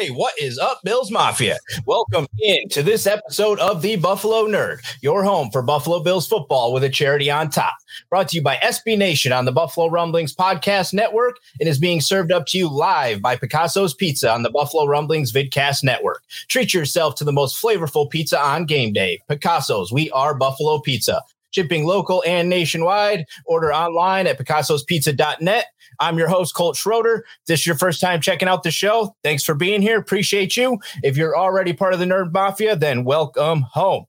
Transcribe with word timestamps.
Hey, 0.00 0.08
what 0.08 0.32
is 0.40 0.56
up, 0.56 0.80
Bills 0.82 1.10
Mafia? 1.10 1.58
Welcome 1.84 2.26
in 2.38 2.70
to 2.70 2.82
this 2.82 3.06
episode 3.06 3.58
of 3.58 3.82
the 3.82 3.96
Buffalo 3.96 4.46
Nerd, 4.46 4.78
your 5.02 5.22
home 5.22 5.50
for 5.50 5.60
Buffalo 5.60 6.02
Bills 6.02 6.26
football 6.26 6.72
with 6.72 6.82
a 6.84 6.88
charity 6.88 7.30
on 7.30 7.50
top. 7.50 7.74
Brought 8.08 8.28
to 8.28 8.36
you 8.36 8.42
by 8.42 8.56
SB 8.56 8.96
Nation 8.96 9.30
on 9.30 9.44
the 9.44 9.52
Buffalo 9.52 9.90
Rumblings 9.90 10.34
Podcast 10.34 10.94
Network 10.94 11.36
and 11.60 11.68
is 11.68 11.78
being 11.78 12.00
served 12.00 12.32
up 12.32 12.46
to 12.46 12.56
you 12.56 12.66
live 12.66 13.20
by 13.20 13.36
Picasso's 13.36 13.92
Pizza 13.92 14.32
on 14.32 14.42
the 14.42 14.48
Buffalo 14.48 14.86
Rumblings 14.86 15.34
Vidcast 15.34 15.84
Network. 15.84 16.22
Treat 16.48 16.72
yourself 16.72 17.14
to 17.16 17.24
the 17.24 17.30
most 17.30 17.62
flavorful 17.62 18.08
pizza 18.08 18.40
on 18.40 18.64
game 18.64 18.94
day. 18.94 19.20
Picasso's, 19.28 19.92
we 19.92 20.10
are 20.12 20.32
Buffalo 20.32 20.80
Pizza. 20.80 21.20
Shipping 21.50 21.84
local 21.84 22.22
and 22.26 22.48
nationwide. 22.48 23.26
Order 23.44 23.74
online 23.74 24.26
at 24.26 24.38
picassospizza.net. 24.38 25.66
I'm 26.00 26.18
your 26.18 26.28
host, 26.28 26.54
Colt 26.54 26.76
Schroeder. 26.76 27.24
If 27.40 27.46
this 27.46 27.60
is 27.60 27.66
your 27.66 27.76
first 27.76 28.00
time 28.00 28.20
checking 28.20 28.48
out 28.48 28.62
the 28.62 28.70
show. 28.70 29.14
Thanks 29.22 29.44
for 29.44 29.54
being 29.54 29.82
here. 29.82 29.98
Appreciate 29.98 30.56
you. 30.56 30.78
If 31.02 31.16
you're 31.16 31.36
already 31.36 31.72
part 31.72 31.92
of 31.92 32.00
the 32.00 32.06
Nerd 32.06 32.32
Mafia, 32.32 32.74
then 32.74 33.04
welcome 33.04 33.62
home. 33.72 34.06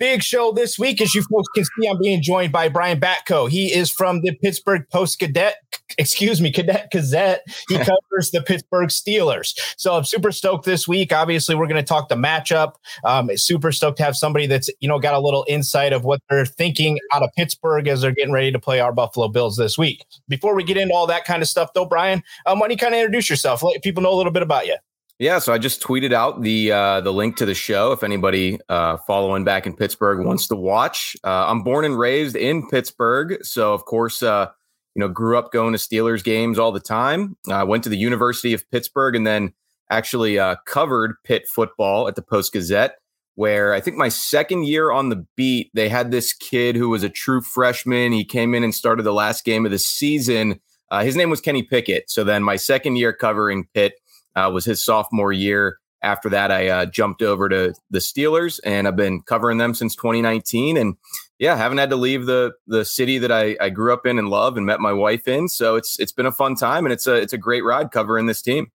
Big 0.00 0.22
show 0.22 0.50
this 0.50 0.78
week, 0.78 0.98
as 1.02 1.14
you 1.14 1.22
folks 1.22 1.48
can 1.54 1.62
see. 1.62 1.86
I'm 1.86 1.98
being 1.98 2.22
joined 2.22 2.52
by 2.52 2.70
Brian 2.70 2.98
Batko. 2.98 3.50
He 3.50 3.70
is 3.70 3.90
from 3.90 4.22
the 4.22 4.34
Pittsburgh 4.36 4.88
Post 4.90 5.18
Cadet, 5.18 5.56
excuse 5.98 6.40
me, 6.40 6.50
Cadet 6.50 6.90
Gazette. 6.90 7.42
He 7.68 7.74
covers 7.76 8.30
the 8.32 8.42
Pittsburgh 8.42 8.88
Steelers. 8.88 9.52
So 9.76 9.94
I'm 9.94 10.04
super 10.04 10.32
stoked 10.32 10.64
this 10.64 10.88
week. 10.88 11.12
Obviously, 11.12 11.54
we're 11.54 11.66
going 11.66 11.84
to 11.84 11.86
talk 11.86 12.08
the 12.08 12.14
matchup. 12.14 12.76
Um, 13.04 13.28
super 13.36 13.72
stoked 13.72 13.98
to 13.98 14.04
have 14.04 14.16
somebody 14.16 14.46
that's 14.46 14.70
you 14.80 14.88
know 14.88 14.98
got 14.98 15.12
a 15.12 15.20
little 15.20 15.44
insight 15.46 15.92
of 15.92 16.02
what 16.02 16.22
they're 16.30 16.46
thinking 16.46 16.98
out 17.12 17.22
of 17.22 17.28
Pittsburgh 17.36 17.86
as 17.86 18.00
they're 18.00 18.12
getting 18.12 18.32
ready 18.32 18.50
to 18.50 18.58
play 18.58 18.80
our 18.80 18.94
Buffalo 18.94 19.28
Bills 19.28 19.58
this 19.58 19.76
week. 19.76 20.06
Before 20.28 20.54
we 20.54 20.64
get 20.64 20.78
into 20.78 20.94
all 20.94 21.06
that 21.08 21.26
kind 21.26 21.42
of 21.42 21.48
stuff, 21.48 21.74
though, 21.74 21.84
Brian, 21.84 22.22
um, 22.46 22.58
why 22.58 22.68
don't 22.68 22.70
you 22.70 22.78
kind 22.78 22.94
of 22.94 23.00
introduce 23.00 23.28
yourself? 23.28 23.62
Let 23.62 23.82
people 23.82 24.02
know 24.02 24.14
a 24.14 24.16
little 24.16 24.32
bit 24.32 24.42
about 24.42 24.66
you. 24.66 24.76
Yeah, 25.20 25.38
so 25.38 25.52
I 25.52 25.58
just 25.58 25.82
tweeted 25.82 26.14
out 26.14 26.40
the 26.40 26.72
uh, 26.72 27.02
the 27.02 27.12
link 27.12 27.36
to 27.36 27.44
the 27.44 27.54
show. 27.54 27.92
If 27.92 28.02
anybody 28.02 28.58
uh, 28.70 28.96
following 29.06 29.44
back 29.44 29.66
in 29.66 29.76
Pittsburgh 29.76 30.24
wants 30.24 30.48
to 30.48 30.56
watch, 30.56 31.14
uh, 31.22 31.44
I'm 31.46 31.62
born 31.62 31.84
and 31.84 31.98
raised 31.98 32.36
in 32.36 32.66
Pittsburgh, 32.70 33.36
so 33.44 33.74
of 33.74 33.84
course, 33.84 34.22
uh, 34.22 34.46
you 34.94 35.00
know, 35.00 35.08
grew 35.08 35.36
up 35.36 35.52
going 35.52 35.74
to 35.74 35.78
Steelers 35.78 36.24
games 36.24 36.58
all 36.58 36.72
the 36.72 36.80
time. 36.80 37.36
I 37.50 37.64
went 37.64 37.84
to 37.84 37.90
the 37.90 37.98
University 37.98 38.54
of 38.54 38.68
Pittsburgh 38.70 39.14
and 39.14 39.26
then 39.26 39.52
actually 39.90 40.38
uh, 40.38 40.56
covered 40.64 41.16
Pitt 41.22 41.46
football 41.46 42.08
at 42.08 42.16
the 42.16 42.22
Post 42.22 42.54
Gazette. 42.54 42.94
Where 43.34 43.74
I 43.74 43.80
think 43.80 43.98
my 43.98 44.08
second 44.08 44.68
year 44.68 44.90
on 44.90 45.10
the 45.10 45.26
beat, 45.36 45.70
they 45.74 45.90
had 45.90 46.10
this 46.10 46.32
kid 46.32 46.76
who 46.76 46.88
was 46.88 47.02
a 47.02 47.10
true 47.10 47.42
freshman. 47.42 48.12
He 48.12 48.24
came 48.24 48.54
in 48.54 48.64
and 48.64 48.74
started 48.74 49.02
the 49.02 49.12
last 49.12 49.44
game 49.44 49.66
of 49.66 49.70
the 49.70 49.78
season. 49.78 50.60
Uh, 50.90 51.04
his 51.04 51.14
name 51.14 51.28
was 51.28 51.42
Kenny 51.42 51.62
Pickett. 51.62 52.10
So 52.10 52.24
then 52.24 52.42
my 52.42 52.56
second 52.56 52.96
year 52.96 53.12
covering 53.12 53.68
Pitt 53.74 53.94
uh, 54.36 54.50
was 54.52 54.64
his 54.64 54.84
sophomore 54.84 55.32
year. 55.32 55.78
After 56.02 56.30
that, 56.30 56.50
I 56.50 56.68
uh, 56.68 56.86
jumped 56.86 57.20
over 57.20 57.48
to 57.50 57.74
the 57.90 57.98
Steelers, 57.98 58.58
and 58.64 58.88
I've 58.88 58.96
been 58.96 59.20
covering 59.20 59.58
them 59.58 59.74
since 59.74 59.94
2019. 59.94 60.78
And 60.78 60.96
yeah, 61.38 61.56
haven't 61.56 61.76
had 61.76 61.90
to 61.90 61.96
leave 61.96 62.24
the 62.24 62.52
the 62.66 62.86
city 62.86 63.18
that 63.18 63.30
I, 63.30 63.56
I 63.60 63.68
grew 63.68 63.92
up 63.92 64.06
in 64.06 64.18
and 64.18 64.28
love 64.28 64.56
and 64.56 64.64
met 64.64 64.80
my 64.80 64.94
wife 64.94 65.28
in. 65.28 65.48
So 65.48 65.76
it's 65.76 65.98
it's 65.98 66.12
been 66.12 66.26
a 66.26 66.32
fun 66.32 66.54
time, 66.54 66.86
and 66.86 66.92
it's 66.92 67.06
a 67.06 67.14
it's 67.14 67.34
a 67.34 67.38
great 67.38 67.64
ride 67.64 67.90
covering 67.90 68.26
this 68.26 68.40
team. 68.40 68.70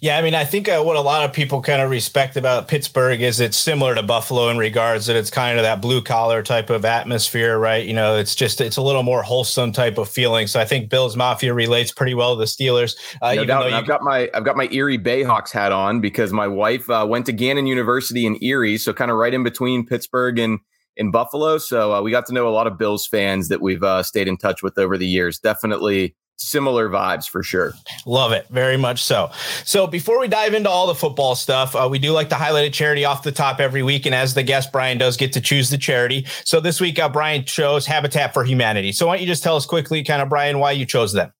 Yeah, 0.00 0.18
I 0.18 0.22
mean, 0.22 0.34
I 0.34 0.44
think 0.44 0.68
uh, 0.68 0.82
what 0.82 0.96
a 0.96 1.00
lot 1.00 1.24
of 1.24 1.32
people 1.32 1.62
kind 1.62 1.80
of 1.80 1.90
respect 1.90 2.36
about 2.36 2.66
Pittsburgh 2.66 3.20
is 3.22 3.38
it's 3.38 3.56
similar 3.56 3.94
to 3.94 4.02
Buffalo 4.02 4.48
in 4.48 4.58
regards 4.58 5.06
that 5.06 5.14
it's 5.14 5.30
kind 5.30 5.58
of 5.58 5.62
that 5.62 5.80
blue 5.80 6.02
collar 6.02 6.42
type 6.42 6.70
of 6.70 6.84
atmosphere, 6.84 7.56
right? 7.56 7.86
You 7.86 7.94
know, 7.94 8.16
it's 8.16 8.34
just 8.34 8.60
it's 8.60 8.76
a 8.76 8.82
little 8.82 9.04
more 9.04 9.22
wholesome 9.22 9.70
type 9.70 9.96
of 9.96 10.08
feeling. 10.08 10.48
So 10.48 10.58
I 10.58 10.64
think 10.64 10.90
Bills 10.90 11.16
Mafia 11.16 11.54
relates 11.54 11.92
pretty 11.92 12.14
well 12.14 12.34
to 12.34 12.40
the 12.40 12.46
Steelers. 12.46 12.96
Uh, 13.22 13.34
no 13.34 13.44
doubt. 13.44 13.72
I've 13.72 13.86
got 13.86 14.02
my 14.02 14.28
I've 14.34 14.44
got 14.44 14.56
my 14.56 14.68
Erie 14.72 14.98
Bayhawks 14.98 15.52
hat 15.52 15.70
on 15.70 16.00
because 16.00 16.32
my 16.32 16.48
wife 16.48 16.90
uh, 16.90 17.06
went 17.08 17.26
to 17.26 17.32
Gannon 17.32 17.66
University 17.66 18.26
in 18.26 18.42
Erie, 18.42 18.76
so 18.76 18.92
kind 18.92 19.10
of 19.10 19.18
right 19.18 19.32
in 19.32 19.44
between 19.44 19.86
Pittsburgh 19.86 20.40
and 20.40 20.58
in 20.96 21.12
Buffalo. 21.12 21.58
So 21.58 21.94
uh, 21.94 22.02
we 22.02 22.10
got 22.10 22.26
to 22.26 22.32
know 22.32 22.48
a 22.48 22.50
lot 22.50 22.66
of 22.66 22.76
Bills 22.76 23.06
fans 23.06 23.48
that 23.48 23.60
we've 23.60 23.82
uh, 23.84 24.02
stayed 24.02 24.26
in 24.26 24.36
touch 24.36 24.64
with 24.64 24.78
over 24.78 24.98
the 24.98 25.06
years. 25.06 25.38
Definitely 25.38 26.16
similar 26.40 26.88
vibes 26.88 27.28
for 27.28 27.42
sure. 27.42 27.74
Love 28.06 28.32
it 28.32 28.46
very 28.48 28.76
much 28.76 29.02
so. 29.02 29.30
So 29.64 29.86
before 29.86 30.18
we 30.18 30.28
dive 30.28 30.54
into 30.54 30.68
all 30.68 30.86
the 30.86 30.94
football 30.94 31.34
stuff, 31.34 31.76
uh, 31.76 31.88
we 31.90 31.98
do 31.98 32.12
like 32.12 32.28
to 32.30 32.34
highlight 32.34 32.66
a 32.66 32.70
charity 32.70 33.04
off 33.04 33.22
the 33.22 33.32
top 33.32 33.60
every 33.60 33.82
week, 33.82 34.06
and 34.06 34.14
as 34.14 34.34
the 34.34 34.42
guest, 34.42 34.72
Brian 34.72 34.98
does 34.98 35.16
get 35.16 35.32
to 35.34 35.40
choose 35.40 35.70
the 35.70 35.78
charity. 35.78 36.26
So 36.44 36.60
this 36.60 36.80
week, 36.80 36.98
uh, 36.98 37.08
Brian 37.08 37.44
chose 37.44 37.86
Habitat 37.86 38.34
for 38.34 38.44
Humanity. 38.44 38.92
So 38.92 39.06
why 39.06 39.16
don't 39.16 39.22
you 39.22 39.28
just 39.28 39.42
tell 39.42 39.56
us 39.56 39.66
quickly, 39.66 40.02
kind 40.02 40.22
of 40.22 40.28
Brian, 40.28 40.58
why 40.58 40.72
you 40.72 40.86
chose 40.86 41.12
them? 41.12 41.32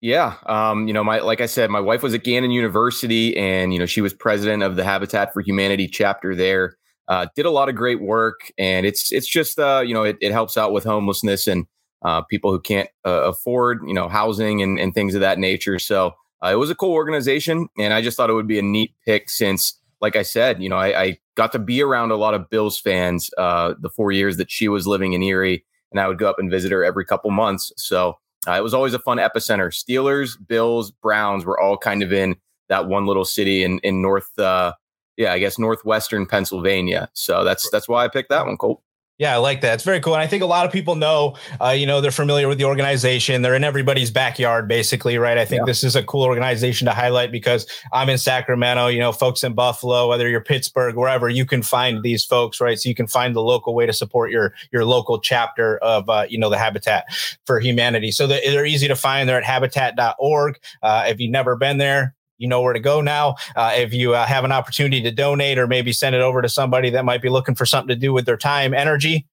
Yeah, 0.00 0.34
um, 0.46 0.86
you 0.86 0.92
know, 0.92 1.02
my 1.02 1.20
like 1.20 1.40
I 1.40 1.46
said, 1.46 1.70
my 1.70 1.80
wife 1.80 2.02
was 2.02 2.12
at 2.12 2.24
Gannon 2.24 2.50
University, 2.50 3.34
and 3.36 3.72
you 3.72 3.78
know, 3.78 3.86
she 3.86 4.02
was 4.02 4.12
president 4.12 4.62
of 4.62 4.76
the 4.76 4.84
Habitat 4.84 5.32
for 5.32 5.40
Humanity 5.40 5.88
chapter 5.88 6.34
there. 6.34 6.76
Uh, 7.08 7.26
did 7.34 7.46
a 7.46 7.50
lot 7.50 7.68
of 7.68 7.74
great 7.74 8.02
work, 8.02 8.52
and 8.58 8.84
it's 8.84 9.12
it's 9.12 9.26
just 9.26 9.58
uh, 9.58 9.82
you 9.84 9.94
know, 9.94 10.02
it, 10.02 10.18
it 10.20 10.32
helps 10.32 10.58
out 10.58 10.72
with 10.72 10.84
homelessness 10.84 11.46
and 11.46 11.66
uh, 12.04 12.22
people 12.22 12.50
who 12.50 12.60
can't 12.60 12.88
uh, 13.04 13.22
afford, 13.22 13.80
you 13.86 13.94
know, 13.94 14.08
housing 14.08 14.62
and, 14.62 14.78
and 14.78 14.94
things 14.94 15.14
of 15.14 15.20
that 15.20 15.38
nature. 15.38 15.78
So 15.78 16.14
uh, 16.44 16.48
it 16.52 16.56
was 16.56 16.70
a 16.70 16.74
cool 16.74 16.92
organization, 16.92 17.68
and 17.78 17.94
I 17.94 18.02
just 18.02 18.16
thought 18.16 18.30
it 18.30 18.34
would 18.34 18.46
be 18.46 18.58
a 18.58 18.62
neat 18.62 18.94
pick 19.06 19.30
since, 19.30 19.80
like 20.00 20.14
I 20.14 20.22
said, 20.22 20.62
you 20.62 20.68
know, 20.68 20.76
I, 20.76 21.02
I 21.02 21.18
got 21.36 21.52
to 21.52 21.58
be 21.58 21.82
around 21.82 22.10
a 22.10 22.16
lot 22.16 22.34
of 22.34 22.50
Bills 22.50 22.78
fans 22.78 23.30
uh, 23.38 23.74
the 23.80 23.88
four 23.88 24.12
years 24.12 24.36
that 24.36 24.50
she 24.50 24.68
was 24.68 24.86
living 24.86 25.14
in 25.14 25.22
Erie, 25.22 25.64
and 25.90 25.98
I 25.98 26.06
would 26.06 26.18
go 26.18 26.28
up 26.28 26.38
and 26.38 26.50
visit 26.50 26.70
her 26.72 26.84
every 26.84 27.06
couple 27.06 27.30
months. 27.30 27.72
So 27.76 28.18
uh, 28.46 28.52
it 28.52 28.62
was 28.62 28.74
always 28.74 28.92
a 28.92 28.98
fun 28.98 29.16
epicenter. 29.18 29.72
Steelers, 29.72 30.36
Bills, 30.46 30.90
Browns 30.90 31.46
were 31.46 31.58
all 31.58 31.78
kind 31.78 32.02
of 32.02 32.12
in 32.12 32.36
that 32.68 32.86
one 32.86 33.06
little 33.06 33.24
city 33.24 33.62
in 33.62 33.78
in 33.78 34.02
North, 34.02 34.38
uh, 34.38 34.74
yeah, 35.16 35.32
I 35.32 35.38
guess 35.38 35.58
northwestern 35.58 36.26
Pennsylvania. 36.26 37.08
So 37.14 37.44
that's 37.44 37.70
that's 37.70 37.88
why 37.88 38.04
I 38.04 38.08
picked 38.08 38.28
that 38.30 38.44
one, 38.44 38.56
Colt. 38.58 38.82
Yeah, 39.16 39.32
I 39.32 39.36
like 39.36 39.60
that. 39.60 39.74
It's 39.74 39.84
very 39.84 40.00
cool. 40.00 40.14
And 40.14 40.22
I 40.22 40.26
think 40.26 40.42
a 40.42 40.46
lot 40.46 40.66
of 40.66 40.72
people 40.72 40.96
know, 40.96 41.36
uh, 41.60 41.68
you 41.68 41.86
know, 41.86 42.00
they're 42.00 42.10
familiar 42.10 42.48
with 42.48 42.58
the 42.58 42.64
organization. 42.64 43.42
They're 43.42 43.54
in 43.54 43.62
everybody's 43.62 44.10
backyard, 44.10 44.66
basically, 44.66 45.18
right? 45.18 45.38
I 45.38 45.44
think 45.44 45.60
yeah. 45.60 45.66
this 45.66 45.84
is 45.84 45.94
a 45.94 46.02
cool 46.02 46.24
organization 46.24 46.86
to 46.86 46.90
highlight 46.90 47.30
because 47.30 47.64
I'm 47.92 48.08
in 48.08 48.18
Sacramento, 48.18 48.88
you 48.88 48.98
know, 48.98 49.12
folks 49.12 49.44
in 49.44 49.54
Buffalo, 49.54 50.08
whether 50.08 50.28
you're 50.28 50.40
Pittsburgh, 50.40 50.96
wherever, 50.96 51.28
you 51.28 51.46
can 51.46 51.62
find 51.62 52.02
these 52.02 52.24
folks, 52.24 52.60
right? 52.60 52.76
So 52.76 52.88
you 52.88 52.94
can 52.96 53.06
find 53.06 53.36
the 53.36 53.40
local 53.40 53.72
way 53.72 53.86
to 53.86 53.92
support 53.92 54.32
your 54.32 54.52
your 54.72 54.84
local 54.84 55.20
chapter 55.20 55.78
of, 55.78 56.10
uh, 56.10 56.26
you 56.28 56.36
know, 56.36 56.50
the 56.50 56.58
Habitat 56.58 57.04
for 57.46 57.60
Humanity. 57.60 58.10
So 58.10 58.26
they're 58.26 58.66
easy 58.66 58.88
to 58.88 58.96
find. 58.96 59.28
They're 59.28 59.38
at 59.38 59.44
habitat.org. 59.44 60.58
Uh, 60.82 61.04
if 61.06 61.20
you've 61.20 61.30
never 61.30 61.54
been 61.54 61.78
there, 61.78 62.13
you 62.38 62.48
know 62.48 62.62
where 62.62 62.72
to 62.72 62.80
go 62.80 63.00
now. 63.00 63.36
Uh, 63.56 63.72
if 63.74 63.92
you 63.92 64.14
uh, 64.14 64.26
have 64.26 64.44
an 64.44 64.52
opportunity 64.52 65.02
to 65.02 65.10
donate 65.10 65.58
or 65.58 65.66
maybe 65.66 65.92
send 65.92 66.14
it 66.14 66.20
over 66.20 66.42
to 66.42 66.48
somebody 66.48 66.90
that 66.90 67.04
might 67.04 67.22
be 67.22 67.28
looking 67.28 67.54
for 67.54 67.66
something 67.66 67.88
to 67.88 67.96
do 67.96 68.12
with 68.12 68.26
their 68.26 68.36
time, 68.36 68.74
energy, 68.74 69.26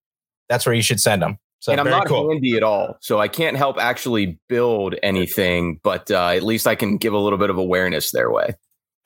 that's 0.50 0.66
where 0.66 0.76
you 0.76 0.82
should 0.82 1.00
send 1.00 1.22
them. 1.22 1.38
So 1.60 1.72
and 1.72 1.80
I'm 1.80 1.90
not 1.90 2.08
cool. 2.08 2.32
handy 2.32 2.58
at 2.58 2.64
all, 2.64 2.98
so 3.02 3.20
I 3.20 3.28
can't 3.28 3.56
help 3.56 3.78
actually 3.78 4.40
build 4.50 4.96
anything, 5.04 5.80
but 5.84 6.10
uh, 6.10 6.30
at 6.30 6.42
least 6.42 6.66
I 6.66 6.74
can 6.74 6.98
give 6.98 7.14
a 7.14 7.20
little 7.20 7.38
bit 7.38 7.52
of 7.52 7.58
awareness 7.58 8.12
their 8.12 8.32
way. 8.32 8.56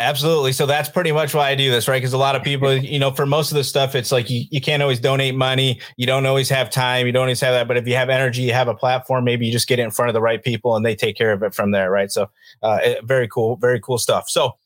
Absolutely. 0.02 0.52
So 0.52 0.66
that's 0.66 0.90
pretty 0.90 1.14
much 1.14 1.34
why 1.34 1.50
I 1.50 1.56
do 1.56 1.72
this, 1.72 1.88
right? 1.88 2.02
Because 2.02 2.12
a 2.12 2.18
lot 2.18 2.36
of 2.36 2.44
people, 2.44 2.74
you 2.76 3.00
know, 3.00 3.12
for 3.12 3.26
most 3.26 3.52
of 3.52 3.56
the 3.56 3.64
stuff, 3.64 3.96
it's 3.96 4.12
like 4.12 4.30
you, 4.30 4.44
you 4.52 4.60
can't 4.60 4.82
always 4.82 5.00
donate 5.00 5.36
money. 5.36 5.80
You 5.96 6.06
don't 6.06 6.26
always 6.26 6.50
have 6.50 6.70
time. 6.70 7.06
You 7.06 7.14
don't 7.14 7.24
always 7.24 7.40
have 7.40 7.54
that. 7.54 7.68
But 7.68 7.78
if 7.78 7.88
you 7.88 7.96
have 7.96 8.10
energy, 8.10 8.42
you 8.42 8.54
have 8.54 8.68
a 8.68 8.76
platform, 8.76 9.24
maybe 9.24 9.46
you 9.46 9.54
just 9.54 9.68
get 9.68 9.80
it 9.80 9.84
in 9.84 9.92
front 9.92 10.10
of 10.10 10.14
the 10.14 10.22
right 10.22 10.44
people 10.44 10.76
and 10.76 10.86
they 10.86 10.96
take 10.96 11.16
care 11.16 11.32
of 11.32 11.44
it 11.44 11.54
from 11.54 11.72
there, 11.72 11.90
right? 11.90 12.12
So 12.12 12.30
uh, 12.62 12.80
very 13.04 13.28
cool, 13.28 13.56
very 13.56 13.80
cool 13.80 13.98
stuff. 13.98 14.30
So 14.30 14.58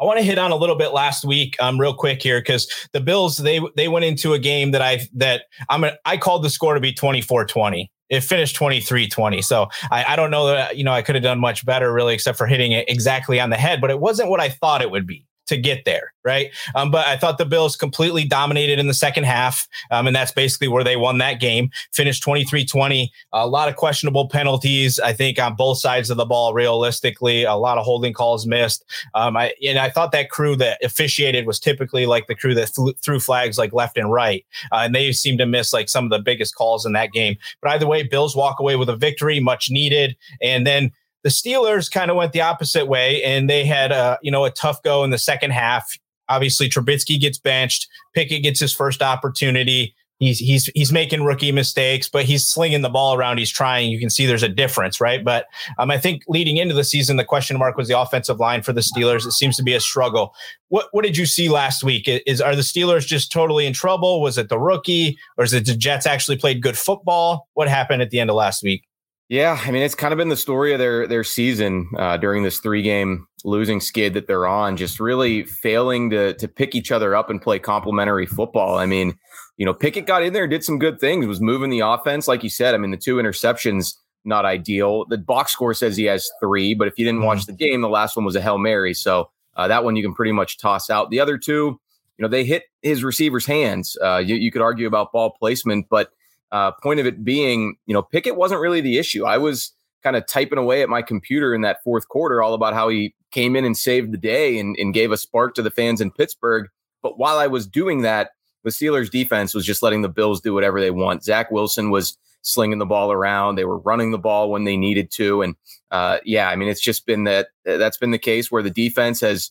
I 0.00 0.04
want 0.04 0.18
to 0.18 0.24
hit 0.24 0.38
on 0.38 0.52
a 0.52 0.56
little 0.56 0.76
bit 0.76 0.92
last 0.92 1.24
week, 1.24 1.56
um, 1.60 1.78
real 1.78 1.94
quick 1.94 2.22
here, 2.22 2.40
because 2.40 2.70
the 2.92 3.00
Bills 3.00 3.38
they 3.38 3.60
they 3.76 3.88
went 3.88 4.04
into 4.04 4.34
a 4.34 4.38
game 4.38 4.72
that 4.72 4.82
I 4.82 5.00
that 5.14 5.44
I'm 5.68 5.84
a, 5.84 5.92
I 6.04 6.16
called 6.16 6.44
the 6.44 6.50
score 6.50 6.74
to 6.74 6.80
be 6.80 6.92
24-20 6.92 7.88
it 8.10 8.20
finished 8.22 8.56
23 8.56 9.08
20. 9.08 9.40
So 9.42 9.68
I, 9.90 10.04
I, 10.08 10.16
don't 10.16 10.30
know 10.30 10.48
that, 10.48 10.76
you 10.76 10.84
know, 10.84 10.92
I 10.92 11.00
could 11.00 11.14
have 11.14 11.22
done 11.22 11.38
much 11.38 11.64
better 11.64 11.92
really, 11.92 12.12
except 12.12 12.36
for 12.36 12.46
hitting 12.46 12.72
it 12.72 12.88
exactly 12.88 13.40
on 13.40 13.50
the 13.50 13.56
head, 13.56 13.80
but 13.80 13.90
it 13.90 14.00
wasn't 14.00 14.28
what 14.28 14.40
I 14.40 14.48
thought 14.48 14.82
it 14.82 14.90
would 14.90 15.06
be 15.06 15.24
to 15.50 15.56
get 15.56 15.84
there, 15.84 16.12
right? 16.24 16.50
Um, 16.74 16.90
but 16.90 17.06
I 17.06 17.16
thought 17.16 17.36
the 17.36 17.44
Bills 17.44 17.76
completely 17.76 18.24
dominated 18.24 18.78
in 18.78 18.86
the 18.86 18.94
second 18.94 19.24
half, 19.24 19.68
um, 19.90 20.06
and 20.06 20.16
that's 20.16 20.32
basically 20.32 20.68
where 20.68 20.82
they 20.82 20.96
won 20.96 21.18
that 21.18 21.34
game. 21.34 21.70
Finished 21.92 22.24
23-20. 22.24 23.08
A 23.32 23.46
lot 23.46 23.68
of 23.68 23.76
questionable 23.76 24.28
penalties, 24.28 24.98
I 24.98 25.12
think, 25.12 25.38
on 25.38 25.56
both 25.56 25.78
sides 25.78 26.08
of 26.08 26.16
the 26.16 26.24
ball. 26.24 26.54
Realistically, 26.54 27.44
a 27.44 27.54
lot 27.54 27.78
of 27.78 27.84
holding 27.84 28.12
calls 28.12 28.46
missed. 28.46 28.84
Um, 29.14 29.36
I 29.36 29.52
and 29.66 29.78
I 29.78 29.90
thought 29.90 30.12
that 30.12 30.30
crew 30.30 30.56
that 30.56 30.82
officiated 30.82 31.46
was 31.46 31.60
typically 31.60 32.06
like 32.06 32.26
the 32.26 32.34
crew 32.34 32.54
that 32.54 32.70
threw 33.02 33.20
flags 33.20 33.58
like 33.58 33.72
left 33.72 33.98
and 33.98 34.10
right, 34.10 34.46
uh, 34.72 34.82
and 34.84 34.94
they 34.94 35.12
seemed 35.12 35.38
to 35.40 35.46
miss 35.46 35.72
like 35.72 35.88
some 35.88 36.04
of 36.04 36.10
the 36.10 36.18
biggest 36.18 36.54
calls 36.54 36.86
in 36.86 36.92
that 36.92 37.12
game. 37.12 37.36
But 37.60 37.72
either 37.72 37.86
way, 37.86 38.04
Bills 38.04 38.36
walk 38.36 38.60
away 38.60 38.76
with 38.76 38.88
a 38.88 38.96
victory, 38.96 39.40
much 39.40 39.68
needed, 39.70 40.16
and 40.40 40.66
then 40.66 40.92
the 41.22 41.30
Steelers 41.30 41.90
kind 41.90 42.10
of 42.10 42.16
went 42.16 42.32
the 42.32 42.40
opposite 42.40 42.86
way, 42.86 43.22
and 43.22 43.48
they 43.48 43.64
had 43.64 43.92
a 43.92 44.18
you 44.22 44.30
know 44.30 44.44
a 44.44 44.50
tough 44.50 44.82
go 44.82 45.04
in 45.04 45.10
the 45.10 45.18
second 45.18 45.52
half. 45.52 45.90
Obviously, 46.28 46.68
Trubisky 46.68 47.20
gets 47.20 47.38
benched. 47.38 47.88
Pickett 48.14 48.42
gets 48.42 48.60
his 48.60 48.72
first 48.72 49.02
opportunity. 49.02 49.94
He's 50.20 50.38
he's 50.38 50.66
he's 50.74 50.92
making 50.92 51.24
rookie 51.24 51.50
mistakes, 51.50 52.06
but 52.06 52.26
he's 52.26 52.46
slinging 52.46 52.82
the 52.82 52.90
ball 52.90 53.14
around. 53.14 53.38
He's 53.38 53.50
trying. 53.50 53.90
You 53.90 53.98
can 53.98 54.10
see 54.10 54.26
there's 54.26 54.42
a 54.42 54.50
difference, 54.50 55.00
right? 55.00 55.24
But 55.24 55.46
um, 55.78 55.90
I 55.90 55.96
think 55.96 56.22
leading 56.28 56.58
into 56.58 56.74
the 56.74 56.84
season, 56.84 57.16
the 57.16 57.24
question 57.24 57.58
mark 57.58 57.78
was 57.78 57.88
the 57.88 57.98
offensive 57.98 58.38
line 58.38 58.60
for 58.62 58.74
the 58.74 58.82
Steelers. 58.82 59.26
It 59.26 59.32
seems 59.32 59.56
to 59.56 59.62
be 59.62 59.72
a 59.72 59.80
struggle. 59.80 60.34
What 60.68 60.88
what 60.92 61.04
did 61.04 61.16
you 61.16 61.24
see 61.24 61.48
last 61.48 61.82
week? 61.82 62.06
Is 62.06 62.42
are 62.42 62.54
the 62.54 62.60
Steelers 62.60 63.06
just 63.06 63.32
totally 63.32 63.64
in 63.64 63.72
trouble? 63.72 64.20
Was 64.20 64.36
it 64.36 64.50
the 64.50 64.58
rookie, 64.58 65.18
or 65.38 65.44
is 65.44 65.54
it 65.54 65.64
the 65.64 65.74
Jets 65.74 66.04
actually 66.04 66.36
played 66.36 66.60
good 66.60 66.76
football? 66.76 67.48
What 67.54 67.68
happened 67.68 68.02
at 68.02 68.10
the 68.10 68.20
end 68.20 68.28
of 68.28 68.36
last 68.36 68.62
week? 68.62 68.84
Yeah, 69.30 69.60
I 69.64 69.70
mean 69.70 69.82
it's 69.82 69.94
kind 69.94 70.12
of 70.12 70.18
been 70.18 70.28
the 70.28 70.36
story 70.36 70.72
of 70.72 70.80
their 70.80 71.06
their 71.06 71.22
season 71.22 71.88
uh, 71.96 72.16
during 72.16 72.42
this 72.42 72.58
three 72.58 72.82
game 72.82 73.28
losing 73.44 73.80
skid 73.80 74.12
that 74.14 74.26
they're 74.26 74.48
on, 74.48 74.76
just 74.76 74.98
really 74.98 75.44
failing 75.44 76.10
to 76.10 76.34
to 76.34 76.48
pick 76.48 76.74
each 76.74 76.90
other 76.90 77.14
up 77.14 77.30
and 77.30 77.40
play 77.40 77.60
complementary 77.60 78.26
football. 78.26 78.76
I 78.76 78.86
mean, 78.86 79.16
you 79.56 79.64
know, 79.64 79.72
Pickett 79.72 80.04
got 80.04 80.24
in 80.24 80.32
there, 80.32 80.48
did 80.48 80.64
some 80.64 80.80
good 80.80 80.98
things, 80.98 81.28
was 81.28 81.40
moving 81.40 81.70
the 81.70 81.78
offense, 81.78 82.26
like 82.26 82.42
you 82.42 82.50
said. 82.50 82.74
I 82.74 82.78
mean, 82.78 82.90
the 82.90 82.96
two 82.96 83.16
interceptions 83.16 83.94
not 84.24 84.44
ideal. 84.44 85.04
The 85.06 85.18
box 85.18 85.52
score 85.52 85.74
says 85.74 85.96
he 85.96 86.06
has 86.06 86.28
three, 86.40 86.74
but 86.74 86.88
if 86.88 86.98
you 86.98 87.04
didn't 87.04 87.22
watch 87.22 87.42
mm-hmm. 87.42 87.52
the 87.52 87.56
game, 87.56 87.82
the 87.82 87.88
last 87.88 88.16
one 88.16 88.24
was 88.24 88.34
a 88.34 88.40
hail 88.40 88.58
mary, 88.58 88.94
so 88.94 89.30
uh, 89.54 89.68
that 89.68 89.84
one 89.84 89.94
you 89.94 90.02
can 90.02 90.12
pretty 90.12 90.32
much 90.32 90.58
toss 90.58 90.90
out. 90.90 91.10
The 91.10 91.20
other 91.20 91.38
two, 91.38 91.78
you 92.18 92.22
know, 92.22 92.28
they 92.28 92.44
hit 92.44 92.64
his 92.82 93.04
receivers' 93.04 93.46
hands. 93.46 93.96
Uh, 94.02 94.18
you, 94.18 94.34
you 94.34 94.50
could 94.50 94.60
argue 94.60 94.88
about 94.88 95.12
ball 95.12 95.30
placement, 95.38 95.86
but 95.88 96.10
uh, 96.52 96.72
point 96.82 97.00
of 97.00 97.06
it 97.06 97.24
being, 97.24 97.76
you 97.86 97.94
know, 97.94 98.02
Pickett 98.02 98.36
wasn't 98.36 98.60
really 98.60 98.80
the 98.80 98.98
issue. 98.98 99.24
I 99.24 99.38
was 99.38 99.72
kind 100.02 100.16
of 100.16 100.26
typing 100.26 100.58
away 100.58 100.82
at 100.82 100.88
my 100.88 101.02
computer 101.02 101.54
in 101.54 101.60
that 101.60 101.82
fourth 101.84 102.08
quarter, 102.08 102.42
all 102.42 102.54
about 102.54 102.74
how 102.74 102.88
he 102.88 103.14
came 103.30 103.54
in 103.54 103.64
and 103.64 103.76
saved 103.76 104.12
the 104.12 104.18
day 104.18 104.58
and, 104.58 104.76
and 104.78 104.94
gave 104.94 105.12
a 105.12 105.16
spark 105.16 105.54
to 105.54 105.62
the 105.62 105.70
fans 105.70 106.00
in 106.00 106.10
Pittsburgh. 106.10 106.66
But 107.02 107.18
while 107.18 107.38
I 107.38 107.46
was 107.46 107.66
doing 107.66 108.02
that, 108.02 108.30
the 108.64 108.70
Steelers 108.70 109.10
defense 109.10 109.54
was 109.54 109.64
just 109.64 109.82
letting 109.82 110.02
the 110.02 110.08
Bills 110.08 110.40
do 110.40 110.52
whatever 110.52 110.80
they 110.80 110.90
want. 110.90 111.24
Zach 111.24 111.50
Wilson 111.50 111.90
was 111.90 112.18
slinging 112.42 112.78
the 112.78 112.86
ball 112.86 113.12
around. 113.12 113.54
They 113.54 113.64
were 113.64 113.78
running 113.78 114.10
the 114.10 114.18
ball 114.18 114.50
when 114.50 114.64
they 114.64 114.76
needed 114.76 115.10
to. 115.12 115.42
And 115.42 115.54
uh, 115.90 116.18
yeah, 116.24 116.48
I 116.48 116.56
mean, 116.56 116.68
it's 116.68 116.80
just 116.80 117.06
been 117.06 117.24
that 117.24 117.48
that's 117.64 117.96
been 117.96 118.10
the 118.10 118.18
case 118.18 118.50
where 118.50 118.62
the 118.62 118.70
defense 118.70 119.20
has 119.20 119.50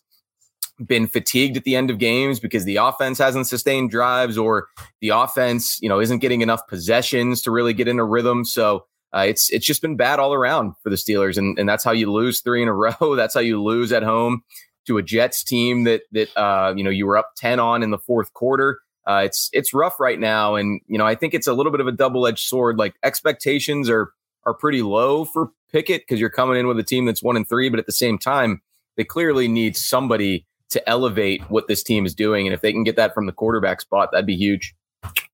been 0.86 1.08
fatigued 1.08 1.58
at 1.58 1.64
the 1.64 1.76
end 1.76 1.90
of 1.90 1.98
games 1.98 2.40
because 2.40 2.66
the 2.66 2.78
offense 2.78 3.18
hasn't 3.18 3.48
sustained 3.48 3.92
drives 3.92 4.38
or 4.38 4.68
the 5.02 5.10
offense, 5.10 5.80
you 5.82 5.90
know, 5.90 6.00
isn't 6.00 6.20
getting 6.20 6.42
enough 6.42 6.68
possessions 6.68 7.42
to 7.42 7.52
really 7.52 7.74
get 7.74 7.88
in 7.88 8.00
a 8.00 8.06
rhythm. 8.06 8.46
So 8.46 8.86
uh, 9.14 9.26
it's 9.28 9.50
it's 9.52 9.66
just 9.66 9.82
been 9.82 9.96
bad 9.96 10.20
all 10.20 10.34
around 10.34 10.74
for 10.84 10.90
the 10.90 10.96
Steelers, 10.96 11.38
and 11.38 11.58
and 11.58 11.68
that's 11.68 11.84
how 11.84 11.92
you 11.92 12.12
lose 12.12 12.42
three 12.42 12.62
in 12.62 12.68
a 12.68 12.74
row. 12.76 13.16
That's 13.16 13.34
how 13.34 13.40
you 13.40 13.62
lose 13.62 13.92
at 13.92 14.04
home 14.04 14.44
to 14.88 14.98
a 14.98 15.04
Jets 15.04 15.44
team 15.44 15.84
that 15.86 16.04
that 16.12 16.36
uh, 16.38 16.74
you 16.76 16.84
know 16.84 16.90
you 16.90 17.08
were 17.08 17.18
up 17.18 17.32
ten 17.36 17.60
on 17.60 17.84
in 17.84 17.92
the 17.92 17.98
fourth 17.98 18.34
quarter. 18.34 18.80
Uh, 19.08 19.24
it's 19.26 19.50
it's 19.52 19.74
rough 19.74 20.00
right 20.00 20.20
now, 20.20 20.56
and 20.56 20.82
you 20.88 20.98
know 20.98 21.06
I 21.06 21.16
think 21.16 21.34
it's 21.34 21.48
a 21.48 21.54
little 21.54 21.72
bit 21.72 21.82
of 21.82 21.88
a 21.88 21.92
double 21.92 22.28
edged 22.28 22.48
sword. 22.48 22.78
Like 22.78 22.94
expectations 23.04 23.90
are 23.90 24.12
are 24.46 24.54
pretty 24.54 24.84
low 24.84 25.26
for 25.26 25.50
Pickett 25.72 26.04
because 26.04 26.20
you're 26.20 26.30
coming 26.30 26.58
in 26.58 26.68
with 26.68 26.80
a 26.80 26.84
team 26.84 27.06
that's 27.06 27.24
one 27.24 27.36
and 27.36 27.48
three, 27.48 27.70
but 27.70 27.80
at 27.80 27.88
the 27.88 27.92
same 27.92 28.20
time 28.20 28.62
they 28.96 29.04
clearly 29.04 29.48
need 29.48 29.78
somebody 29.78 30.46
to 30.70 30.90
elevate 30.90 31.42
what 31.50 31.68
this 31.68 31.84
team 31.84 32.06
is 32.06 32.14
doing. 32.14 32.48
And 32.48 32.54
if 32.54 32.62
they 32.62 32.72
can 32.72 32.84
get 32.84 32.96
that 32.96 33.14
from 33.14 33.26
the 33.26 33.32
quarterback 33.32 33.82
spot, 33.82 34.10
that'd 34.12 34.26
be 34.26 34.36
huge. 34.36 34.76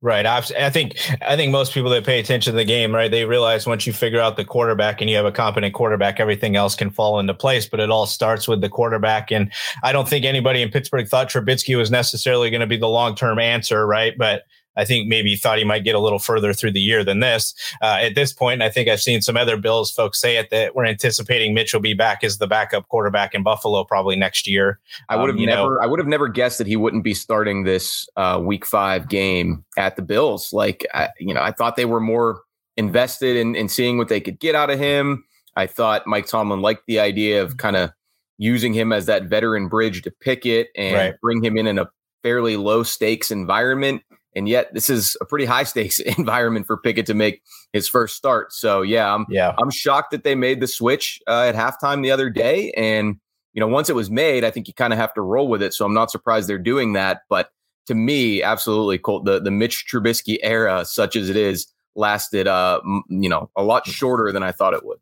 Right. 0.02 0.26
I 0.28 0.70
think 0.70 0.96
I 1.24 1.36
think 1.36 1.52
most 1.52 1.74
people 1.74 1.90
that 1.90 2.06
pay 2.06 2.20
attention 2.20 2.54
to 2.54 2.58
the 2.58 2.66
game, 2.66 2.94
right, 2.94 3.10
they 3.10 3.26
realize 3.26 3.66
once 3.66 3.88
you 3.88 3.94
figure 3.94 4.20
out 4.20 4.38
the 4.38 4.46
quarterback 4.46 5.02
and 5.02 5.10
you 5.10 5.16
have 5.16 5.26
a 5.26 5.32
competent 5.32 5.74
quarterback, 5.74 6.20
everything 6.20 6.56
else 6.56 6.76
can 6.76 6.92
fall 6.92 7.20
into 7.20 7.34
place. 7.34 7.66
But 7.66 7.80
it 7.80 7.90
all 7.90 8.06
starts 8.06 8.48
with 8.48 8.62
the 8.62 8.70
quarterback. 8.70 9.32
And 9.32 9.52
I 9.82 9.92
don't 9.92 10.08
think 10.08 10.24
anybody 10.24 10.62
in 10.62 10.70
Pittsburgh 10.70 11.08
thought 11.08 11.30
Trubisky 11.30 11.76
was 11.76 11.90
necessarily 11.90 12.52
going 12.52 12.62
to 12.62 12.68
be 12.68 12.78
the 12.78 12.88
long 12.88 13.16
term 13.16 13.40
answer, 13.40 13.88
right? 13.88 14.16
But 14.16 14.44
I 14.76 14.86
think 14.86 15.08
maybe 15.08 15.32
he 15.32 15.36
thought 15.36 15.58
he 15.58 15.64
might 15.64 15.84
get 15.84 15.96
a 15.96 16.00
little 16.00 16.20
further 16.20 16.54
through 16.54 16.72
the 16.72 16.82
year 16.82 17.04
than 17.04 17.20
this. 17.20 17.54
Uh, 17.82 17.98
at 18.02 18.16
this 18.16 18.34
point, 18.34 18.62
I 18.62 18.70
think 18.70 18.90
I've 18.90 19.02
seen 19.02 19.22
some 19.22 19.38
other 19.38 19.58
Bills 19.58 19.92
folks 19.92 20.20
say 20.20 20.38
it 20.38 20.50
that 20.50 20.76
we're 20.76 20.86
anticipating 20.86 21.54
Mitch 21.54 21.74
will 21.74 21.82
be 21.82 21.94
back 21.94 22.24
as 22.24 22.38
the 22.38 22.48
backup 22.48 22.88
quarterback 22.88 23.34
in 23.34 23.44
Buffalo 23.44 23.84
probably 23.84 24.16
next 24.16 24.48
year. 24.48 24.80
I 25.10 25.16
would 25.16 25.30
have 25.30 25.38
um, 25.38 25.46
never, 25.46 25.76
know, 25.76 25.80
I 25.82 25.86
would 25.86 26.00
have 26.00 26.08
never 26.08 26.28
guessed 26.28 26.58
that 26.58 26.68
he 26.68 26.76
wouldn't 26.76 27.04
be 27.04 27.14
starting 27.14 27.64
this 27.64 28.08
uh, 28.16 28.42
Week 28.44 28.66
Five 28.66 29.08
game 29.10 29.64
at 29.78 29.96
the 29.96 30.02
Bills. 30.02 30.52
Like, 30.54 30.86
I, 30.94 31.10
you 31.20 31.34
know, 31.34 31.42
I 31.42 31.52
thought 31.52 31.76
they 31.76 31.86
were 31.86 32.02
more 32.02 32.42
invested 32.78 33.36
in, 33.36 33.56
in 33.56 33.70
seeing 33.70 33.98
what 33.98 34.10
they 34.10 34.20
could 34.20 34.40
get 34.40 34.56
out 34.56 34.70
of 34.70 34.80
him. 34.80 35.24
I 35.56 35.68
thought 35.68 36.08
Mike 36.08 36.28
Tomlin 36.28 36.62
liked 36.62 36.84
the 36.88 37.00
idea 37.00 37.42
of 37.42 37.58
kind 37.58 37.76
of 37.76 37.92
using 38.38 38.74
him 38.74 38.92
as 38.92 39.06
that 39.06 39.24
veteran 39.24 39.68
bridge 39.68 40.02
to 40.02 40.12
Pickett 40.12 40.70
and 40.76 40.96
right. 40.96 41.16
bring 41.22 41.44
him 41.44 41.58
in 41.58 41.68
in 41.68 41.80
a 41.80 41.90
fairly 42.24 42.58
low 42.58 42.84
stakes 42.84 43.32
environment. 43.32 44.02
And 44.36 44.50
yet, 44.50 44.74
this 44.74 44.90
is 44.90 45.16
a 45.22 45.26
pretty 45.26 45.46
high 45.46 45.64
stakes 45.64 46.00
environment 46.18 46.68
for 46.68 46.78
Pickett 46.78 47.06
to 47.08 47.14
make 47.14 47.42
his 47.74 47.88
first 47.88 48.16
start. 48.16 48.54
So, 48.54 48.82
yeah, 48.82 49.14
I'm 49.14 49.26
yeah. 49.30 49.56
I'm 49.58 49.70
shocked 49.70 50.12
that 50.12 50.24
they 50.24 50.36
made 50.36 50.60
the 50.60 50.68
switch 50.68 51.20
uh, 51.28 51.44
at 51.44 51.56
halftime 51.56 52.04
the 52.04 52.12
other 52.12 52.30
day. 52.30 52.72
And 52.72 53.18
you 53.54 53.62
know, 53.62 53.68
once 53.68 53.90
it 53.90 53.96
was 53.96 54.12
made, 54.12 54.44
I 54.44 54.52
think 54.52 54.68
you 54.68 54.74
kind 54.74 54.92
of 54.92 55.00
have 55.00 55.14
to 55.14 55.22
roll 55.22 55.48
with 55.48 55.62
it. 55.62 55.74
So 55.74 55.86
I'm 55.86 55.94
not 55.94 56.12
surprised 56.12 56.50
they're 56.50 56.58
doing 56.58 56.94
that. 56.94 57.22
But 57.30 57.52
to 57.88 57.96
me, 57.96 58.44
absolutely, 58.44 58.98
Colt, 58.98 59.26
the 59.26 59.40
the 59.40 59.52
Mitch 59.52 59.86
Trubisky 59.92 60.38
era, 60.44 60.84
such 60.86 61.16
as 61.16 61.30
it 61.30 61.38
is, 61.38 61.68
lasted 61.96 62.46
uh 62.46 62.82
you 63.08 63.30
know 63.30 63.50
a 63.56 63.64
lot 63.64 63.88
shorter 63.88 64.32
than 64.32 64.44
I 64.44 64.52
thought 64.52 64.74
it 64.74 64.86
would. 64.86 65.00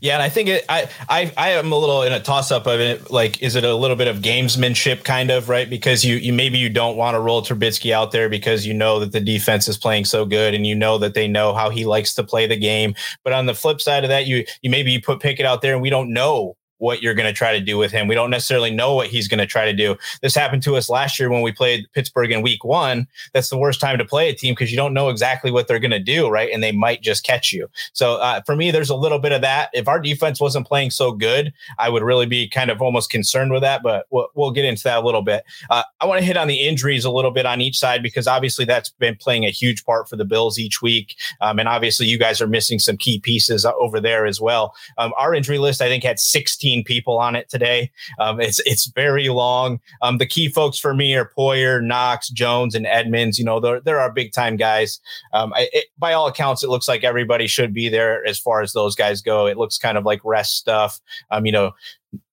Yeah, 0.00 0.14
and 0.14 0.22
I 0.22 0.28
think 0.28 0.48
it, 0.48 0.64
I 0.68 0.88
I 1.08 1.32
I 1.36 1.50
am 1.50 1.72
a 1.72 1.76
little 1.76 2.02
in 2.02 2.12
a 2.12 2.20
toss 2.20 2.50
up 2.50 2.66
of 2.66 2.80
it. 2.80 3.10
Like, 3.10 3.42
is 3.42 3.56
it 3.56 3.64
a 3.64 3.74
little 3.74 3.96
bit 3.96 4.08
of 4.08 4.18
gamesmanship, 4.18 5.04
kind 5.04 5.30
of 5.30 5.48
right? 5.48 5.68
Because 5.68 6.04
you 6.04 6.16
you 6.16 6.32
maybe 6.32 6.58
you 6.58 6.68
don't 6.68 6.96
want 6.96 7.14
to 7.14 7.20
roll 7.20 7.42
Trubisky 7.42 7.92
out 7.92 8.12
there 8.12 8.28
because 8.28 8.66
you 8.66 8.74
know 8.74 9.00
that 9.00 9.12
the 9.12 9.20
defense 9.20 9.68
is 9.68 9.76
playing 9.76 10.04
so 10.04 10.24
good, 10.24 10.54
and 10.54 10.66
you 10.66 10.74
know 10.74 10.98
that 10.98 11.14
they 11.14 11.28
know 11.28 11.54
how 11.54 11.70
he 11.70 11.84
likes 11.84 12.14
to 12.14 12.24
play 12.24 12.46
the 12.46 12.56
game. 12.56 12.94
But 13.24 13.32
on 13.32 13.46
the 13.46 13.54
flip 13.54 13.80
side 13.80 14.04
of 14.04 14.10
that, 14.10 14.26
you 14.26 14.44
you 14.62 14.70
maybe 14.70 14.92
you 14.92 15.00
put 15.00 15.20
Pickett 15.20 15.46
out 15.46 15.62
there, 15.62 15.74
and 15.74 15.82
we 15.82 15.90
don't 15.90 16.12
know 16.12 16.56
what 16.82 17.00
you're 17.00 17.14
going 17.14 17.32
to 17.32 17.32
try 17.32 17.52
to 17.52 17.64
do 17.64 17.78
with 17.78 17.92
him. 17.92 18.08
We 18.08 18.16
don't 18.16 18.28
necessarily 18.28 18.72
know 18.72 18.96
what 18.96 19.06
he's 19.06 19.28
going 19.28 19.38
to 19.38 19.46
try 19.46 19.64
to 19.64 19.72
do. 19.72 19.96
This 20.20 20.34
happened 20.34 20.64
to 20.64 20.74
us 20.74 20.90
last 20.90 21.16
year 21.16 21.30
when 21.30 21.40
we 21.40 21.52
played 21.52 21.86
Pittsburgh 21.92 22.32
in 22.32 22.42
week 22.42 22.64
one. 22.64 23.06
That's 23.32 23.48
the 23.50 23.56
worst 23.56 23.80
time 23.80 23.98
to 23.98 24.04
play 24.04 24.28
a 24.28 24.34
team 24.34 24.52
because 24.52 24.72
you 24.72 24.76
don't 24.76 24.92
know 24.92 25.08
exactly 25.08 25.52
what 25.52 25.68
they're 25.68 25.78
going 25.78 25.92
to 25.92 26.00
do, 26.00 26.28
right? 26.28 26.50
And 26.52 26.60
they 26.60 26.72
might 26.72 27.00
just 27.00 27.24
catch 27.24 27.52
you. 27.52 27.68
So 27.92 28.16
uh, 28.16 28.42
for 28.42 28.56
me, 28.56 28.72
there's 28.72 28.90
a 28.90 28.96
little 28.96 29.20
bit 29.20 29.30
of 29.30 29.42
that. 29.42 29.70
If 29.72 29.86
our 29.86 30.00
defense 30.00 30.40
wasn't 30.40 30.66
playing 30.66 30.90
so 30.90 31.12
good, 31.12 31.52
I 31.78 31.88
would 31.88 32.02
really 32.02 32.26
be 32.26 32.48
kind 32.48 32.68
of 32.68 32.82
almost 32.82 33.10
concerned 33.10 33.52
with 33.52 33.62
that, 33.62 33.84
but 33.84 34.06
we'll, 34.10 34.26
we'll 34.34 34.50
get 34.50 34.64
into 34.64 34.82
that 34.82 34.98
a 34.98 35.06
little 35.06 35.22
bit. 35.22 35.44
Uh, 35.70 35.84
I 36.00 36.06
want 36.06 36.18
to 36.18 36.26
hit 36.26 36.36
on 36.36 36.48
the 36.48 36.66
injuries 36.66 37.04
a 37.04 37.12
little 37.12 37.30
bit 37.30 37.46
on 37.46 37.60
each 37.60 37.78
side 37.78 38.02
because 38.02 38.26
obviously 38.26 38.64
that's 38.64 38.88
been 38.90 39.14
playing 39.14 39.44
a 39.44 39.50
huge 39.50 39.84
part 39.84 40.08
for 40.08 40.16
the 40.16 40.24
Bills 40.24 40.58
each 40.58 40.82
week. 40.82 41.14
Um, 41.40 41.60
and 41.60 41.68
obviously 41.68 42.06
you 42.06 42.18
guys 42.18 42.42
are 42.42 42.48
missing 42.48 42.80
some 42.80 42.96
key 42.96 43.20
pieces 43.20 43.64
over 43.64 44.00
there 44.00 44.26
as 44.26 44.40
well. 44.40 44.74
Um, 44.98 45.12
our 45.16 45.32
injury 45.32 45.58
list, 45.58 45.80
I 45.80 45.86
think, 45.86 46.02
had 46.02 46.18
16 46.18 46.71
people 46.82 47.18
on 47.18 47.36
it 47.36 47.48
today. 47.50 47.90
Um, 48.18 48.40
it's 48.40 48.60
it's 48.60 48.86
very 48.94 49.28
long. 49.28 49.80
Um, 50.00 50.18
the 50.18 50.26
key 50.26 50.48
folks 50.48 50.78
for 50.78 50.94
me 50.94 51.14
are 51.14 51.30
Poyer, 51.36 51.82
Knox, 51.82 52.28
Jones, 52.30 52.74
and 52.74 52.86
Edmunds. 52.86 53.38
You 53.38 53.44
know, 53.44 53.60
they're, 53.60 53.80
they're 53.80 54.00
our 54.00 54.12
big 54.12 54.32
time 54.32 54.56
guys. 54.56 55.00
Um, 55.32 55.52
I, 55.54 55.68
it, 55.72 55.86
by 55.98 56.14
all 56.14 56.26
accounts, 56.26 56.62
it 56.62 56.70
looks 56.70 56.88
like 56.88 57.04
everybody 57.04 57.46
should 57.46 57.74
be 57.74 57.88
there 57.88 58.24
as 58.26 58.38
far 58.38 58.62
as 58.62 58.72
those 58.72 58.94
guys 58.94 59.20
go. 59.20 59.46
It 59.46 59.58
looks 59.58 59.76
kind 59.76 59.98
of 59.98 60.04
like 60.04 60.20
rest 60.24 60.56
stuff. 60.56 61.00
Um, 61.30 61.44
you 61.44 61.52
know, 61.52 61.72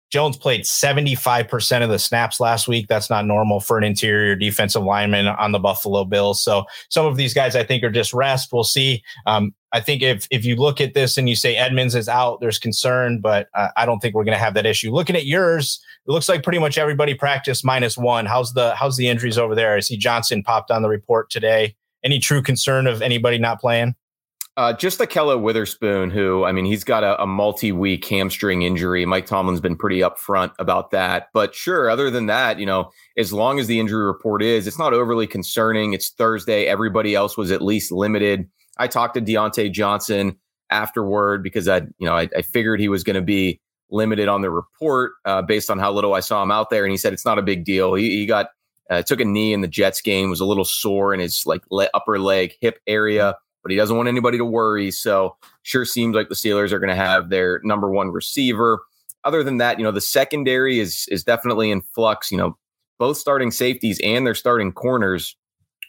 Jones 0.10 0.38
played 0.38 0.62
75% 0.62 1.84
of 1.84 1.90
the 1.90 2.00
snaps 2.00 2.40
last 2.40 2.68
week. 2.68 2.88
That's 2.88 3.10
not 3.10 3.26
normal 3.26 3.60
for 3.60 3.78
an 3.78 3.84
interior 3.84 4.36
defensive 4.36 4.84
lineman 4.84 5.28
on 5.28 5.52
the 5.52 5.60
Buffalo 5.60 6.04
Bills. 6.04 6.44
So 6.44 6.66
some 6.90 7.06
of 7.06 7.16
these 7.16 7.34
guys 7.34 7.56
I 7.56 7.64
think 7.64 7.84
are 7.84 7.92
just 7.92 8.14
rest. 8.14 8.52
We'll 8.52 8.64
see. 8.64 9.04
Um, 9.28 9.54
I 9.72 9.80
think 9.80 10.02
if 10.02 10.28
if 10.32 10.46
you 10.46 10.56
look 10.56 10.82
at 10.82 10.96
this 10.96 11.18
and 11.18 11.30
you 11.30 11.36
say 11.36 11.56
Edmunds 11.56 11.94
is 11.94 12.10
out, 12.10 12.42
there's 12.42 12.58
concern, 12.58 13.22
but 13.22 13.50
uh, 13.54 13.70
I 13.78 13.86
don't 13.86 14.00
think 14.00 14.16
we're 14.16 14.24
going 14.24 14.38
to 14.38 14.44
have 14.44 14.56
that 14.56 14.66
issue. 14.66 14.92
Looking 14.92 15.16
at 15.16 15.28
yours, 15.28 15.80
it 16.08 16.12
looks 16.12 16.28
like 16.28 16.42
pretty 16.42 16.60
much 16.60 16.80
everybody 16.80 17.14
practiced 17.14 17.64
minus 17.64 17.98
one. 17.98 18.26
How's 18.26 18.54
the 18.54 18.74
how's 18.76 18.98
the 18.98 19.08
injuries 19.08 19.38
over 19.38 19.54
there? 19.54 19.76
I 19.76 19.80
see 19.82 19.96
Johnson 19.98 20.42
popped 20.42 20.72
on 20.72 20.82
the 20.82 20.90
report 20.90 21.30
today. 21.30 21.76
Any 22.04 22.18
true 22.18 22.42
concern 22.42 22.88
of 22.88 23.02
anybody 23.02 23.38
not 23.38 23.60
playing? 23.60 23.94
Uh, 24.60 24.74
just 24.74 25.00
Ahkello 25.00 25.40
Witherspoon, 25.40 26.10
who, 26.10 26.44
I 26.44 26.52
mean, 26.52 26.66
he's 26.66 26.84
got 26.84 27.02
a, 27.02 27.24
a 27.24 27.26
multi 27.26 27.72
week 27.72 28.04
hamstring 28.04 28.64
injury. 28.64 29.06
Mike 29.06 29.26
Tomlin's 29.26 29.62
been 29.62 29.78
pretty 29.78 30.00
upfront 30.00 30.52
about 30.60 30.92
that. 30.92 31.28
But 31.34 31.56
sure, 31.56 31.90
other 31.90 32.12
than 32.12 32.26
that, 32.26 32.60
you 32.60 32.66
know, 32.66 32.92
as 33.18 33.32
long 33.32 33.62
as 33.62 33.68
the 33.68 33.80
injury 33.80 34.04
report 34.04 34.44
is, 34.44 34.68
it's 34.68 34.78
not 34.78 34.94
overly 34.94 35.28
concerning. 35.28 35.94
It's 35.94 36.10
Thursday. 36.10 36.66
Everybody 36.66 37.16
else 37.16 37.38
was 37.38 37.52
at 37.52 37.62
least 37.62 37.90
limited. 37.90 38.50
I 38.78 38.88
talked 38.88 39.14
to 39.14 39.22
Diontae 39.22 39.72
Johnson 39.72 40.38
afterward 40.70 41.42
because 41.42 41.70
I, 41.70 41.78
you 41.98 42.06
know, 42.06 42.16
I, 42.16 42.28
I 42.36 42.42
figured 42.42 42.82
he 42.82 42.90
was 42.90 43.06
going 43.06 43.16
to 43.16 43.22
be 43.22 43.62
limited 43.90 44.28
on 44.28 44.42
the 44.42 44.50
report 44.50 45.14
uh, 45.24 45.42
based 45.42 45.70
on 45.70 45.80
how 45.80 45.94
little 45.94 46.16
I 46.16 46.20
saw 46.20 46.44
him 46.44 46.52
out 46.52 46.70
there. 46.70 46.84
And 46.84 46.92
he 46.92 46.98
said 46.98 47.14
it's 47.14 47.26
not 47.26 47.40
a 47.40 47.44
big 47.44 47.64
deal. 47.64 47.94
He, 47.94 48.10
he 48.10 48.26
got, 48.26 48.48
uh, 48.90 49.04
took 49.04 49.22
a 49.22 49.26
knee 49.26 49.54
in 49.54 49.62
the 49.62 49.70
Jets 49.70 50.02
game, 50.02 50.30
was 50.30 50.42
a 50.42 50.46
little 50.46 50.66
sore 50.66 51.14
in 51.14 51.22
his 51.22 51.46
like 51.46 51.62
le- 51.72 51.90
upper 51.94 52.20
leg, 52.20 52.56
hip 52.60 52.80
area 52.88 53.38
but 53.64 53.72
he 53.72 53.78
doesn't 53.78 53.96
want 53.96 54.10
anybody 54.10 54.38
to 54.38 54.46
worry. 54.46 54.92
So 54.92 55.36
sure 55.64 55.86
seems 55.86 56.16
like 56.16 56.30
the 56.30 56.36
Steelers 56.36 56.72
are 56.72 56.80
going 56.80 56.90
to 56.90 56.96
have 56.96 57.30
their 57.30 57.62
number 57.64 57.90
one 57.90 58.10
receiver. 58.10 58.82
Other 59.24 59.44
than 59.44 59.58
that, 59.58 59.78
you 59.78 59.84
know, 59.84 59.92
the 59.92 60.02
secondary 60.02 60.80
is 60.80 61.06
is 61.10 61.24
definitely 61.24 61.72
in 61.72 61.82
flux. 61.82 62.32
You 62.32 62.38
know, 62.38 62.58
both 62.98 63.18
starting 63.18 63.52
safeties 63.52 64.00
and 64.04 64.26
their 64.26 64.36
starting 64.36 64.72
corners 64.72 65.36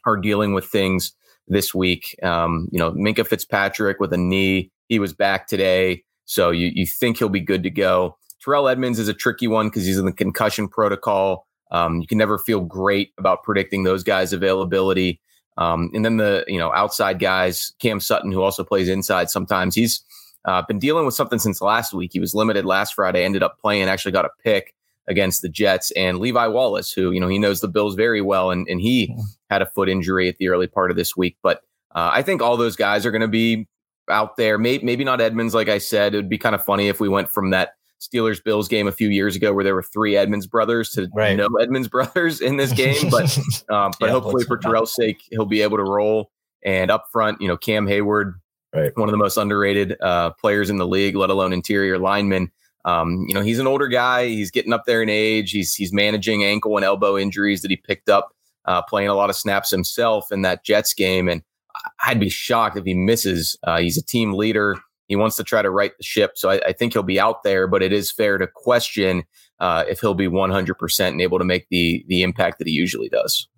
are 0.07 0.17
dealing 0.17 0.55
with 0.55 0.65
things 0.67 1.13
this 1.47 1.75
week. 1.75 2.17
Um, 2.23 2.69
you 2.73 2.79
know, 2.79 2.93
Minkah 2.93 3.27
Fitzpatrick 3.27 4.01
with 4.01 4.13
a 4.13 4.19
knee, 4.19 4.71
he 4.89 4.99
was 4.99 5.13
back 5.13 5.47
today. 5.47 6.03
So 6.25 6.51
you 6.51 6.71
you 6.75 6.87
think 6.87 7.19
he'll 7.19 7.29
be 7.29 7.41
good 7.41 7.63
to 7.63 7.71
go. 7.71 8.17
Terrell 8.43 8.69
Edmunds 8.69 8.99
is 8.99 9.09
a 9.09 9.15
tricky 9.15 9.47
one 9.47 9.69
because 9.69 9.85
he's 9.85 9.99
in 9.99 10.07
the 10.07 10.13
concussion 10.13 10.69
protocol. 10.69 11.47
Um, 11.71 12.01
you 12.01 12.07
can 12.07 12.19
never 12.19 12.39
feel 12.39 12.61
great 12.61 13.13
about 13.19 13.43
predicting 13.43 13.85
those 13.85 14.03
guys' 14.03 14.33
availability. 14.33 15.21
Um, 15.61 15.91
and 15.93 16.05
then 16.05 16.17
the 16.17 16.45
you 16.49 16.59
know 16.59 16.73
outside 16.73 17.19
guys, 17.21 17.73
Cam 17.79 18.01
Sutton, 18.01 18.33
who 18.33 18.43
also 18.43 18.65
plays 18.65 18.89
inside 18.89 19.31
sometimes. 19.31 19.75
He's 19.75 20.03
uh, 20.47 20.63
been 20.67 20.79
dealing 20.79 21.05
with 21.05 21.15
something 21.15 21.39
since 21.39 21.61
last 21.61 21.93
week. 21.93 22.11
He 22.13 22.19
was 22.19 22.35
limited 22.35 22.65
last 22.65 22.95
Friday, 22.95 23.25
ended 23.25 23.43
up 23.43 23.59
playing, 23.61 23.85
actually 23.85 24.13
got 24.13 24.25
a 24.25 24.31
pick 24.43 24.75
against 25.07 25.43
the 25.43 25.49
Jets, 25.49 25.91
and 25.93 26.19
Levi 26.19 26.47
Wallace, 26.47 26.93
who 26.93 27.13
you 27.13 27.21
know 27.21 27.29
he 27.29 27.39
knows 27.39 27.61
the 27.61 27.69
Bills 27.69 27.95
very 27.95 28.23
well, 28.23 28.51
and 28.51 28.67
and 28.69 28.81
he 28.81 29.15
had 29.51 29.61
a 29.61 29.67
foot 29.67 29.89
injury 29.91 30.29
at 30.29 30.39
the 30.39 30.49
early 30.49 30.67
part 30.67 30.91
of 30.91 30.97
this 30.97 31.15
week. 31.15 31.37
But 31.43 31.59
uh, 31.95 32.11
I 32.13 32.23
think 32.23 32.41
all 32.41 32.57
those 32.57 32.77
guys 32.77 33.05
are 33.05 33.11
going 33.11 33.21
to 33.21 33.29
be 33.29 33.69
out 34.09 34.37
there. 34.39 34.57
Maybe 34.57 34.83
maybe 34.85 35.05
not 35.05 35.21
Edmunds, 35.21 35.55
like 35.55 35.69
I 35.69 35.79
said. 35.79 36.15
It 36.15 36.17
would 36.17 36.31
be 36.31 36.39
kind 36.39 36.55
of 36.55 36.65
funny 36.65 36.89
if 36.89 37.01
we 37.01 37.09
went 37.11 37.31
from 37.31 37.51
that 37.51 37.75
Steelers 38.01 38.43
Bills 38.43 38.67
game 38.67 38.89
a 38.89 38.93
few 38.93 39.09
years 39.09 39.37
ago 39.37 39.53
where 39.53 39.63
there 39.63 39.75
were 39.75 39.83
three 39.83 40.17
Edmunds 40.17 40.47
brothers 40.47 40.91
to 40.91 41.09
right. 41.15 41.37
no 41.37 41.49
Edmunds 41.61 41.89
brothers 41.89 42.41
in 42.41 42.57
this 42.57 42.73
game. 42.73 43.11
But 43.11 43.37
um, 43.69 43.93
but 44.01 44.07
yeah, 44.07 44.13
hopefully 44.13 44.45
for 44.45 44.57
Terrell's 44.57 44.95
sake, 44.95 45.23
he'll 45.31 45.45
be 45.45 45.63
able 45.63 45.77
to 45.77 45.85
roll. 45.85 46.31
And 46.63 46.91
up 46.91 47.07
front, 47.11 47.41
you 47.41 47.49
know, 47.49 47.57
Cam 47.57 47.87
Heyward, 47.87 48.35
right. 48.75 48.95
one 48.95 49.09
of 49.09 49.13
the 49.13 49.19
most 49.19 49.39
underrated 49.39 49.97
uh, 50.03 50.31
players 50.33 50.69
in 50.69 50.77
the 50.77 50.87
league, 50.87 51.17
let 51.17 51.31
alone 51.31 51.55
interior 51.55 51.99
lineman. 51.99 52.51
Um, 52.85 53.25
you 53.27 53.35
know, 53.35 53.41
he's 53.41 53.59
an 53.59 53.67
older 53.67 53.89
guy. 53.89 54.27
He's 54.27 54.51
getting 54.51 54.73
up 54.73 54.85
there 54.87 55.03
in 55.03 55.09
age. 55.09 55.53
He's 55.53 55.75
he's 55.75 55.93
managing 55.93 56.45
ankle 56.45 56.77
and 56.77 56.85
elbow 56.85 57.17
injuries 57.17 57.63
that 57.63 57.71
he 57.71 57.77
picked 57.77 58.09
up 58.09 58.35
uh, 58.65 58.83
playing 58.83 59.09
a 59.09 59.15
lot 59.15 59.31
of 59.31 59.37
snaps 59.37 59.71
himself 59.71 60.31
in 60.33 60.43
that 60.43 60.65
Jets 60.65 60.95
game. 60.95 61.29
And 61.29 61.43
I'd 62.05 62.21
be 62.21 62.29
shocked 62.29 62.77
if 62.77 62.85
he 62.85 62.95
misses. 62.95 63.57
Uh, 63.63 63.81
he's 63.81 63.99
a 63.99 64.05
team 64.05 64.33
leader. 64.33 64.79
He 65.11 65.17
wants 65.17 65.35
to 65.37 65.43
try 65.43 65.61
to 65.61 65.71
right 65.71 65.91
the 65.99 66.05
ship. 66.05 66.39
So 66.39 66.51
I, 66.51 66.61
I 66.67 66.73
think 66.73 66.93
he'll 66.93 67.03
be 67.03 67.19
out 67.19 67.43
there, 67.43 67.67
but 67.67 67.83
it 67.83 67.93
is 67.93 68.13
fair 68.13 68.39
to 68.39 68.47
question 68.47 69.25
uh, 69.59 69.85
if 69.89 69.99
he'll 69.99 70.15
be 70.15 70.29
100% 70.29 71.09
and 71.09 71.21
able 71.21 71.41
to 71.41 71.45
make 71.45 71.67
the 71.69 72.05
the 72.07 72.23
impact 72.23 72.59
that 72.59 72.69
he 72.69 72.73
usually 72.73 73.09
does. 73.09 73.49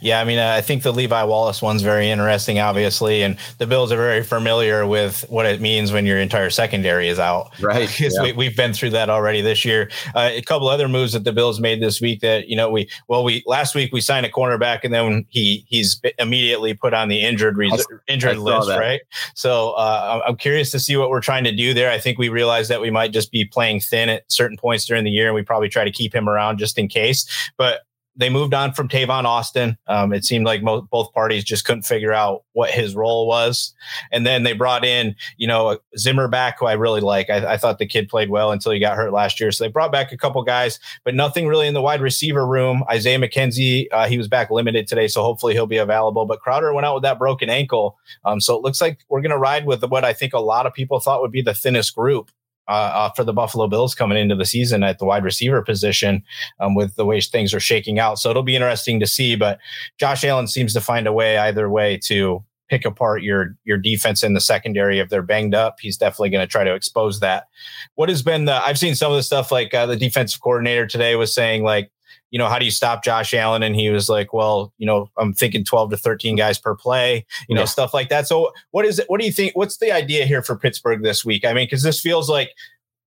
Yeah, 0.00 0.20
I 0.20 0.24
mean, 0.24 0.38
uh, 0.38 0.54
I 0.56 0.60
think 0.60 0.82
the 0.82 0.92
Levi 0.92 1.22
Wallace 1.24 1.60
one's 1.60 1.82
very 1.82 2.10
interesting, 2.10 2.58
obviously, 2.58 3.22
and 3.22 3.36
the 3.58 3.66
Bills 3.66 3.92
are 3.92 3.96
very 3.96 4.22
familiar 4.22 4.86
with 4.86 5.24
what 5.28 5.46
it 5.46 5.60
means 5.60 5.92
when 5.92 6.06
your 6.06 6.18
entire 6.18 6.50
secondary 6.50 7.08
is 7.08 7.18
out. 7.18 7.50
Right. 7.60 7.88
Because 8.00 8.18
yeah. 8.22 8.32
we, 8.32 8.44
have 8.46 8.56
been 8.56 8.72
through 8.72 8.90
that 8.90 9.10
already 9.10 9.40
this 9.40 9.64
year. 9.64 9.90
Uh, 10.14 10.30
a 10.32 10.42
couple 10.42 10.68
other 10.68 10.88
moves 10.88 11.12
that 11.12 11.24
the 11.24 11.32
Bills 11.32 11.60
made 11.60 11.82
this 11.82 12.00
week 12.00 12.20
that 12.20 12.48
you 12.48 12.56
know 12.56 12.70
we 12.70 12.88
well 13.08 13.24
we 13.24 13.42
last 13.46 13.74
week 13.74 13.92
we 13.92 14.00
signed 14.00 14.24
a 14.24 14.30
cornerback 14.30 14.80
and 14.84 14.92
then 14.92 15.26
he 15.28 15.64
he's 15.68 16.00
immediately 16.18 16.72
put 16.72 16.94
on 16.94 17.08
the 17.08 17.20
injured 17.20 17.56
res- 17.56 17.86
injured 18.06 18.38
list, 18.38 18.68
that. 18.68 18.78
right? 18.78 19.00
So 19.34 19.72
uh, 19.72 20.22
I'm 20.26 20.36
curious 20.36 20.70
to 20.72 20.78
see 20.78 20.96
what 20.96 21.10
we're 21.10 21.20
trying 21.20 21.44
to 21.44 21.52
do 21.52 21.74
there. 21.74 21.90
I 21.90 21.98
think 21.98 22.18
we 22.18 22.28
realized 22.28 22.70
that 22.70 22.80
we 22.80 22.90
might 22.90 23.12
just 23.12 23.32
be 23.32 23.44
playing 23.44 23.80
thin 23.80 24.08
at 24.08 24.30
certain 24.30 24.56
points 24.56 24.84
during 24.86 25.04
the 25.04 25.10
year, 25.10 25.26
and 25.26 25.34
we 25.34 25.42
probably 25.42 25.68
try 25.68 25.84
to 25.84 25.92
keep 25.92 26.14
him 26.14 26.28
around 26.28 26.58
just 26.58 26.78
in 26.78 26.88
case. 26.88 27.26
But 27.56 27.82
they 28.16 28.28
moved 28.28 28.54
on 28.54 28.72
from 28.72 28.88
Tavon 28.88 29.24
Austin. 29.24 29.78
Um, 29.86 30.12
it 30.12 30.24
seemed 30.24 30.44
like 30.44 30.62
mo- 30.62 30.82
both 30.82 31.12
parties 31.12 31.44
just 31.44 31.64
couldn't 31.64 31.82
figure 31.82 32.12
out 32.12 32.44
what 32.52 32.70
his 32.70 32.94
role 32.94 33.26
was. 33.26 33.72
And 34.10 34.26
then 34.26 34.42
they 34.42 34.52
brought 34.52 34.84
in, 34.84 35.14
you 35.36 35.46
know, 35.46 35.78
Zimmer 35.96 36.28
back, 36.28 36.58
who 36.58 36.66
I 36.66 36.72
really 36.72 37.00
like. 37.00 37.30
I, 37.30 37.52
I, 37.52 37.56
thought 37.56 37.78
the 37.78 37.86
kid 37.86 38.08
played 38.08 38.28
well 38.28 38.50
until 38.52 38.72
he 38.72 38.78
got 38.78 38.96
hurt 38.96 39.12
last 39.12 39.40
year. 39.40 39.52
So 39.52 39.64
they 39.64 39.70
brought 39.70 39.92
back 39.92 40.12
a 40.12 40.16
couple 40.16 40.42
guys, 40.42 40.80
but 41.04 41.14
nothing 41.14 41.46
really 41.46 41.66
in 41.66 41.74
the 41.74 41.82
wide 41.82 42.00
receiver 42.00 42.46
room. 42.46 42.84
Isaiah 42.90 43.18
McKenzie, 43.18 43.86
uh, 43.92 44.06
he 44.06 44.18
was 44.18 44.28
back 44.28 44.50
limited 44.50 44.86
today, 44.86 45.08
so 45.08 45.22
hopefully 45.22 45.54
he'll 45.54 45.66
be 45.66 45.76
available. 45.76 46.26
But 46.26 46.40
Crowder 46.40 46.74
went 46.74 46.86
out 46.86 46.94
with 46.94 47.02
that 47.04 47.18
broken 47.18 47.48
ankle. 47.48 47.98
Um, 48.24 48.40
so 48.40 48.56
it 48.56 48.62
looks 48.62 48.80
like 48.80 49.00
we're 49.08 49.22
going 49.22 49.30
to 49.30 49.38
ride 49.38 49.66
with 49.66 49.84
what 49.84 50.04
I 50.04 50.12
think 50.12 50.34
a 50.34 50.40
lot 50.40 50.66
of 50.66 50.74
people 50.74 51.00
thought 51.00 51.22
would 51.22 51.32
be 51.32 51.42
the 51.42 51.54
thinnest 51.54 51.94
group 51.94 52.30
uh, 52.70 52.92
uh, 52.94 53.10
for 53.10 53.24
the 53.24 53.32
Buffalo 53.32 53.66
Bills 53.66 53.94
coming 53.96 54.16
into 54.16 54.36
the 54.36 54.44
season 54.44 54.84
at 54.84 55.00
the 55.00 55.04
wide 55.04 55.24
receiver 55.24 55.60
position 55.60 56.22
um, 56.60 56.76
with 56.76 56.94
the 56.94 57.04
way 57.04 57.20
things 57.20 57.52
are 57.52 57.60
shaking 57.60 57.98
out. 57.98 58.18
So 58.18 58.30
it'll 58.30 58.44
be 58.44 58.54
interesting 58.54 59.00
to 59.00 59.06
see. 59.08 59.34
But 59.34 59.58
Josh 59.98 60.24
Allen 60.24 60.46
seems 60.46 60.72
to 60.74 60.80
find 60.80 61.08
a 61.08 61.12
way 61.12 61.36
either 61.36 61.68
way 61.68 61.98
to 62.04 62.44
pick 62.68 62.84
apart 62.84 63.22
your 63.22 63.56
your 63.64 63.76
defense 63.76 64.22
in 64.22 64.34
the 64.34 64.40
secondary 64.40 65.00
if 65.00 65.08
they're 65.08 65.20
banged 65.20 65.54
up. 65.54 65.78
He's 65.80 65.96
definitely 65.96 66.30
going 66.30 66.46
to 66.46 66.50
try 66.50 66.62
to 66.62 66.72
expose 66.72 67.18
that. 67.18 67.48
What 67.96 68.08
has 68.08 68.22
been 68.22 68.44
the? 68.44 68.54
I've 68.64 68.78
seen 68.78 68.94
some 68.94 69.10
of 69.10 69.16
the 69.16 69.24
stuff 69.24 69.50
like 69.50 69.74
uh, 69.74 69.86
the 69.86 69.96
defensive 69.96 70.40
coordinator 70.40 70.86
today 70.86 71.16
was 71.16 71.34
saying 71.34 71.64
like 71.64 71.90
you 72.30 72.38
know, 72.38 72.48
how 72.48 72.58
do 72.58 72.64
you 72.64 72.70
stop 72.70 73.04
Josh 73.04 73.34
Allen? 73.34 73.62
And 73.62 73.74
he 73.74 73.90
was 73.90 74.08
like, 74.08 74.32
well, 74.32 74.72
you 74.78 74.86
know, 74.86 75.10
I'm 75.16 75.34
thinking 75.34 75.64
12 75.64 75.90
to 75.90 75.96
13 75.96 76.36
guys 76.36 76.58
per 76.58 76.74
play, 76.74 77.26
you 77.48 77.54
know, 77.54 77.64
stuff 77.64 77.92
like 77.92 78.08
that. 78.08 78.28
So 78.28 78.52
what 78.70 78.84
is 78.84 78.98
it? 78.98 79.06
What 79.08 79.20
do 79.20 79.26
you 79.26 79.32
think? 79.32 79.56
What's 79.56 79.78
the 79.78 79.92
idea 79.92 80.26
here 80.26 80.42
for 80.42 80.56
Pittsburgh 80.56 81.02
this 81.02 81.24
week? 81.24 81.44
I 81.44 81.52
mean, 81.52 81.66
because 81.66 81.82
this 81.82 82.00
feels 82.00 82.30
like 82.30 82.50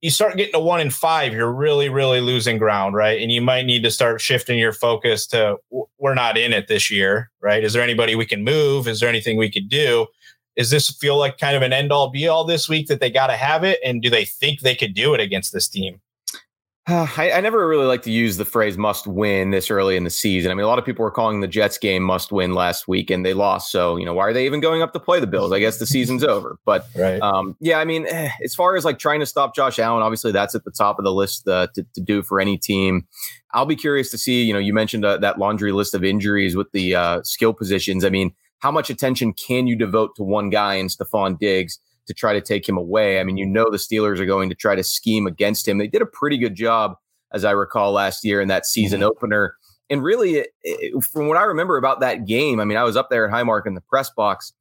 you 0.01 0.09
start 0.09 0.35
getting 0.35 0.51
to 0.51 0.59
one 0.59 0.81
in 0.81 0.89
five, 0.89 1.31
you're 1.31 1.53
really, 1.53 1.87
really 1.87 2.19
losing 2.19 2.57
ground, 2.57 2.93
right? 2.93 3.21
And 3.21 3.31
you 3.31 3.41
might 3.41 3.65
need 3.65 3.83
to 3.83 3.91
start 3.91 4.19
shifting 4.19 4.59
your 4.59 4.73
focus 4.73 5.25
to 5.27 5.55
we're 5.97 6.13
not 6.13 6.37
in 6.37 6.51
it 6.51 6.67
this 6.67 6.91
year, 6.91 7.31
right? 7.41 7.63
Is 7.63 7.71
there 7.71 7.81
anybody 7.81 8.15
we 8.15 8.25
can 8.25 8.43
move? 8.43 8.85
Is 8.85 8.99
there 8.99 9.07
anything 9.07 9.37
we 9.37 9.49
could 9.49 9.69
do? 9.69 10.07
Is 10.57 10.69
this 10.69 10.89
feel 10.89 11.17
like 11.17 11.37
kind 11.37 11.55
of 11.55 11.63
an 11.63 11.71
end 11.71 11.93
all 11.93 12.11
be 12.11 12.27
all 12.27 12.43
this 12.43 12.67
week 12.67 12.87
that 12.87 12.99
they 12.99 13.09
got 13.09 13.27
to 13.27 13.37
have 13.37 13.63
it? 13.63 13.79
And 13.83 14.01
do 14.01 14.09
they 14.09 14.25
think 14.25 14.59
they 14.59 14.75
could 14.75 14.93
do 14.93 15.13
it 15.13 15.21
against 15.21 15.53
this 15.53 15.69
team? 15.69 16.01
I, 16.87 17.31
I, 17.31 17.39
never 17.39 17.65
really 17.65 17.85
like 17.85 18.01
to 18.03 18.11
use 18.11 18.35
the 18.35 18.43
phrase 18.43 18.77
must 18.77 19.07
win 19.07 19.51
this 19.51 19.71
early 19.71 19.95
in 19.95 20.03
the 20.03 20.09
season. 20.09 20.51
I 20.51 20.53
mean, 20.53 20.65
a 20.65 20.67
lot 20.67 20.79
of 20.79 20.83
people 20.83 21.03
were 21.03 21.11
calling 21.11 21.39
the 21.39 21.47
Jets 21.47 21.77
game 21.77 22.03
must 22.03 22.33
win 22.33 22.55
last 22.55 22.89
week 22.89 23.09
and 23.09 23.25
they 23.25 23.33
lost. 23.33 23.71
So, 23.71 23.95
you 23.95 24.05
know, 24.05 24.13
why 24.13 24.27
are 24.27 24.33
they 24.33 24.45
even 24.45 24.59
going 24.59 24.81
up 24.81 24.91
to 24.91 24.99
play 24.99 25.21
the 25.21 25.27
Bills? 25.27 25.53
I 25.53 25.59
guess 25.59 25.79
the 25.79 25.85
season's 25.85 26.23
over. 26.25 26.57
But 26.65 26.85
right. 26.97 27.21
um, 27.21 27.55
yeah, 27.61 27.79
I 27.79 27.85
mean, 27.85 28.05
as 28.43 28.53
far 28.53 28.75
as 28.75 28.83
like 28.83 28.99
trying 28.99 29.21
to 29.21 29.25
stop 29.25 29.55
Josh 29.55 29.79
Allen, 29.79 30.03
obviously 30.03 30.33
that's 30.33 30.55
at 30.55 30.65
the 30.65 30.71
top 30.71 30.99
of 30.99 31.05
the 31.05 31.13
list 31.13 31.47
uh, 31.47 31.67
to, 31.73 31.85
to, 31.95 32.01
do 32.01 32.21
for 32.21 32.41
any 32.41 32.57
team. 32.57 33.07
I'll 33.53 33.65
be 33.65 33.77
curious 33.77 34.11
to 34.11 34.17
see, 34.17 34.43
you 34.43 34.51
know, 34.51 34.59
you 34.59 34.73
mentioned 34.73 35.05
uh, 35.05 35.17
that 35.17 35.39
laundry 35.39 35.71
list 35.71 35.93
of 35.93 36.03
injuries 36.03 36.53
with 36.53 36.69
the 36.73 36.95
uh, 36.95 37.23
skill 37.23 37.53
positions. 37.53 38.03
I 38.03 38.09
mean, 38.09 38.33
how 38.59 38.71
much 38.71 38.89
attention 38.89 39.31
can 39.31 39.67
you 39.67 39.77
devote 39.77 40.15
to 40.17 40.23
one 40.23 40.49
guy 40.49 40.75
in 40.75 40.87
Stefon 40.87 41.39
Diggs? 41.39 41.79
To 42.07 42.13
try 42.13 42.33
to 42.33 42.41
take 42.41 42.67
him 42.67 42.77
away. 42.77 43.19
I 43.19 43.23
mean, 43.23 43.37
you 43.37 43.45
know, 43.45 43.69
the 43.69 43.77
Steelers 43.77 44.19
are 44.19 44.25
going 44.25 44.49
to 44.49 44.55
try 44.55 44.75
to 44.75 44.83
scheme 44.83 45.25
against 45.25 45.67
him. 45.67 45.77
They 45.77 45.87
did 45.87 46.01
a 46.01 46.05
pretty 46.05 46.37
good 46.37 46.55
job 46.55 46.95
as 47.33 47.43
I 47.43 47.51
recall 47.51 47.91
last 47.91 48.23
year 48.23 48.39
in 48.41 48.47
that 48.47 48.65
season 48.65 48.99
mm-hmm. 48.99 49.09
opener. 49.09 49.55
And 49.89 50.03
really, 50.03 50.35
it, 50.35 50.49
it, 50.61 51.03
from 51.03 51.27
what 51.27 51.37
I 51.37 51.43
remember 51.43 51.77
about 51.77 51.99
that 51.99 52.25
game, 52.25 52.59
I 52.59 52.65
mean, 52.65 52.77
I 52.77 52.83
was 52.83 52.95
up 52.95 53.09
there 53.09 53.27
at 53.27 53.33
Highmark 53.33 53.65
in 53.65 53.73
the 53.73 53.81
press 53.81 54.09
box. 54.09 54.53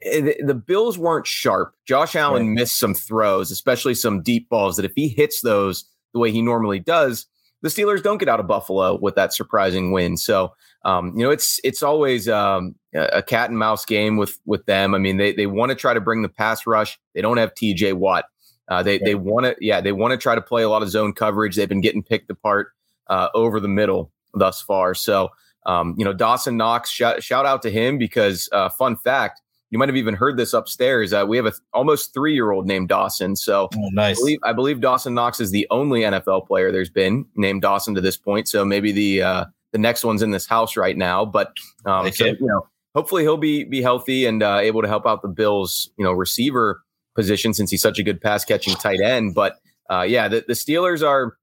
It, 0.00 0.36
eh, 0.40 0.44
the 0.44 0.54
Bills 0.54 0.98
weren't 0.98 1.26
sharp. 1.26 1.74
Josh 1.86 2.14
Allen 2.16 2.48
right. 2.48 2.54
missed 2.54 2.78
some 2.78 2.94
throws, 2.94 3.50
especially 3.50 3.94
some 3.94 4.22
deep 4.22 4.48
balls 4.48 4.76
that 4.76 4.84
if 4.84 4.92
he 4.94 5.08
hits 5.08 5.40
those 5.42 5.84
the 6.12 6.18
way 6.18 6.30
he 6.30 6.42
normally 6.42 6.78
does, 6.78 7.26
the 7.62 7.68
Steelers 7.68 8.02
don't 8.02 8.18
get 8.18 8.28
out 8.28 8.40
of 8.40 8.46
Buffalo 8.46 8.98
with 8.98 9.14
that 9.14 9.32
surprising 9.32 9.92
win. 9.92 10.16
So, 10.16 10.54
um, 10.84 11.12
you 11.16 11.24
know, 11.24 11.30
it's 11.30 11.60
it's 11.62 11.82
always 11.82 12.28
um, 12.28 12.74
a 12.94 13.22
cat 13.22 13.50
and 13.50 13.58
mouse 13.58 13.84
game 13.84 14.16
with 14.16 14.38
with 14.46 14.64
them. 14.66 14.94
I 14.94 14.98
mean, 14.98 15.16
they 15.16 15.32
they 15.32 15.46
want 15.46 15.70
to 15.70 15.76
try 15.76 15.94
to 15.94 16.00
bring 16.00 16.22
the 16.22 16.28
pass 16.28 16.66
rush. 16.66 16.98
They 17.14 17.20
don't 17.20 17.36
have 17.36 17.54
T.J. 17.54 17.94
Watt. 17.94 18.24
Uh, 18.68 18.82
they 18.82 18.98
they 18.98 19.14
want 19.14 19.44
to 19.46 19.56
yeah 19.60 19.80
they 19.80 19.92
want 19.92 20.12
to 20.12 20.16
try 20.16 20.34
to 20.34 20.40
play 20.40 20.62
a 20.62 20.68
lot 20.68 20.82
of 20.82 20.88
zone 20.88 21.12
coverage. 21.12 21.56
They've 21.56 21.68
been 21.68 21.80
getting 21.80 22.02
picked 22.02 22.30
apart 22.30 22.68
uh, 23.08 23.28
over 23.34 23.60
the 23.60 23.68
middle 23.68 24.10
thus 24.32 24.62
far. 24.62 24.94
So 24.94 25.30
um, 25.66 25.94
you 25.98 26.04
know 26.04 26.12
Dawson 26.12 26.56
Knox 26.56 26.88
shout, 26.88 27.22
shout 27.22 27.46
out 27.46 27.62
to 27.62 27.70
him 27.70 27.98
because 27.98 28.48
uh, 28.52 28.70
fun 28.70 28.96
fact 28.96 29.42
you 29.70 29.78
might 29.78 29.88
have 29.88 29.96
even 29.96 30.14
heard 30.14 30.36
this 30.36 30.52
upstairs. 30.52 31.12
Uh, 31.12 31.24
we 31.26 31.36
have 31.36 31.46
a 31.46 31.52
th- 31.52 31.60
almost 31.72 32.12
three 32.12 32.34
year 32.34 32.50
old 32.50 32.66
named 32.66 32.88
Dawson. 32.88 33.36
So 33.36 33.68
oh, 33.74 33.88
nice. 33.92 34.16
I 34.16 34.20
believe, 34.20 34.38
I 34.42 34.52
believe, 34.52 34.80
Dawson 34.80 35.14
Knox 35.14 35.40
is 35.40 35.52
the 35.52 35.66
only 35.70 36.00
NFL 36.00 36.46
player 36.46 36.72
there's 36.72 36.90
been 36.90 37.24
named 37.36 37.62
Dawson 37.62 37.94
to 37.94 38.00
this 38.00 38.16
point. 38.16 38.48
So 38.48 38.64
maybe 38.64 38.90
the 38.92 39.22
uh, 39.22 39.44
the 39.72 39.78
next 39.78 40.04
one's 40.04 40.22
in 40.22 40.30
this 40.30 40.46
house 40.46 40.76
right 40.76 40.96
now. 40.96 41.24
But 41.24 41.52
um, 41.84 42.10
so, 42.12 42.26
you 42.26 42.36
know, 42.40 42.66
hopefully 42.94 43.22
he'll 43.22 43.36
be 43.36 43.64
be 43.64 43.82
healthy 43.82 44.26
and 44.26 44.42
uh, 44.42 44.58
able 44.58 44.82
to 44.82 44.88
help 44.88 45.06
out 45.06 45.22
the 45.22 45.28
Bills. 45.28 45.90
You 45.96 46.04
know, 46.04 46.12
receiver 46.12 46.82
position 47.14 47.54
since 47.54 47.70
he's 47.70 47.82
such 47.82 47.98
a 47.98 48.02
good 48.02 48.20
pass 48.20 48.44
catching 48.44 48.74
tight 48.74 49.00
end. 49.00 49.34
But 49.34 49.58
uh, 49.90 50.02
yeah, 50.02 50.28
the, 50.28 50.44
the 50.46 50.54
Steelers 50.54 51.06
are 51.06 51.36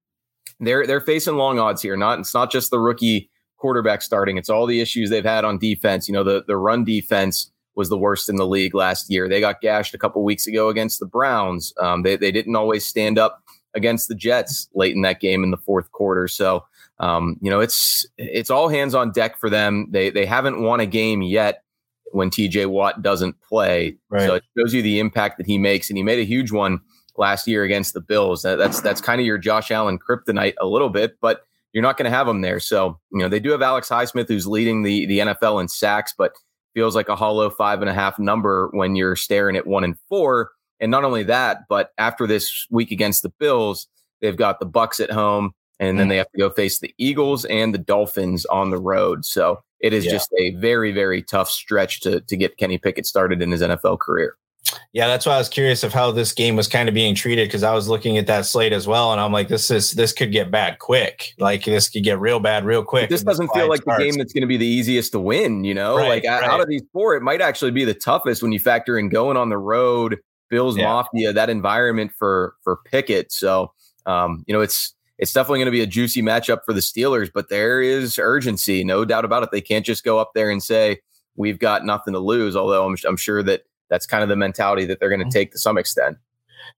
they're 0.60 0.86
they're 0.86 1.02
facing 1.02 1.36
long 1.36 1.60
odds 1.60 1.82
here. 1.82 1.98
Not 1.98 2.20
it's 2.20 2.34
not 2.34 2.52
just 2.52 2.72
the 2.72 2.80
rookie 2.80 3.30
quarterback 3.58 4.02
starting; 4.02 4.38
it's 4.38 4.50
all 4.50 4.66
the 4.66 4.82
issues 4.82 5.10
they've 5.10 5.24
had 5.24 5.46
on 5.46 5.58
defense. 5.58 6.08
You 6.08 6.14
know, 6.14 6.24
the 6.24 6.44
the 6.48 6.58
run 6.58 6.84
defense 6.84 7.52
was 7.76 7.90
the 7.90 7.98
worst 7.98 8.28
in 8.28 8.38
the 8.38 8.48
league 8.48 8.74
last 8.74 9.10
year. 9.10 9.30
They 9.30 9.40
got 9.40 9.62
gashed 9.62 9.94
a 9.94 10.00
couple 10.00 10.24
weeks 10.24 10.48
ago 10.48 10.70
against 10.70 11.00
the 11.00 11.06
Browns. 11.06 11.74
Um, 11.80 12.04
they 12.04 12.16
they 12.16 12.32
didn't 12.32 12.56
always 12.56 12.86
stand 12.86 13.20
up 13.20 13.44
against 13.76 14.08
the 14.08 14.16
Jets 14.16 14.68
late 14.74 14.96
in 14.96 15.04
that 15.04 15.20
game 15.20 15.44
in 15.44 15.52
the 15.52 15.58
fourth 15.58 15.92
quarter. 15.92 16.28
So 16.28 16.66
um, 17.00 17.38
you 17.42 17.50
know, 17.50 17.60
it's 17.60 18.06
it's 18.18 18.50
all 18.50 18.70
hands 18.70 18.96
on 18.96 19.12
deck 19.12 19.38
for 19.40 19.50
them. 19.50 19.88
They 19.92 20.10
they 20.10 20.26
haven't 20.26 20.62
won 20.62 20.80
a 20.80 20.86
game 20.86 21.22
yet 21.22 21.64
when 22.12 22.30
TJ 22.30 22.68
Watt 22.68 23.02
doesn't 23.02 23.40
play. 23.42 23.98
Right. 24.10 24.28
So 24.28 24.36
it 24.36 24.44
shows 24.58 24.74
you 24.74 24.82
the 24.82 25.00
impact 25.00 25.38
that 25.38 25.48
he 25.48 25.58
makes. 25.58 25.90
And 25.90 25.98
he 25.98 26.04
made 26.04 26.20
a 26.20 26.24
huge 26.24 26.52
one 26.52 26.80
last 27.18 27.48
year 27.48 27.64
against 27.64 27.94
the 27.94 28.02
Bills. 28.02 28.42
That's 28.42 28.82
that's 28.82 29.02
kind 29.02 29.20
of 29.20 29.28
your 29.28 29.38
Josh 29.38 29.72
Allen 29.72 30.00
kryptonite 30.00 30.56
a 30.60 30.66
little 30.66 30.90
bit, 30.90 31.18
but 31.22 31.42
you're 31.74 31.84
not 31.84 31.98
going 31.98 32.10
to 32.10 32.16
have 32.18 32.28
him 32.28 32.42
there. 32.42 32.60
So, 32.60 33.00
you 33.12 33.20
know, 33.20 33.28
they 33.28 33.40
do 33.40 33.52
have 33.52 33.62
Alex 33.62 33.90
Highsmith 33.90 34.28
who's 34.28 34.48
leading 34.48 34.84
the 34.84 35.06
the 35.06 35.20
NFL 35.20 35.62
in 35.62 35.68
sacks, 35.68 36.14
but 36.18 36.34
feels 36.74 36.96
like 36.96 37.10
a 37.10 37.16
hollow 37.16 37.50
five 37.50 37.82
and 37.82 37.90
a 37.90 37.94
half 37.94 38.20
number 38.20 38.70
when 38.72 38.96
you're 38.96 39.16
staring 39.16 39.56
at 39.56 39.68
one 39.68 39.84
and 39.84 39.98
four. 40.10 40.52
And 40.80 40.92
not 40.92 41.04
only 41.04 41.24
that, 41.24 41.62
but 41.68 41.92
after 41.98 42.28
this 42.28 42.68
week 42.70 42.92
against 42.92 43.24
the 43.24 43.30
Bills, 43.40 43.88
they've 44.22 44.38
got 44.38 44.60
the 44.60 44.66
Bucks 44.66 45.00
at 45.00 45.10
home, 45.10 45.54
and 45.80 46.00
then 46.00 46.08
mm. 46.08 46.10
they 46.10 46.18
have 46.18 46.32
to 46.32 46.38
go 46.38 46.50
face 46.50 46.80
the 46.80 46.94
Eagles 46.98 47.46
and 47.46 47.74
the 47.74 47.80
Dolphins 47.80 48.46
on 48.48 48.70
the 48.70 48.80
road. 48.80 49.26
So 49.26 49.60
it 49.80 49.94
is 49.94 50.06
yeah. 50.06 50.12
just 50.12 50.30
a 50.40 50.56
very, 50.56 50.92
very 50.92 51.22
tough 51.22 51.50
stretch 51.50 52.02
to 52.02 52.22
to 52.22 52.38
get 52.38 52.58
Kenny 52.58 52.78
Pickett 52.78 53.06
started 53.06 53.42
in 53.42 53.52
his 53.52 53.62
NFL 53.62 54.00
career. 54.00 54.36
Yeah, 54.92 55.08
that's 55.08 55.26
why 55.26 55.36
I 55.36 55.38
was 55.38 55.50
curious 55.50 55.84
of 55.84 55.94
how 55.94 56.12
this 56.12 56.34
game 56.34 56.56
was 56.56 56.68
kind 56.68 56.90
of 56.90 56.96
being 56.96 57.16
treated 57.16 57.48
because 57.48 57.64
I 57.64 57.74
was 57.74 57.88
looking 57.88 58.18
at 58.18 58.28
that 58.28 58.46
slate 58.46 58.74
as 58.74 58.88
well, 58.88 59.12
and 59.12 59.22
I'm 59.22 59.32
like, 59.32 59.48
this 59.48 59.72
is 59.72 59.92
this 59.92 60.12
could 60.12 60.32
get 60.32 60.52
bad 60.52 60.80
quick. 60.80 61.34
Like 61.38 61.64
this 61.66 61.90
could 61.90 62.04
get 62.04 62.20
real 62.20 62.40
bad 62.40 62.66
real 62.66 62.84
quick. 62.84 63.04
But 63.04 63.10
this 63.10 63.24
doesn't 63.24 63.50
feel 63.54 63.70
like 63.70 63.84
starts. 63.84 64.00
the 64.00 64.10
game 64.10 64.18
that's 64.18 64.34
going 64.34 64.42
to 64.42 64.48
be 64.48 64.58
the 64.58 64.68
easiest 64.68 65.12
to 65.14 65.20
win. 65.20 65.64
You 65.64 65.74
know, 65.74 65.98
right, 65.98 66.10
like 66.10 66.24
right. 66.26 66.44
out 66.44 66.60
of 66.60 66.68
these 66.68 66.84
four, 66.92 67.16
it 67.16 67.22
might 67.22 67.42
actually 67.42 67.72
be 67.72 67.86
the 67.86 67.94
toughest 67.94 68.42
when 68.42 68.52
you 68.52 68.60
factor 68.60 68.98
in 68.98 69.10
going 69.10 69.38
on 69.38 69.50
the 69.50 69.58
road, 69.58 70.18
Bills 70.50 70.78
yeah. 70.78 70.86
Mafia, 70.86 71.32
that 71.34 71.50
environment 71.50 72.12
for 72.18 72.56
for 72.64 72.80
Pickett. 72.86 73.32
So, 73.32 73.72
um, 74.06 74.44
you 74.48 74.54
know, 74.54 74.62
it's 74.62 74.96
it's 75.18 75.34
definitely 75.34 75.60
going 75.60 75.66
to 75.68 75.72
be 75.72 75.82
a 75.82 75.88
juicy 75.88 76.22
matchup 76.22 76.64
for 76.66 76.74
the 76.74 76.80
Steelers, 76.80 77.30
but 77.34 77.50
there 77.50 77.82
is 77.82 78.20
urgency, 78.20 78.84
no 78.84 79.06
doubt 79.06 79.26
about 79.26 79.44
it. 79.44 79.50
They 79.52 79.62
can't 79.62 79.86
just 79.86 80.04
go 80.04 80.20
up 80.20 80.32
there 80.36 80.50
and 80.50 80.62
say, 80.62 81.00
we've 81.36 81.60
got 81.60 81.86
nothing 81.86 82.14
to 82.14 82.20
lose, 82.20 82.56
although 82.56 82.86
I'm, 82.86 82.96
I'm 83.08 83.18
sure 83.18 83.42
that 83.44 83.64
that's 83.90 84.06
kind 84.06 84.24
of 84.24 84.30
the 84.30 84.36
mentality 84.36 84.86
that 84.86 85.00
they're 85.00 85.10
going 85.10 85.20
to 85.20 85.26
mm-hmm. 85.26 85.32
take 85.32 85.52
to 85.54 85.60
some 85.60 85.78
extent. 85.78 86.18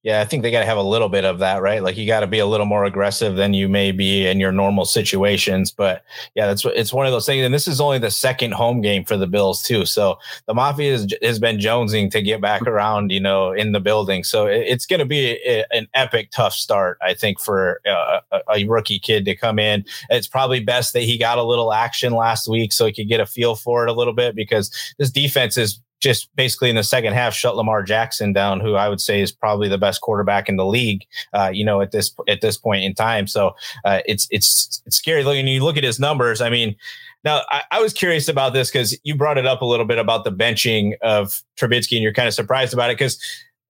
Yeah, 0.04 0.22
I 0.22 0.26
think 0.26 0.44
they 0.44 0.52
got 0.52 0.60
to 0.60 0.66
have 0.66 0.78
a 0.78 0.84
little 0.84 1.10
bit 1.10 1.26
of 1.26 1.40
that, 1.40 1.62
right? 1.62 1.84
Like 1.84 1.98
you 1.98 2.08
got 2.08 2.22
to 2.22 2.28
be 2.28 2.40
a 2.40 2.46
little 2.46 2.66
more 2.66 2.86
aggressive 2.86 3.36
than 3.36 3.54
you 3.54 3.68
may 3.68 3.92
be 3.92 4.28
in 4.28 4.40
your 4.40 4.52
normal 4.52 4.86
situations. 4.86 5.72
But 5.72 6.04
yeah, 6.36 6.48
that's 6.48 6.66
it's 6.66 6.94
one 6.94 7.06
of 7.06 7.12
those 7.12 7.26
things. 7.26 7.44
And 7.44 7.54
this 7.54 7.68
is 7.68 7.82
only 7.82 8.00
the 8.00 8.12
second 8.12 8.54
home 8.54 8.82
game 8.82 9.04
for 9.04 9.18
the 9.18 9.28
Bills 9.28 9.64
too. 9.64 9.86
So 9.86 10.18
the 10.48 10.54
Mafia 10.54 10.92
has, 10.92 11.08
has 11.22 11.40
been 11.40 11.58
jonesing 11.58 12.12
to 12.12 12.22
get 12.22 12.42
back 12.42 12.62
around, 12.64 13.12
you 13.12 13.20
know, 13.20 13.52
in 13.52 13.72
the 13.72 13.80
building. 13.80 14.24
So 14.24 14.48
it, 14.48 14.64
it's 14.68 14.86
going 14.86 15.00
to 15.00 15.06
be 15.06 15.40
a, 15.46 15.66
an 15.72 15.88
epic, 15.94 16.32
tough 16.32 16.54
start, 16.54 16.98
I 17.02 17.14
think, 17.14 17.40
for 17.40 17.82
uh, 17.86 18.22
a, 18.32 18.40
a 18.56 18.66
rookie 18.66 19.00
kid 19.00 19.26
to 19.26 19.36
come 19.36 19.60
in. 19.60 19.86
It's 20.10 20.28
probably 20.28 20.60
best 20.60 20.94
that 20.94 21.04
he 21.04 21.18
got 21.18 21.38
a 21.38 21.44
little 21.44 21.74
action 21.74 22.14
last 22.14 22.48
week 22.48 22.72
so 22.72 22.86
he 22.86 22.94
could 22.94 23.08
get 23.08 23.20
a 23.20 23.26
feel 23.26 23.56
for 23.56 23.84
it 23.84 23.90
a 23.90 23.94
little 23.94 24.14
bit 24.14 24.36
because 24.36 24.72
this 24.98 25.12
defense 25.12 25.58
is 25.58 25.80
just 26.00 26.34
basically 26.36 26.70
in 26.70 26.76
the 26.76 26.84
second 26.84 27.14
half 27.14 27.34
shut 27.34 27.56
Lamar 27.56 27.84
Jackson 27.84 28.34
down, 28.34 28.60
who 28.60 28.76
I 28.76 28.90
would 28.90 29.02
say 29.02 29.22
is 29.22 29.32
probably 29.32 29.68
the 29.68 29.78
best 29.78 30.02
quarterback 30.02 30.50
in 30.50 30.56
the 30.56 30.66
league. 30.66 31.06
Uh, 31.34 31.52
you 31.54 31.66
know, 31.66 31.82
at 31.82 31.92
this 31.92 32.14
at 32.28 32.42
this 32.42 32.58
point 32.58 32.84
in 32.84 32.94
time, 32.94 33.28
so 33.28 33.56
uh, 33.86 34.00
it's 34.06 34.28
it's 34.32 34.82
it's 34.86 34.98
scary. 34.98 35.24
Looking, 35.24 35.48
you 35.48 35.64
look 35.64 35.78
at 35.78 35.84
his 35.84 36.00
numbers. 36.00 36.42
I 36.42 36.50
mean, 36.50 36.76
now 37.24 37.42
I, 37.50 37.64
I 37.72 37.82
was 37.82 37.94
curious 37.94 38.28
about 38.28 38.54
this 38.54 38.72
because 38.72 38.98
you 39.04 39.16
brought 39.16 39.38
it 39.38 39.46
up 39.46 39.62
a 39.62 39.66
little 39.66 39.86
bit 39.86 39.98
about 39.98 40.24
the 40.24 40.32
benching 40.32 40.94
of 41.02 41.44
Trubisky, 41.60 41.94
and 41.94 42.04
you're 42.04 42.14
kind 42.14 42.28
of 42.28 42.34
surprised 42.34 42.74
about 42.74 42.90
it 42.90 42.98
because 42.98 43.20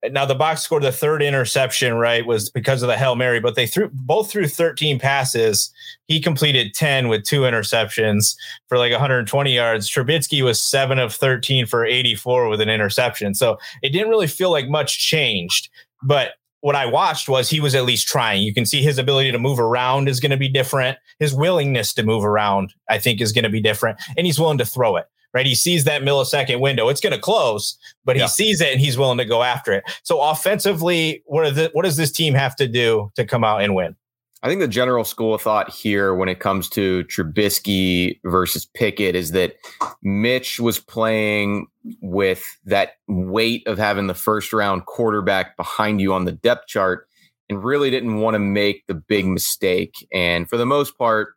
now 0.08 0.24
the 0.24 0.34
box 0.34 0.62
scored 0.62 0.82
the 0.82 0.92
third 0.92 1.22
interception, 1.22 1.94
right? 1.94 2.24
Was 2.24 2.48
because 2.48 2.82
of 2.82 2.88
the 2.88 2.96
Hail 2.96 3.16
Mary, 3.16 3.40
but 3.40 3.54
they 3.54 3.66
threw 3.66 3.90
both 3.92 4.30
threw 4.30 4.46
13 4.46 4.98
passes. 4.98 5.70
He 6.06 6.20
completed 6.20 6.74
10 6.74 7.08
with 7.08 7.24
two 7.24 7.42
interceptions 7.42 8.34
for 8.68 8.78
like 8.78 8.92
120 8.92 9.54
yards. 9.54 9.90
Trubisky 9.90 10.42
was 10.42 10.62
seven 10.62 10.98
of 10.98 11.14
13 11.14 11.66
for 11.66 11.84
84 11.84 12.48
with 12.48 12.60
an 12.60 12.70
interception. 12.70 13.34
So 13.34 13.58
it 13.82 13.90
didn't 13.90 14.08
really 14.08 14.26
feel 14.26 14.50
like 14.50 14.68
much 14.68 14.98
changed. 14.98 15.68
But 16.02 16.32
what 16.60 16.76
I 16.76 16.86
watched 16.86 17.28
was 17.28 17.48
he 17.48 17.60
was 17.60 17.74
at 17.74 17.84
least 17.84 18.06
trying. 18.06 18.42
You 18.42 18.54
can 18.54 18.66
see 18.66 18.82
his 18.82 18.98
ability 18.98 19.32
to 19.32 19.38
move 19.38 19.58
around 19.58 20.08
is 20.08 20.20
going 20.20 20.30
to 20.30 20.36
be 20.36 20.48
different. 20.48 20.98
His 21.18 21.34
willingness 21.34 21.92
to 21.94 22.02
move 22.02 22.24
around, 22.24 22.74
I 22.88 22.98
think, 22.98 23.20
is 23.20 23.32
going 23.32 23.44
to 23.44 23.50
be 23.50 23.60
different. 23.60 23.98
And 24.16 24.26
he's 24.26 24.38
willing 24.38 24.58
to 24.58 24.66
throw 24.66 24.96
it 24.96 25.06
right? 25.34 25.46
He 25.46 25.54
sees 25.54 25.84
that 25.84 26.02
millisecond 26.02 26.60
window. 26.60 26.88
It's 26.88 27.00
going 27.00 27.12
to 27.12 27.20
close, 27.20 27.78
but 28.04 28.16
he 28.16 28.22
yeah. 28.22 28.26
sees 28.26 28.60
it 28.60 28.72
and 28.72 28.80
he's 28.80 28.98
willing 28.98 29.18
to 29.18 29.24
go 29.24 29.42
after 29.42 29.72
it. 29.72 29.84
So 30.02 30.20
offensively, 30.20 31.22
what, 31.26 31.54
the, 31.54 31.70
what 31.72 31.84
does 31.84 31.96
this 31.96 32.10
team 32.10 32.34
have 32.34 32.56
to 32.56 32.66
do 32.66 33.10
to 33.16 33.24
come 33.24 33.44
out 33.44 33.62
and 33.62 33.74
win? 33.74 33.96
I 34.42 34.48
think 34.48 34.60
the 34.60 34.68
general 34.68 35.04
school 35.04 35.34
of 35.34 35.42
thought 35.42 35.70
here 35.70 36.14
when 36.14 36.30
it 36.30 36.40
comes 36.40 36.70
to 36.70 37.04
Trubisky 37.04 38.18
versus 38.24 38.64
Pickett 38.64 39.14
is 39.14 39.32
that 39.32 39.56
Mitch 40.02 40.58
was 40.58 40.78
playing 40.78 41.66
with 42.00 42.42
that 42.64 42.92
weight 43.06 43.66
of 43.66 43.76
having 43.76 44.06
the 44.06 44.14
first 44.14 44.54
round 44.54 44.86
quarterback 44.86 45.58
behind 45.58 46.00
you 46.00 46.14
on 46.14 46.24
the 46.24 46.32
depth 46.32 46.68
chart 46.68 47.06
and 47.50 47.62
really 47.62 47.90
didn't 47.90 48.16
want 48.16 48.34
to 48.34 48.38
make 48.38 48.86
the 48.86 48.94
big 48.94 49.26
mistake. 49.26 50.06
And 50.10 50.48
for 50.48 50.56
the 50.56 50.64
most 50.64 50.96
part, 50.96 51.34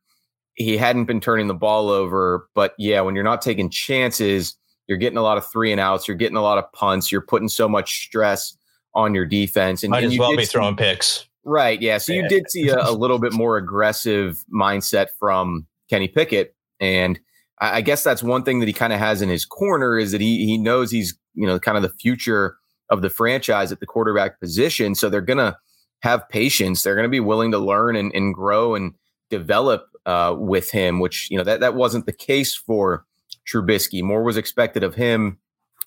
he 0.55 0.77
hadn't 0.77 1.05
been 1.05 1.19
turning 1.19 1.47
the 1.47 1.53
ball 1.53 1.89
over. 1.89 2.47
But 2.53 2.73
yeah, 2.77 3.01
when 3.01 3.15
you're 3.15 3.23
not 3.23 3.41
taking 3.41 3.69
chances, 3.69 4.55
you're 4.87 4.97
getting 4.97 5.17
a 5.17 5.23
lot 5.23 5.37
of 5.37 5.47
three 5.47 5.71
and 5.71 5.79
outs, 5.79 6.07
you're 6.07 6.17
getting 6.17 6.37
a 6.37 6.41
lot 6.41 6.57
of 6.57 6.71
punts, 6.73 7.11
you're 7.11 7.21
putting 7.21 7.49
so 7.49 7.67
much 7.67 8.05
stress 8.05 8.55
on 8.95 9.13
your 9.13 9.25
defense. 9.25 9.83
And 9.83 9.91
might 9.91 10.03
and 10.03 10.13
as 10.13 10.19
well 10.19 10.35
be 10.35 10.45
throwing 10.45 10.75
picks. 10.75 11.27
Right. 11.45 11.81
Yeah. 11.81 11.97
So 11.97 12.13
you 12.13 12.27
did 12.29 12.49
see 12.49 12.69
a, 12.69 12.89
a, 12.89 12.91
little 12.91 13.19
bit 13.19 13.33
more 13.33 13.57
aggressive 13.57 14.43
mindset 14.53 15.07
from 15.19 15.67
Kenny 15.89 16.07
Pickett. 16.07 16.55
And 16.79 17.19
I, 17.59 17.77
I 17.77 17.81
guess 17.81 18.01
that's 18.01 18.23
one 18.23 18.43
thing 18.43 18.59
that 18.59 18.67
he 18.67 18.73
kind 18.73 18.93
of 18.93 18.99
has 18.99 19.21
in 19.21 19.27
his 19.27 19.43
corner 19.43 19.97
is 19.99 20.13
that 20.13 20.21
he 20.21 20.45
he 20.45 20.57
knows 20.57 20.89
he's 20.89 21.17
you 21.33 21.47
know, 21.47 21.59
kind 21.59 21.77
of 21.77 21.83
the 21.83 21.89
future 21.89 22.57
of 22.89 23.01
the 23.01 23.09
franchise 23.09 23.71
at 23.71 23.79
the 23.79 23.85
quarterback 23.85 24.39
position. 24.39 24.95
So 24.95 25.09
they're 25.09 25.21
going 25.21 25.37
to 25.37 25.57
have 26.01 26.27
patience. 26.29 26.83
They're 26.83 26.95
going 26.95 27.05
to 27.05 27.09
be 27.09 27.19
willing 27.19 27.51
to 27.51 27.59
learn 27.59 27.95
and, 27.95 28.13
and 28.13 28.33
grow 28.33 28.75
and 28.75 28.93
develop 29.29 29.87
uh, 30.05 30.35
with 30.37 30.71
him, 30.71 30.99
which, 30.99 31.29
you 31.29 31.37
know, 31.37 31.43
that, 31.43 31.59
that 31.59 31.75
wasn't 31.75 32.05
the 32.05 32.13
case 32.13 32.55
for 32.55 33.05
Trubisky. 33.47 34.03
More 34.03 34.23
was 34.23 34.37
expected 34.37 34.83
of 34.83 34.95
him 34.95 35.37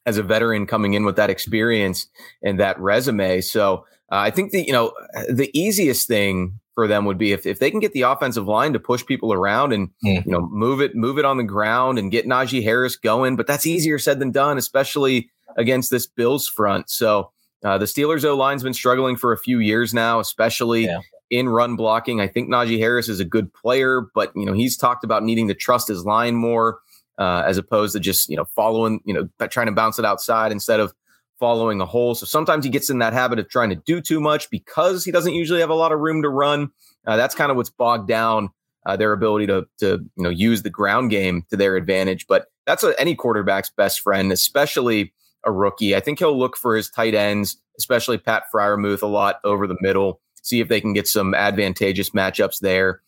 as 0.05 0.19
a 0.19 0.23
veteran 0.23 0.67
coming 0.67 0.95
in 0.95 1.05
with 1.05 1.17
that 1.17 1.31
experience 1.31 2.07
and 2.43 2.61
that 2.61 2.79
resume. 2.79 3.41
So 3.41 3.85
uh, 4.13 4.17
I 4.17 4.31
think 4.31 4.53
the, 4.53 4.65
you 4.65 4.73
know, 4.73 4.93
the 5.29 5.51
easiest 5.59 6.07
thing 6.07 6.61
for 6.77 6.87
them 6.87 7.07
would 7.07 7.19
be 7.19 7.33
if, 7.33 7.47
if 7.47 7.59
they 7.59 7.71
can 7.71 7.81
get 7.81 7.93
the 7.93 8.03
offensive 8.03 8.47
line 8.47 8.73
to 8.75 8.79
push 8.79 9.05
people 9.05 9.33
around 9.33 9.73
and 9.73 9.89
mm. 10.05 10.25
you 10.25 10.31
know 10.31 10.43
move 10.43 10.81
it 10.81 10.95
move 10.95 11.19
it 11.19 11.25
on 11.25 11.39
the 11.39 11.43
ground 11.43 11.99
and 11.99 12.13
get 12.13 12.27
Najee 12.27 12.63
Harris 12.63 12.97
going. 12.97 13.35
But 13.35 13.47
that's 13.47 13.67
easier 13.67 13.99
said 13.99 14.21
than 14.21 14.31
done, 14.31 14.59
especially 14.59 15.31
against 15.57 15.91
this 15.91 16.07
Bills 16.07 16.47
front. 16.47 16.91
So 16.91 17.33
uh, 17.65 17.79
the 17.79 17.87
Steelers 17.87 18.25
O 18.25 18.37
line's 18.37 18.63
been 18.63 18.75
struggling 18.75 19.17
for 19.17 19.33
a 19.33 19.39
few 19.39 19.59
years 19.59 19.95
now, 19.95 20.21
especially 20.21 20.85
yeah. 20.85 21.01
In 21.31 21.49
run 21.49 21.77
blocking. 21.77 22.21
I 22.21 22.29
think 22.29 22.49
Najee 22.49 22.79
Harris 22.79 23.09
is 23.09 23.21
a 23.21 23.25
good 23.25 23.53
player, 23.53 24.03
but 24.15 24.33
you 24.35 24.47
know 24.47 24.53
he's 24.53 24.77
talked 24.77 25.05
about 25.05 25.23
needing 25.23 25.49
to 25.49 25.55
trust 25.55 25.89
his 25.89 26.05
line 26.05 26.35
more 26.35 26.79
uh, 27.19 27.43
as 27.47 27.59
opposed 27.59 27.95
to 27.95 28.01
just 28.01 28.29
you 28.29 28.37
know 28.37 28.45
following 28.57 29.01
you 29.05 29.15
know 29.15 29.29
trying 29.49 29.67
to 29.67 29.73
bounce 29.73 29.99
it 29.99 30.05
outside 30.05 30.53
instead 30.53 30.81
of 30.81 30.93
following 31.39 31.81
a 31.81 31.87
hole. 31.87 32.15
So 32.15 32.25
sometimes 32.27 32.65
he 32.65 32.71
gets 32.71 32.89
in 32.89 32.99
that 33.01 33.13
habit 33.13 33.39
of 33.39 33.49
trying 33.49 33.71
to 33.71 33.77
do 33.77 34.01
too 34.01 34.21
much 34.21 34.49
because 34.51 35.05
he 35.05 35.13
doesn't 35.13 35.35
usually 35.35 35.61
have 35.61 35.71
a 35.71 35.75
lot 35.75 35.93
of 35.93 36.01
room 36.01 36.23
to 36.23 36.31
run. 36.31 36.71
Uh, 37.07 37.17
that's 37.17 37.35
kind 37.35 37.51
of 37.51 37.57
what's 37.57 37.71
bogged 37.71 38.09
down 38.09 38.51
uh, 38.87 38.97
their 38.97 39.13
ability 39.13 39.47
to 39.47 39.67
to 39.79 40.05
you 40.17 40.23
know 40.23 40.31
use 40.31 40.63
the 40.63 40.71
ground 40.71 41.11
game 41.11 41.45
to 41.51 41.57
their 41.57 41.77
advantage. 41.77 42.27
But 42.27 42.47
that's 42.67 42.83
a, 42.83 42.99
any 43.01 43.15
quarterback's 43.15 43.71
best 43.71 44.01
friend, 44.01 44.33
especially 44.33 45.13
a 45.45 45.53
rookie. 45.53 45.95
I 45.95 46.01
think 46.01 46.19
he'll 46.19 46.39
look 46.39 46.57
for 46.57 46.77
his 46.77 46.91
tight 46.91 47.15
ends, 47.15 47.61
especially 47.79 48.19
Pat 48.19 48.45
Freiermuth, 48.53 49.03
a 49.03 49.07
lot 49.07 49.41
over 49.45 49.67
the 49.67 49.77
middle. 49.81 50.21
See 50.47 50.61
if 50.61 50.69
they 50.69 50.81
can 50.81 50.93
get 50.93 51.09
some 51.09 51.35
advantageous 51.35 52.11
matchups 52.11 52.61
there. 52.61 53.03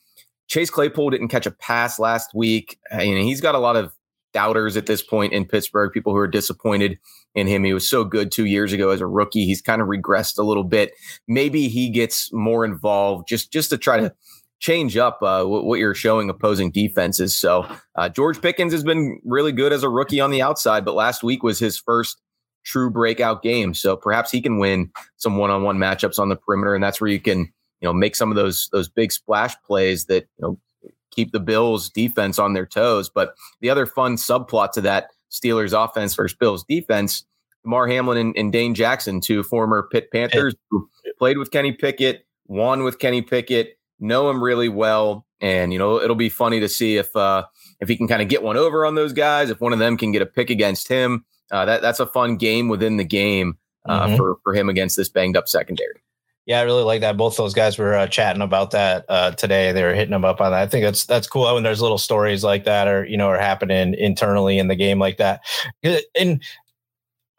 Chase 0.49 0.71
Claypool 0.71 1.11
didn't 1.11 1.29
catch 1.29 1.47
a 1.47 1.53
pass 1.53 2.01
last 2.01 2.35
week. 2.35 2.81
You 2.99 3.15
know, 3.15 3.23
he's 3.23 3.41
got 3.41 3.55
a 3.55 3.61
lot 3.61 3.77
of 3.77 3.93
doubters 4.33 4.77
at 4.77 4.87
this 4.87 5.03
point 5.03 5.33
in 5.33 5.45
Pittsburgh, 5.45 5.93
people 5.93 6.13
who 6.13 6.19
are 6.19 6.27
disappointed 6.27 6.99
in 7.37 7.47
him. 7.47 7.63
He 7.63 7.73
was 7.73 7.89
so 7.89 8.03
good 8.03 8.33
two 8.33 8.47
years 8.47 8.73
ago 8.73 8.91
as 8.91 9.01
a 9.01 9.07
rookie. 9.07 9.45
He's 9.45 9.63
kind 9.63 9.81
of 9.81 9.87
regressed 9.87 10.37
a 10.37 10.43
little 10.43 10.65
bit. 10.65 10.95
Maybe 11.29 11.69
he 11.69 11.91
gets 11.91 12.33
more 12.33 12.65
involved 12.65 13.29
just 13.29 13.53
just 13.53 13.71
to 13.71 13.79
try 13.79 13.99
to 13.99 14.13
change 14.59 14.97
up 14.97 15.23
uh, 15.23 15.45
what 15.45 15.79
you're 15.79 15.95
showing 15.95 16.29
opposing 16.29 16.73
defenses. 16.73 17.37
So 17.37 17.65
uh, 17.95 18.09
George 18.09 18.43
Pickens 18.43 18.73
has 18.73 18.83
been 18.83 19.21
really 19.25 19.53
good 19.53 19.73
as 19.73 19.85
a 19.85 19.89
rookie 19.89 20.21
on 20.21 20.33
the 20.33 20.43
outside, 20.43 20.85
but 20.85 20.97
last 20.97 21.23
week 21.23 21.45
was 21.45 21.61
his 21.61 21.79
first 21.79 22.21
true 22.65 22.91
breakout 22.91 23.43
game. 23.43 23.75
So 23.75 23.97
perhaps 23.97 24.31
he 24.31 24.41
can 24.41 24.59
win 24.59 24.91
some 25.17 25.37
one-on-one 25.37 25.79
matchups 25.79 26.19
on 26.19 26.29
the 26.29 26.37
perimeter, 26.37 26.75
and 26.75 26.83
that's 26.83 27.01
where 27.01 27.11
you 27.11 27.21
can 27.21 27.41
you 27.81 27.89
know 27.89 27.93
make 27.93 28.17
some 28.17 28.31
of 28.31 28.37
those 28.37 28.69
those 28.73 28.89
big 28.89 29.13
splash 29.13 29.55
plays 29.67 30.07
that 30.07 30.27
you 30.39 30.43
know 30.43 30.59
keep 31.11 31.33
the 31.33 31.41
Bills 31.41 31.91
defense 31.91 32.39
on 32.39 32.53
their 32.53 32.67
toes. 32.67 33.09
But 33.09 33.35
the 33.61 33.71
other 33.71 33.87
fun 33.87 34.17
subplot 34.17 34.73
to 34.73 34.81
that 34.83 35.11
Steelers 35.31 35.73
offense 35.73 36.15
versus 36.15 36.37
Bills 36.37 36.65
defense, 36.65 37.25
Mar 37.65 37.87
Hamlin 37.87 38.19
and, 38.19 38.37
and, 38.37 38.53
Dane 38.53 38.75
Jackson, 38.75 39.21
two 39.21 39.43
former 39.43 39.89
Pitt 39.91 40.11
Panthers 40.11 40.55
who 40.71 40.89
played 41.19 41.39
with 41.39 41.51
Kenny 41.51 41.73
Pickett, 41.73 42.27
won 42.47 42.85
with 42.85 42.99
Kenny 42.99 43.23
Pickett, 43.23 43.79
know 44.01 44.31
him 44.31 44.43
really 44.43 44.69
well. 44.69 45.27
And, 45.41 45.73
you 45.73 45.79
know, 45.79 46.01
it'll 46.01 46.17
be 46.17 46.29
funny 46.29 46.61
to 46.61 46.69
see 46.69 46.97
if 46.97 47.15
uh, 47.15 47.45
if 47.81 47.89
he 47.89 47.97
can 47.97 48.09
kind 48.09 48.23
of 48.23 48.29
get 48.29 48.43
one 48.43 48.57
over 48.57 48.85
on 48.85 48.95
those 48.95 49.13
guys, 49.13 49.51
if 49.51 49.61
one 49.61 49.73
of 49.73 49.79
them 49.79 49.97
can 49.97 50.13
get 50.13 50.23
a 50.23 50.27
pick 50.27 50.51
against 50.51 50.89
him. 50.89 51.25
Uh, 51.51 51.65
that 51.65 51.83
that's 51.83 52.01
a 52.01 52.07
fun 52.07 52.37
game 52.37 52.69
within 52.69 52.97
the 52.97 53.05
game 53.05 53.59
uh, 53.87 54.07
mm-hmm. 54.07 54.17
for 54.17 54.37
for 54.43 54.55
him 54.55 54.69
against 54.69 54.97
this 54.97 55.09
banged 55.09 55.37
up 55.37 55.49
secondary. 55.49 56.03
Yeah, 56.47 56.61
I 56.61 56.63
really 56.63 56.83
like 56.83 57.03
that. 57.03 57.19
Both 57.19 57.37
those 57.37 57.53
guys 57.53 57.77
were 57.77 57.95
uh, 57.95 58.07
chatting 58.07 58.41
about 58.41 58.71
that 58.71 59.05
uh, 59.11 59.33
today. 59.33 59.71
They 59.73 59.83
were 59.83 59.93
hitting 59.93 60.13
them 60.13 60.25
up 60.25 60.41
on 60.41 60.53
that. 60.53 60.63
I 60.63 60.67
think 60.67 60.83
that's 60.83 61.05
that's 61.05 61.27
cool 61.27 61.53
when 61.53 61.63
there's 61.63 61.83
little 61.83 61.99
stories 61.99 62.43
like 62.43 62.65
that, 62.65 62.89
or 62.89 63.05
you 63.05 63.19
know, 63.19 63.29
are 63.29 63.39
happening 63.39 63.93
internally 63.95 64.59
in 64.59 64.69
the 64.69 64.75
game 64.75 64.99
like 64.99 65.19
that. 65.19 65.43
And 66.19 66.43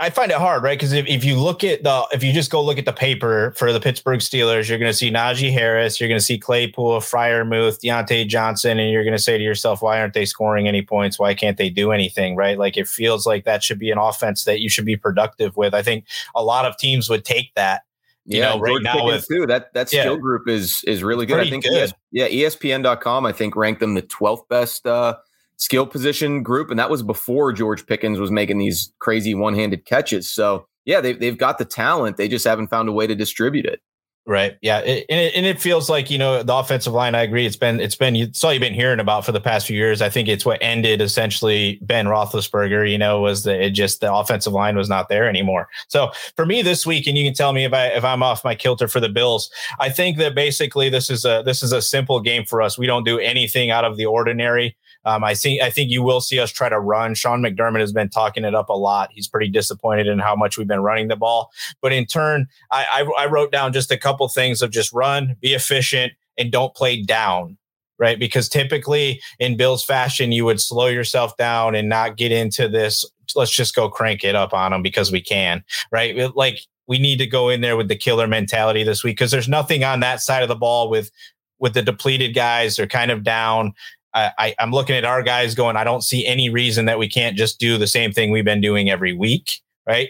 I 0.01 0.09
find 0.09 0.31
it 0.31 0.37
hard, 0.37 0.63
right? 0.63 0.77
Because 0.77 0.93
if, 0.93 1.05
if 1.07 1.25
you 1.25 1.37
look 1.37 1.63
at 1.63 1.83
the, 1.83 2.07
if 2.13 2.23
you 2.23 2.31
just 2.31 2.49
go 2.49 2.63
look 2.63 2.77
at 2.77 2.85
the 2.85 2.93
paper 2.93 3.51
for 3.57 3.73
the 3.73 3.81
Pittsburgh 3.81 4.21
Steelers, 4.21 4.69
you're 4.69 4.79
going 4.79 4.91
to 4.91 4.97
see 4.97 5.11
Najee 5.11 5.51
Harris, 5.51 5.99
you're 5.99 6.07
going 6.07 6.19
to 6.19 6.23
see 6.23 6.37
Claypool, 6.37 6.99
Freiermuth, 7.01 7.81
Diontae 7.83 8.25
Johnson, 8.25 8.79
and 8.79 8.91
you're 8.91 9.03
going 9.03 9.15
to 9.15 9.21
say 9.21 9.37
to 9.37 9.43
yourself, 9.43 9.81
why 9.81 9.99
aren't 9.99 10.13
they 10.13 10.23
scoring 10.23 10.69
any 10.69 10.81
points? 10.81 11.19
Why 11.19 11.33
can't 11.33 11.57
they 11.57 11.69
do 11.69 11.91
anything, 11.91 12.37
right? 12.37 12.57
Like 12.57 12.77
it 12.77 12.87
feels 12.87 13.27
like 13.27 13.43
that 13.43 13.61
should 13.61 13.79
be 13.79 13.91
an 13.91 13.97
offense 13.97 14.45
that 14.45 14.61
you 14.61 14.69
should 14.69 14.85
be 14.85 14.95
productive 14.95 15.57
with. 15.57 15.73
I 15.73 15.83
think 15.83 16.05
a 16.33 16.43
lot 16.43 16.65
of 16.65 16.77
teams 16.77 17.09
would 17.09 17.25
take 17.25 17.53
that 17.55 17.81
you 18.25 18.39
yeah, 18.39 18.49
know, 18.49 18.59
right 18.59 18.69
George 18.69 18.83
now 18.83 19.05
with 19.05 19.27
too, 19.27 19.47
that 19.47 19.73
that 19.73 19.89
skill 19.89 20.13
yeah, 20.13 20.19
group 20.19 20.47
is 20.47 20.83
is 20.83 21.03
really 21.03 21.25
good. 21.25 21.39
I 21.39 21.49
think 21.49 21.63
good. 21.63 21.73
ES, 21.73 21.93
yeah, 22.11 22.27
ESPN.com 22.27 23.25
I 23.25 23.31
think 23.31 23.55
ranked 23.55 23.79
them 23.79 23.95
the 23.95 24.03
12th 24.03 24.47
best 24.47 24.85
uh, 24.85 25.15
skill 25.59 25.85
position 25.85 26.41
group, 26.41 26.71
and 26.71 26.79
that 26.79 26.89
was 26.89 27.03
before 27.03 27.53
George 27.53 27.85
Pickens 27.85 28.19
was 28.19 28.31
making 28.31 28.57
these 28.57 28.91
crazy 28.97 29.35
one-handed 29.35 29.85
catches. 29.85 30.27
So 30.27 30.65
yeah, 30.85 30.99
they've 30.99 31.19
they've 31.19 31.37
got 31.37 31.59
the 31.59 31.65
talent. 31.65 32.17
They 32.17 32.27
just 32.27 32.45
haven't 32.45 32.69
found 32.69 32.89
a 32.89 32.91
way 32.91 33.05
to 33.05 33.13
distribute 33.13 33.65
it. 33.65 33.79
Right. 34.25 34.57
Yeah. 34.61 34.79
It, 34.81 35.07
and, 35.09 35.19
it, 35.19 35.33
and 35.33 35.45
it 35.47 35.59
feels 35.59 35.89
like, 35.89 36.11
you 36.11 36.19
know, 36.19 36.43
the 36.43 36.53
offensive 36.53 36.93
line, 36.93 37.15
I 37.15 37.23
agree. 37.23 37.47
It's 37.47 37.55
been, 37.55 37.79
it's 37.79 37.95
been, 37.95 38.15
it's 38.15 38.43
all 38.43 38.53
you've 38.53 38.61
been 38.61 38.75
hearing 38.75 38.99
about 38.99 39.25
for 39.25 39.31
the 39.31 39.41
past 39.41 39.65
few 39.65 39.75
years. 39.75 40.03
I 40.03 40.09
think 40.09 40.27
it's 40.27 40.45
what 40.45 40.59
ended 40.61 41.01
essentially 41.01 41.79
Ben 41.81 42.05
Roethlisberger, 42.05 42.87
you 42.91 42.97
know, 42.97 43.21
was 43.21 43.43
that 43.45 43.59
it 43.59 43.71
just, 43.71 44.01
the 44.01 44.13
offensive 44.13 44.53
line 44.53 44.77
was 44.77 44.87
not 44.87 45.09
there 45.09 45.27
anymore. 45.27 45.67
So 45.87 46.11
for 46.35 46.45
me 46.45 46.61
this 46.61 46.85
week, 46.85 47.07
and 47.07 47.17
you 47.17 47.23
can 47.25 47.33
tell 47.33 47.53
me 47.53 47.65
if 47.65 47.73
I, 47.73 47.87
if 47.87 48.03
I'm 48.03 48.21
off 48.21 48.43
my 48.43 48.53
kilter 48.53 48.87
for 48.87 48.99
the 48.99 49.09
Bills, 49.09 49.49
I 49.79 49.89
think 49.89 50.19
that 50.19 50.35
basically 50.35 50.89
this 50.89 51.09
is 51.09 51.25
a, 51.25 51.41
this 51.43 51.63
is 51.63 51.71
a 51.71 51.81
simple 51.81 52.19
game 52.19 52.45
for 52.45 52.61
us. 52.61 52.77
We 52.77 52.85
don't 52.85 53.05
do 53.05 53.17
anything 53.17 53.71
out 53.71 53.85
of 53.85 53.97
the 53.97 54.05
ordinary. 54.05 54.77
Um, 55.09 55.23
I 55.23 55.33
think 55.33 55.61
I 55.61 55.71
think 55.71 55.89
you 55.89 56.03
will 56.03 56.21
see 56.21 56.39
us 56.39 56.51
try 56.51 56.69
to 56.69 56.79
run. 56.79 57.15
Sean 57.15 57.41
McDermott 57.41 57.79
has 57.79 57.91
been 57.91 58.09
talking 58.09 58.45
it 58.45 58.53
up 58.53 58.69
a 58.69 58.73
lot. 58.73 59.09
He's 59.11 59.27
pretty 59.27 59.49
disappointed 59.49 60.05
in 60.05 60.19
how 60.19 60.35
much 60.35 60.57
we've 60.57 60.67
been 60.67 60.83
running 60.83 61.07
the 61.07 61.15
ball. 61.15 61.49
But 61.81 61.93
in 61.93 62.05
turn, 62.05 62.47
I, 62.71 62.85
I, 62.91 63.23
I 63.23 63.25
wrote 63.25 63.51
down 63.51 63.73
just 63.73 63.91
a 63.91 63.97
couple 63.97 64.27
things 64.29 64.61
of 64.61 64.69
just 64.69 64.93
run, 64.93 65.35
be 65.41 65.53
efficient, 65.53 66.13
and 66.37 66.51
don't 66.51 66.75
play 66.75 67.01
down 67.01 67.57
right? 67.99 68.17
Because 68.17 68.47
typically 68.47 69.21
in 69.39 69.57
Bill's 69.57 69.83
fashion, 69.83 70.31
you 70.31 70.45
would 70.45 70.61
slow 70.61 70.87
yourself 70.87 71.35
down 71.35 71.75
and 71.75 71.89
not 71.89 72.15
get 72.15 72.31
into 72.31 72.69
this. 72.69 73.03
Let's 73.35 73.51
just 73.51 73.75
go 73.75 73.89
crank 73.89 74.23
it 74.23 74.35
up 74.35 74.53
on 74.53 74.71
them 74.71 74.81
because 74.81 75.11
we 75.11 75.19
can, 75.19 75.65
right? 75.91 76.33
Like 76.33 76.61
we 76.87 76.97
need 76.97 77.17
to 77.17 77.27
go 77.27 77.49
in 77.49 77.59
there 77.59 77.75
with 77.75 77.89
the 77.89 77.97
killer 77.97 78.25
mentality 78.25 78.83
this 78.83 79.03
week 79.03 79.17
because 79.17 79.31
there's 79.31 79.49
nothing 79.49 79.83
on 79.83 79.99
that 79.99 80.21
side 80.21 80.43
of 80.43 80.49
the 80.49 80.55
ball 80.55 80.89
with 80.89 81.11
with 81.59 81.73
the 81.73 81.81
depleted 81.81 82.33
guys. 82.33 82.77
They're 82.77 82.87
kind 82.87 83.11
of 83.11 83.23
down. 83.23 83.73
I, 84.13 84.55
I'm 84.59 84.71
looking 84.71 84.95
at 84.95 85.05
our 85.05 85.21
guys 85.21 85.55
going, 85.55 85.75
I 85.75 85.83
don't 85.83 86.03
see 86.03 86.25
any 86.25 86.49
reason 86.49 86.85
that 86.85 86.99
we 86.99 87.07
can't 87.07 87.37
just 87.37 87.59
do 87.59 87.77
the 87.77 87.87
same 87.87 88.11
thing 88.11 88.31
we've 88.31 88.45
been 88.45 88.61
doing 88.61 88.89
every 88.89 89.13
week. 89.13 89.61
Right. 89.87 90.09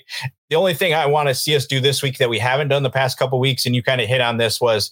The 0.49 0.57
only 0.57 0.73
thing 0.73 0.93
I 0.93 1.05
want 1.05 1.29
to 1.29 1.35
see 1.35 1.55
us 1.55 1.65
do 1.65 1.79
this 1.79 2.03
week 2.03 2.17
that 2.17 2.29
we 2.29 2.37
haven't 2.37 2.67
done 2.67 2.83
the 2.83 2.89
past 2.89 3.17
couple 3.17 3.39
weeks, 3.39 3.65
and 3.65 3.73
you 3.73 3.81
kind 3.81 4.01
of 4.01 4.07
hit 4.07 4.19
on 4.19 4.35
this, 4.35 4.59
was 4.59 4.91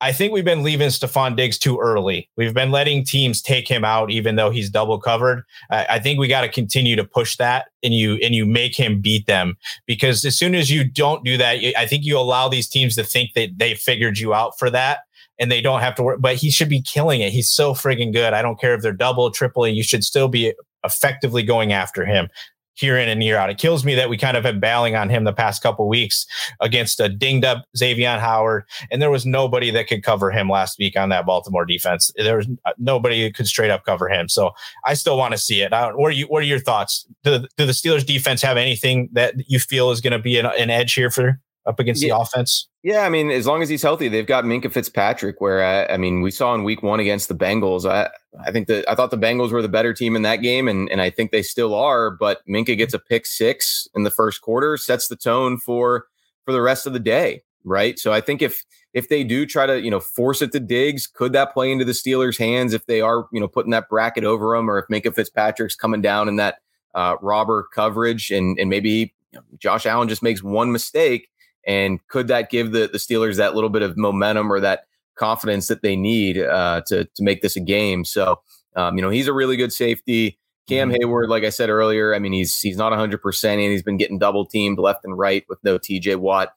I 0.00 0.12
think 0.12 0.32
we've 0.32 0.44
been 0.44 0.62
leaving 0.62 0.88
Stefon 0.88 1.36
Diggs 1.36 1.56
too 1.56 1.78
early. 1.78 2.28
We've 2.36 2.52
been 2.52 2.70
letting 2.70 3.04
teams 3.04 3.40
take 3.40 3.66
him 3.66 3.84
out, 3.84 4.10
even 4.10 4.36
though 4.36 4.50
he's 4.50 4.68
double 4.68 4.98
covered. 4.98 5.44
I, 5.70 5.86
I 5.90 5.98
think 6.00 6.18
we 6.18 6.28
got 6.28 6.42
to 6.42 6.48
continue 6.48 6.96
to 6.96 7.04
push 7.04 7.36
that, 7.36 7.68
and 7.82 7.94
you 7.94 8.16
and 8.16 8.34
you 8.34 8.44
make 8.44 8.76
him 8.76 9.00
beat 9.00 9.26
them 9.26 9.56
because 9.86 10.24
as 10.24 10.36
soon 10.36 10.54
as 10.54 10.70
you 10.70 10.84
don't 10.84 11.24
do 11.24 11.36
that, 11.38 11.58
I 11.76 11.86
think 11.86 12.04
you 12.04 12.18
allow 12.18 12.48
these 12.48 12.68
teams 12.68 12.94
to 12.96 13.04
think 13.04 13.32
that 13.34 13.58
they 13.58 13.74
figured 13.74 14.18
you 14.18 14.34
out 14.34 14.58
for 14.58 14.70
that, 14.70 15.00
and 15.38 15.50
they 15.50 15.60
don't 15.60 15.80
have 15.80 15.94
to 15.96 16.02
work. 16.02 16.20
But 16.20 16.36
he 16.36 16.50
should 16.50 16.68
be 16.68 16.82
killing 16.82 17.20
it. 17.20 17.32
He's 17.32 17.50
so 17.50 17.74
frigging 17.74 18.12
good. 18.12 18.32
I 18.32 18.42
don't 18.42 18.60
care 18.60 18.74
if 18.74 18.82
they're 18.82 18.92
double, 18.92 19.30
triple, 19.30 19.66
you 19.66 19.82
should 19.82 20.04
still 20.04 20.28
be 20.28 20.54
effectively 20.84 21.42
going 21.42 21.72
after 21.72 22.04
him 22.04 22.28
here 22.76 22.96
in 22.96 23.08
and 23.08 23.22
year 23.22 23.36
out. 23.36 23.50
It 23.50 23.58
kills 23.58 23.84
me 23.84 23.94
that 23.94 24.08
we 24.08 24.16
kind 24.16 24.36
of 24.36 24.44
have 24.44 24.60
bailing 24.60 24.94
on 24.94 25.08
him 25.08 25.24
the 25.24 25.32
past 25.32 25.62
couple 25.62 25.88
weeks 25.88 26.26
against 26.60 27.00
a 27.00 27.08
dinged 27.08 27.44
up 27.44 27.64
Xavier 27.76 28.18
Howard, 28.18 28.64
and 28.90 29.02
there 29.02 29.10
was 29.10 29.26
nobody 29.26 29.70
that 29.70 29.88
could 29.88 30.02
cover 30.02 30.30
him 30.30 30.48
last 30.48 30.78
week 30.78 30.96
on 30.96 31.08
that 31.08 31.26
Baltimore 31.26 31.64
defense. 31.64 32.10
There 32.16 32.36
was 32.36 32.46
uh, 32.64 32.72
nobody 32.78 33.30
could 33.32 33.46
straight 33.46 33.70
up 33.70 33.84
cover 33.84 34.08
him. 34.08 34.28
So 34.28 34.52
I 34.84 34.94
still 34.94 35.16
want 35.16 35.32
to 35.32 35.38
see 35.38 35.62
it. 35.62 35.72
what 35.72 35.96
are 35.96 36.10
you? 36.10 36.26
What 36.26 36.42
are 36.42 36.46
your 36.46 36.60
thoughts? 36.60 37.06
Do, 37.24 37.40
do 37.56 37.66
the 37.66 37.72
Steelers 37.72 38.06
defense 38.06 38.42
have 38.42 38.56
anything 38.56 39.08
that 39.12 39.34
you 39.48 39.58
feel 39.58 39.90
is 39.90 40.00
going 40.00 40.12
to 40.12 40.18
be 40.18 40.38
an, 40.38 40.46
an 40.46 40.70
edge 40.70 40.92
here 40.92 41.10
for 41.10 41.40
up 41.66 41.80
against 41.80 42.02
yeah. 42.02 42.14
the 42.14 42.20
offense? 42.20 42.68
Yeah, 42.82 43.00
I 43.00 43.08
mean, 43.08 43.30
as 43.30 43.46
long 43.46 43.62
as 43.62 43.68
he's 43.68 43.82
healthy, 43.82 44.08
they've 44.08 44.26
got 44.26 44.44
Minkah 44.44 44.72
Fitzpatrick. 44.72 45.40
Where 45.40 45.62
uh, 45.62 45.92
I 45.92 45.96
mean, 45.96 46.20
we 46.20 46.30
saw 46.30 46.54
in 46.54 46.64
Week 46.64 46.82
One 46.82 47.00
against 47.00 47.28
the 47.28 47.34
Bengals. 47.34 47.88
I 47.90 48.10
I 48.44 48.52
think 48.52 48.68
that 48.68 48.88
I 48.88 48.94
thought 48.94 49.10
the 49.10 49.18
Bengals 49.18 49.50
were 49.50 49.62
the 49.62 49.68
better 49.68 49.92
team 49.92 50.16
in 50.16 50.22
that 50.22 50.36
game, 50.36 50.68
and 50.68 50.88
and 50.90 51.00
I 51.00 51.10
think 51.10 51.30
they 51.30 51.42
still 51.42 51.74
are. 51.74 52.10
But 52.10 52.40
Minkah 52.48 52.76
gets 52.76 52.94
a 52.94 52.98
pick 52.98 53.26
six 53.26 53.88
in 53.94 54.04
the 54.04 54.10
first 54.10 54.40
quarter, 54.40 54.76
sets 54.76 55.08
the 55.08 55.16
tone 55.16 55.58
for 55.58 56.06
for 56.44 56.52
the 56.52 56.62
rest 56.62 56.86
of 56.86 56.92
the 56.92 57.00
day, 57.00 57.42
right? 57.64 57.98
So 57.98 58.12
I 58.12 58.20
think 58.20 58.42
if 58.42 58.64
if 58.94 59.08
they 59.08 59.24
do 59.24 59.44
try 59.44 59.66
to 59.66 59.80
you 59.80 59.90
know 59.90 60.00
force 60.00 60.40
it 60.40 60.52
to 60.52 60.60
Diggs, 60.60 61.06
could 61.06 61.32
that 61.32 61.52
play 61.52 61.72
into 61.72 61.84
the 61.84 61.92
Steelers' 61.92 62.38
hands 62.38 62.72
if 62.72 62.86
they 62.86 63.00
are 63.00 63.26
you 63.32 63.40
know 63.40 63.48
putting 63.48 63.72
that 63.72 63.88
bracket 63.88 64.24
over 64.24 64.56
them, 64.56 64.70
or 64.70 64.78
if 64.78 64.86
Minkah 64.86 65.14
Fitzpatrick's 65.14 65.76
coming 65.76 66.00
down 66.00 66.28
in 66.28 66.36
that 66.36 66.56
uh, 66.94 67.16
robber 67.20 67.68
coverage 67.74 68.30
and 68.30 68.58
and 68.58 68.70
maybe 68.70 69.12
you 69.32 69.38
know, 69.40 69.44
Josh 69.58 69.86
Allen 69.86 70.08
just 70.08 70.22
makes 70.22 70.42
one 70.42 70.72
mistake, 70.72 71.28
and 71.66 72.06
could 72.08 72.28
that 72.28 72.50
give 72.50 72.72
the 72.72 72.88
the 72.90 72.98
Steelers 72.98 73.36
that 73.36 73.54
little 73.54 73.70
bit 73.70 73.82
of 73.82 73.96
momentum 73.96 74.52
or 74.52 74.60
that 74.60 74.84
confidence 75.16 75.68
that 75.68 75.82
they 75.82 75.96
need 75.96 76.38
uh, 76.38 76.82
to 76.86 77.04
to 77.04 77.22
make 77.22 77.42
this 77.42 77.56
a 77.56 77.60
game? 77.60 78.04
So, 78.04 78.40
um, 78.76 78.96
you 78.96 79.02
know, 79.02 79.10
he's 79.10 79.26
a 79.26 79.32
really 79.32 79.56
good 79.56 79.72
safety. 79.72 80.38
Cam 80.68 80.90
mm-hmm. 80.90 81.04
Heyward, 81.04 81.28
like 81.28 81.44
I 81.44 81.50
said 81.50 81.70
earlier, 81.70 82.14
I 82.14 82.18
mean, 82.18 82.32
he's 82.32 82.58
he's 82.58 82.76
not 82.76 82.90
100 82.90 83.20
percent, 83.20 83.60
and 83.60 83.70
he's 83.70 83.82
been 83.82 83.96
getting 83.96 84.18
double 84.18 84.46
teamed 84.46 84.78
left 84.78 85.04
and 85.04 85.18
right 85.18 85.44
with 85.48 85.58
no 85.62 85.78
T.J. 85.78 86.16
Watt. 86.16 86.52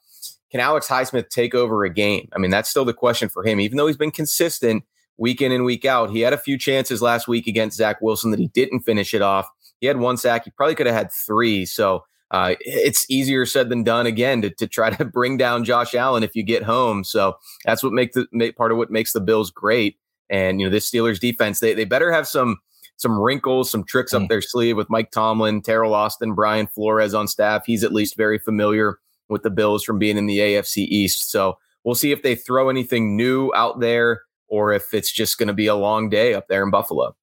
Can 0.50 0.60
Alex 0.60 0.88
Highsmith 0.88 1.28
take 1.28 1.54
over 1.54 1.84
a 1.84 1.90
game? 1.90 2.28
I 2.34 2.38
mean, 2.38 2.50
that's 2.50 2.68
still 2.68 2.84
the 2.84 2.92
question 2.92 3.28
for 3.28 3.44
him. 3.44 3.60
Even 3.60 3.76
though 3.76 3.86
he's 3.86 3.96
been 3.96 4.10
consistent 4.10 4.82
week 5.16 5.40
in 5.40 5.52
and 5.52 5.64
week 5.64 5.84
out, 5.84 6.10
he 6.10 6.20
had 6.20 6.32
a 6.32 6.38
few 6.38 6.58
chances 6.58 7.00
last 7.00 7.28
week 7.28 7.46
against 7.46 7.76
Zach 7.76 8.00
Wilson 8.00 8.32
that 8.32 8.40
he 8.40 8.48
didn't 8.48 8.80
finish 8.80 9.14
it 9.14 9.22
off. 9.22 9.48
He 9.80 9.86
had 9.86 9.98
one 9.98 10.16
sack. 10.16 10.44
He 10.44 10.50
probably 10.50 10.74
could 10.74 10.86
have 10.86 10.96
had 10.96 11.12
three. 11.12 11.64
So 11.64 12.04
uh, 12.30 12.54
it's 12.60 13.06
easier 13.10 13.44
said 13.44 13.68
than 13.68 13.82
done 13.82 14.06
again 14.06 14.42
to, 14.42 14.50
to 14.50 14.66
try 14.66 14.90
to 14.90 15.04
bring 15.12 15.36
down 15.36 15.64
Josh 15.64 15.94
Allen 15.94 16.22
if 16.22 16.34
you 16.34 16.42
get 16.42 16.62
home. 16.62 17.04
So 17.04 17.36
that's 17.64 17.82
what 17.82 17.92
makes 17.92 18.14
the 18.14 18.26
make, 18.32 18.56
part 18.56 18.72
of 18.72 18.78
what 18.78 18.90
makes 18.90 19.12
the 19.12 19.20
Bills 19.20 19.50
great. 19.50 19.96
And 20.28 20.60
you 20.60 20.66
know, 20.66 20.70
this 20.70 20.88
Steelers 20.88 21.18
defense, 21.18 21.60
they 21.60 21.74
they 21.74 21.84
better 21.84 22.12
have 22.12 22.28
some 22.28 22.58
some 22.96 23.18
wrinkles, 23.18 23.70
some 23.70 23.82
tricks 23.82 24.12
mm. 24.12 24.22
up 24.22 24.28
their 24.28 24.42
sleeve 24.42 24.76
with 24.76 24.90
Mike 24.90 25.10
Tomlin, 25.10 25.62
Teryl 25.62 25.92
Austin, 25.92 26.34
Brian 26.34 26.66
Flores 26.66 27.14
on 27.14 27.26
staff. 27.26 27.64
He's 27.66 27.82
at 27.82 27.92
least 27.92 28.16
very 28.16 28.38
familiar 28.38 28.98
with 29.28 29.42
the 29.42 29.50
Bills 29.50 29.82
from 29.82 29.98
being 29.98 30.16
in 30.16 30.26
the 30.26 30.38
AFC 30.38 30.86
East. 30.88 31.30
So 31.30 31.56
we'll 31.84 31.94
see 31.94 32.12
if 32.12 32.22
they 32.22 32.34
throw 32.34 32.68
anything 32.68 33.16
new 33.16 33.52
out 33.54 33.80
there 33.80 34.22
or 34.48 34.72
if 34.72 34.92
it's 34.92 35.10
just 35.10 35.38
going 35.38 35.46
to 35.46 35.54
be 35.54 35.66
a 35.66 35.74
long 35.74 36.10
day 36.10 36.34
up 36.34 36.48
there 36.48 36.62
in 36.62 36.70
Buffalo. 36.70 37.16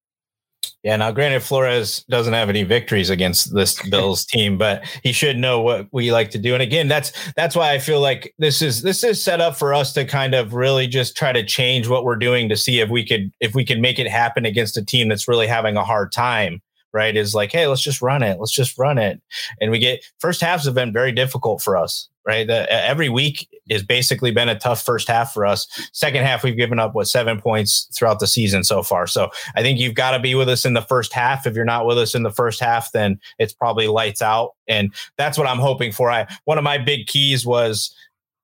Yeah, 0.84 0.94
now 0.96 1.10
granted, 1.10 1.42
Flores 1.42 2.04
doesn't 2.08 2.34
have 2.34 2.48
any 2.48 2.62
victories 2.62 3.10
against 3.10 3.52
this 3.52 3.82
Bills 3.90 4.24
team, 4.24 4.56
but 4.56 4.84
he 5.02 5.12
should 5.12 5.36
know 5.36 5.60
what 5.60 5.88
we 5.90 6.12
like 6.12 6.30
to 6.30 6.38
do. 6.38 6.54
And 6.54 6.62
again, 6.62 6.86
that's 6.86 7.12
that's 7.36 7.56
why 7.56 7.72
I 7.72 7.78
feel 7.78 8.00
like 8.00 8.32
this 8.38 8.62
is 8.62 8.82
this 8.82 9.02
is 9.02 9.22
set 9.22 9.40
up 9.40 9.56
for 9.56 9.74
us 9.74 9.92
to 9.94 10.04
kind 10.04 10.34
of 10.34 10.54
really 10.54 10.86
just 10.86 11.16
try 11.16 11.32
to 11.32 11.44
change 11.44 11.88
what 11.88 12.04
we're 12.04 12.16
doing 12.16 12.48
to 12.48 12.56
see 12.56 12.80
if 12.80 12.90
we 12.90 13.04
could 13.04 13.32
if 13.40 13.54
we 13.54 13.64
can 13.64 13.80
make 13.80 13.98
it 13.98 14.08
happen 14.08 14.46
against 14.46 14.76
a 14.76 14.84
team 14.84 15.08
that's 15.08 15.26
really 15.26 15.48
having 15.48 15.76
a 15.76 15.84
hard 15.84 16.12
time 16.12 16.62
right? 16.92 17.16
Is 17.16 17.34
like, 17.34 17.52
hey, 17.52 17.66
let's 17.66 17.82
just 17.82 18.00
run 18.00 18.22
it. 18.22 18.38
Let's 18.38 18.52
just 18.52 18.78
run 18.78 18.98
it. 18.98 19.20
And 19.60 19.70
we 19.70 19.78
get 19.78 20.04
first 20.18 20.40
halves 20.40 20.64
have 20.64 20.74
been 20.74 20.92
very 20.92 21.12
difficult 21.12 21.62
for 21.62 21.76
us, 21.76 22.08
right? 22.26 22.46
The, 22.46 22.70
every 22.72 23.08
week 23.08 23.46
has 23.70 23.82
basically 23.82 24.30
been 24.30 24.48
a 24.48 24.58
tough 24.58 24.82
first 24.84 25.08
half 25.08 25.32
for 25.32 25.46
us. 25.46 25.66
Second 25.92 26.24
half, 26.24 26.42
we've 26.42 26.56
given 26.56 26.78
up 26.78 26.94
what 26.94 27.08
seven 27.08 27.40
points 27.40 27.88
throughout 27.94 28.20
the 28.20 28.26
season 28.26 28.64
so 28.64 28.82
far. 28.82 29.06
So 29.06 29.30
I 29.56 29.62
think 29.62 29.78
you've 29.78 29.94
got 29.94 30.12
to 30.12 30.18
be 30.18 30.34
with 30.34 30.48
us 30.48 30.64
in 30.64 30.74
the 30.74 30.82
first 30.82 31.12
half. 31.12 31.46
If 31.46 31.54
you're 31.54 31.64
not 31.64 31.86
with 31.86 31.98
us 31.98 32.14
in 32.14 32.22
the 32.22 32.30
first 32.30 32.60
half, 32.60 32.92
then 32.92 33.20
it's 33.38 33.52
probably 33.52 33.86
lights 33.86 34.22
out. 34.22 34.54
And 34.66 34.94
that's 35.16 35.38
what 35.38 35.46
I'm 35.46 35.58
hoping 35.58 35.92
for. 35.92 36.10
I 36.10 36.26
one 36.44 36.58
of 36.58 36.64
my 36.64 36.78
big 36.78 37.06
keys 37.06 37.46
was 37.46 37.94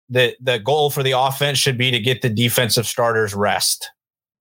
the 0.08 0.36
the 0.40 0.58
goal 0.58 0.90
for 0.90 1.02
the 1.02 1.12
offense 1.12 1.58
should 1.58 1.78
be 1.78 1.90
to 1.90 2.00
get 2.00 2.22
the 2.22 2.30
defensive 2.30 2.86
starters 2.86 3.34
rest 3.34 3.90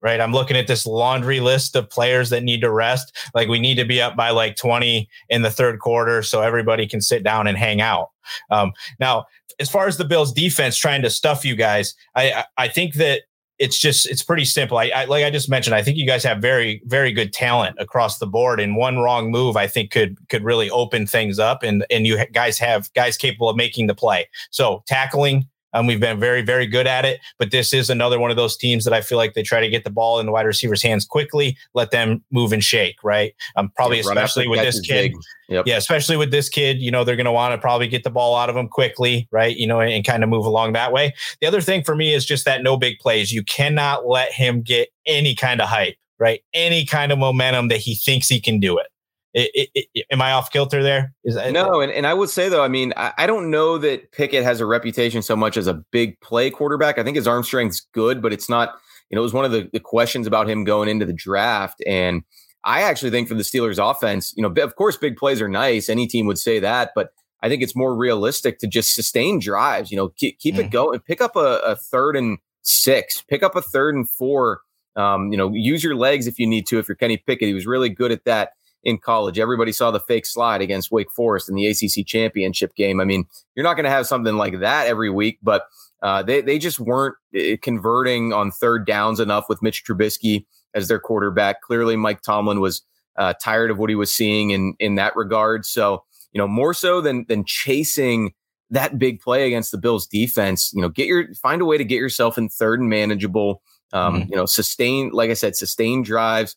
right? 0.04 0.20
I'm 0.20 0.32
looking 0.32 0.58
at 0.58 0.66
this 0.66 0.86
laundry 0.86 1.40
list 1.40 1.74
of 1.74 1.88
players 1.88 2.28
that 2.28 2.44
need 2.44 2.60
to 2.60 2.70
rest. 2.70 3.16
Like 3.34 3.48
we 3.48 3.58
need 3.58 3.76
to 3.76 3.86
be 3.86 4.02
up 4.02 4.14
by 4.14 4.30
like 4.30 4.54
20 4.54 5.08
in 5.30 5.42
the 5.42 5.50
third 5.50 5.80
quarter 5.80 6.22
so 6.22 6.42
everybody 6.42 6.86
can 6.86 7.00
sit 7.00 7.24
down 7.24 7.46
and 7.46 7.56
hang 7.56 7.80
out. 7.80 8.10
Um, 8.50 8.72
now, 9.00 9.24
as 9.58 9.70
far 9.70 9.86
as 9.86 9.96
the 9.96 10.04
Bills 10.04 10.32
defense 10.32 10.76
trying 10.76 11.02
to 11.02 11.10
stuff 11.10 11.44
you 11.44 11.56
guys, 11.56 11.94
I, 12.14 12.44
I 12.56 12.68
think 12.68 12.94
that 12.94 13.22
it's 13.58 13.78
just 13.78 14.06
it's 14.10 14.22
pretty 14.22 14.44
simple. 14.44 14.78
I, 14.78 14.90
I, 14.94 15.04
like 15.04 15.24
I 15.24 15.30
just 15.30 15.48
mentioned. 15.48 15.76
I 15.76 15.82
think 15.82 15.96
you 15.96 16.06
guys 16.06 16.24
have 16.24 16.38
very 16.38 16.82
very 16.86 17.12
good 17.12 17.32
talent 17.32 17.76
across 17.78 18.18
the 18.18 18.26
board, 18.26 18.58
and 18.60 18.76
one 18.76 18.98
wrong 18.98 19.30
move 19.30 19.56
I 19.56 19.66
think 19.66 19.90
could 19.90 20.16
could 20.28 20.42
really 20.42 20.70
open 20.70 21.06
things 21.06 21.38
up. 21.38 21.62
And 21.62 21.86
and 21.90 22.06
you 22.06 22.24
guys 22.32 22.58
have 22.58 22.92
guys 22.94 23.16
capable 23.16 23.48
of 23.48 23.56
making 23.56 23.86
the 23.86 23.94
play. 23.94 24.28
So 24.50 24.82
tackling, 24.86 25.48
um, 25.74 25.86
we've 25.86 26.00
been 26.00 26.18
very, 26.18 26.40
very 26.40 26.66
good 26.66 26.86
at 26.86 27.04
it, 27.04 27.20
but 27.38 27.50
this 27.50 27.74
is 27.74 27.90
another 27.90 28.18
one 28.18 28.30
of 28.30 28.36
those 28.36 28.56
teams 28.56 28.84
that 28.84 28.94
I 28.94 29.00
feel 29.00 29.18
like 29.18 29.34
they 29.34 29.42
try 29.42 29.60
to 29.60 29.68
get 29.68 29.84
the 29.84 29.90
ball 29.90 30.20
in 30.20 30.26
the 30.26 30.32
wide 30.32 30.46
receiver's 30.46 30.82
hands 30.82 31.04
quickly, 31.04 31.56
let 31.74 31.90
them 31.90 32.24
move 32.30 32.52
and 32.52 32.62
shake, 32.62 32.96
right? 33.02 33.34
Um, 33.56 33.70
probably 33.76 33.98
yeah, 33.98 34.08
especially 34.08 34.48
with 34.48 34.60
this 34.60 34.80
kid. 34.80 35.12
Yep. 35.48 35.66
Yeah, 35.66 35.76
especially 35.76 36.16
with 36.16 36.30
this 36.30 36.48
kid, 36.48 36.80
you 36.80 36.90
know, 36.90 37.04
they're 37.04 37.16
going 37.16 37.26
to 37.26 37.32
want 37.32 37.52
to 37.52 37.58
probably 37.58 37.86
get 37.86 38.02
the 38.02 38.10
ball 38.10 38.34
out 38.34 38.48
of 38.48 38.56
him 38.56 38.68
quickly, 38.68 39.28
right? 39.30 39.54
You 39.54 39.66
know, 39.66 39.80
and, 39.80 39.92
and 39.92 40.04
kind 40.04 40.22
of 40.22 40.30
move 40.30 40.46
along 40.46 40.72
that 40.72 40.90
way. 40.90 41.12
The 41.40 41.46
other 41.46 41.60
thing 41.60 41.84
for 41.84 41.94
me 41.94 42.14
is 42.14 42.24
just 42.24 42.46
that 42.46 42.62
no 42.62 42.78
big 42.78 42.98
plays. 42.98 43.32
You 43.32 43.42
cannot 43.42 44.06
let 44.06 44.32
him 44.32 44.62
get 44.62 44.88
any 45.06 45.34
kind 45.34 45.60
of 45.60 45.68
hype, 45.68 45.96
right? 46.18 46.40
Any 46.54 46.86
kind 46.86 47.12
of 47.12 47.18
momentum 47.18 47.68
that 47.68 47.78
he 47.78 47.94
thinks 47.94 48.28
he 48.28 48.40
can 48.40 48.58
do 48.58 48.78
it. 48.78 48.86
It, 49.34 49.68
it, 49.74 49.86
it, 49.94 50.06
am 50.12 50.22
I 50.22 50.30
off 50.30 50.50
kilter 50.50 50.80
there? 50.82 51.12
Is 51.24 51.34
that, 51.34 51.52
no, 51.52 51.80
and, 51.80 51.90
and 51.90 52.06
I 52.06 52.14
would 52.14 52.30
say 52.30 52.48
though, 52.48 52.62
I 52.62 52.68
mean, 52.68 52.92
I, 52.96 53.12
I, 53.18 53.26
don't 53.26 53.50
know 53.50 53.78
that 53.78 54.12
Pickett 54.12 54.44
has 54.44 54.60
a 54.60 54.66
reputation 54.66 55.22
so 55.22 55.34
much 55.34 55.56
as 55.56 55.66
a 55.66 55.74
big 55.74 56.20
play 56.20 56.50
quarterback. 56.50 56.98
I 56.98 57.02
think 57.02 57.16
his 57.16 57.26
arm 57.26 57.42
strength's 57.42 57.80
good, 57.92 58.22
but 58.22 58.32
it's 58.32 58.48
not. 58.48 58.76
You 59.10 59.16
know, 59.16 59.20
it 59.20 59.24
was 59.24 59.34
one 59.34 59.44
of 59.44 59.52
the, 59.52 59.68
the 59.72 59.80
questions 59.80 60.26
about 60.26 60.48
him 60.48 60.64
going 60.64 60.88
into 60.88 61.04
the 61.04 61.12
draft, 61.12 61.82
and 61.86 62.22
I 62.64 62.82
actually 62.82 63.10
think 63.10 63.28
for 63.28 63.34
the 63.34 63.42
Steelers' 63.42 63.78
offense, 63.78 64.32
you 64.36 64.42
know, 64.42 64.62
of 64.62 64.76
course, 64.76 64.96
big 64.96 65.16
plays 65.16 65.42
are 65.42 65.48
nice. 65.48 65.88
Any 65.88 66.06
team 66.06 66.26
would 66.26 66.38
say 66.38 66.58
that, 66.60 66.92
but 66.94 67.10
I 67.42 67.48
think 67.48 67.62
it's 67.62 67.76
more 67.76 67.94
realistic 67.94 68.58
to 68.60 68.66
just 68.66 68.94
sustain 68.94 69.38
drives. 69.38 69.90
You 69.90 69.98
know, 69.98 70.08
keep, 70.08 70.38
keep 70.38 70.56
it 70.56 70.70
going, 70.70 70.98
pick 71.00 71.20
up 71.20 71.36
a, 71.36 71.58
a, 71.58 71.76
third 71.76 72.16
and 72.16 72.38
six, 72.62 73.22
pick 73.28 73.42
up 73.42 73.54
a 73.54 73.60
third 73.60 73.94
and 73.94 74.08
four. 74.08 74.62
Um, 74.96 75.30
you 75.30 75.36
know, 75.36 75.52
use 75.52 75.84
your 75.84 75.94
legs 75.94 76.26
if 76.26 76.38
you 76.38 76.46
need 76.46 76.66
to. 76.68 76.78
If 76.78 76.88
you're 76.88 76.96
Kenny 76.96 77.18
Pickett, 77.18 77.48
he 77.48 77.54
was 77.54 77.66
really 77.66 77.90
good 77.90 78.12
at 78.12 78.24
that 78.24 78.52
in 78.84 78.98
college. 78.98 79.38
Everybody 79.38 79.72
saw 79.72 79.90
the 79.90 80.00
fake 80.00 80.26
slide 80.26 80.60
against 80.60 80.92
Wake 80.92 81.10
Forest 81.10 81.48
in 81.48 81.54
the 81.54 81.66
ACC 81.66 82.06
championship 82.06 82.74
game. 82.74 83.00
I 83.00 83.04
mean, 83.04 83.24
you're 83.54 83.64
not 83.64 83.74
going 83.74 83.84
to 83.84 83.90
have 83.90 84.06
something 84.06 84.36
like 84.36 84.60
that 84.60 84.86
every 84.86 85.10
week, 85.10 85.38
but 85.42 85.66
uh, 86.02 86.22
they 86.22 86.42
they 86.42 86.58
just 86.58 86.78
weren't 86.78 87.16
uh, 87.36 87.56
converting 87.62 88.32
on 88.32 88.50
third 88.50 88.86
downs 88.86 89.20
enough 89.20 89.46
with 89.48 89.62
Mitch 89.62 89.84
Trubisky 89.84 90.44
as 90.74 90.88
their 90.88 91.00
quarterback. 91.00 91.62
Clearly, 91.62 91.96
Mike 91.96 92.20
Tomlin 92.20 92.60
was 92.60 92.82
uh, 93.16 93.32
tired 93.42 93.70
of 93.70 93.78
what 93.78 93.90
he 93.90 93.96
was 93.96 94.14
seeing 94.14 94.50
in 94.50 94.74
in 94.78 94.96
that 94.96 95.16
regard. 95.16 95.64
So, 95.64 96.04
you 96.32 96.38
know, 96.38 96.46
more 96.46 96.74
so 96.74 97.00
than 97.00 97.24
than 97.28 97.44
chasing 97.46 98.34
that 98.70 98.98
big 98.98 99.20
play 99.20 99.46
against 99.46 99.70
the 99.70 99.78
Bills 99.78 100.06
defense, 100.06 100.72
you 100.74 100.82
know, 100.82 100.88
get 100.88 101.06
your 101.06 101.32
find 101.34 101.62
a 101.62 101.64
way 101.64 101.78
to 101.78 101.84
get 101.84 101.96
yourself 101.96 102.36
in 102.36 102.48
third 102.48 102.80
and 102.80 102.90
manageable. 102.90 103.62
Um, 103.92 104.22
mm-hmm. 104.22 104.30
You 104.30 104.36
know, 104.36 104.46
sustain, 104.46 105.10
like 105.10 105.30
I 105.30 105.34
said, 105.34 105.54
sustain 105.54 106.02
drives 106.02 106.56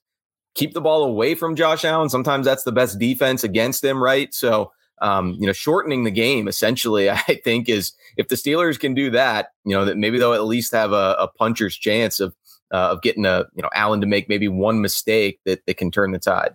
keep 0.58 0.74
the 0.74 0.82
ball 0.82 1.04
away 1.04 1.36
from 1.36 1.56
Josh 1.56 1.86
Allen. 1.86 2.10
Sometimes 2.10 2.46
that's 2.46 2.64
the 2.64 2.72
best 2.72 3.00
defense 3.00 3.44
against 3.44 3.84
him, 3.84 4.04
right? 4.04 4.34
So, 4.34 4.72
um, 5.02 5.38
you 5.40 5.46
know, 5.46 5.54
shortening 5.54 6.04
the 6.04 6.12
game 6.12 6.48
essentially, 6.48 7.10
I 7.10 7.40
think 7.44 7.70
is 7.70 7.94
if 8.18 8.28
the 8.28 8.36
Steelers 8.36 8.80
can 8.80 8.94
do 8.94 9.10
that, 9.12 9.50
you 9.64 9.76
know, 9.76 9.86
that 9.86 9.98
maybe 9.98 10.18
they'll 10.18 10.34
at 10.34 10.44
least 10.44 10.74
have 10.74 10.92
a, 10.92 11.16
a 11.20 11.30
puncher's 11.38 11.78
chance 11.78 12.20
of 12.20 12.36
uh, 12.74 12.90
of 12.92 13.02
getting 13.02 13.26
a 13.26 13.46
you 13.56 13.62
know 13.62 13.70
Allen 13.74 14.02
to 14.02 14.08
make 14.08 14.28
maybe 14.28 14.48
one 14.48 14.82
mistake 14.82 15.40
that 15.46 15.66
that 15.68 15.78
can 15.78 15.92
turn 15.92 16.12
the 16.12 16.20
tide. 16.20 16.54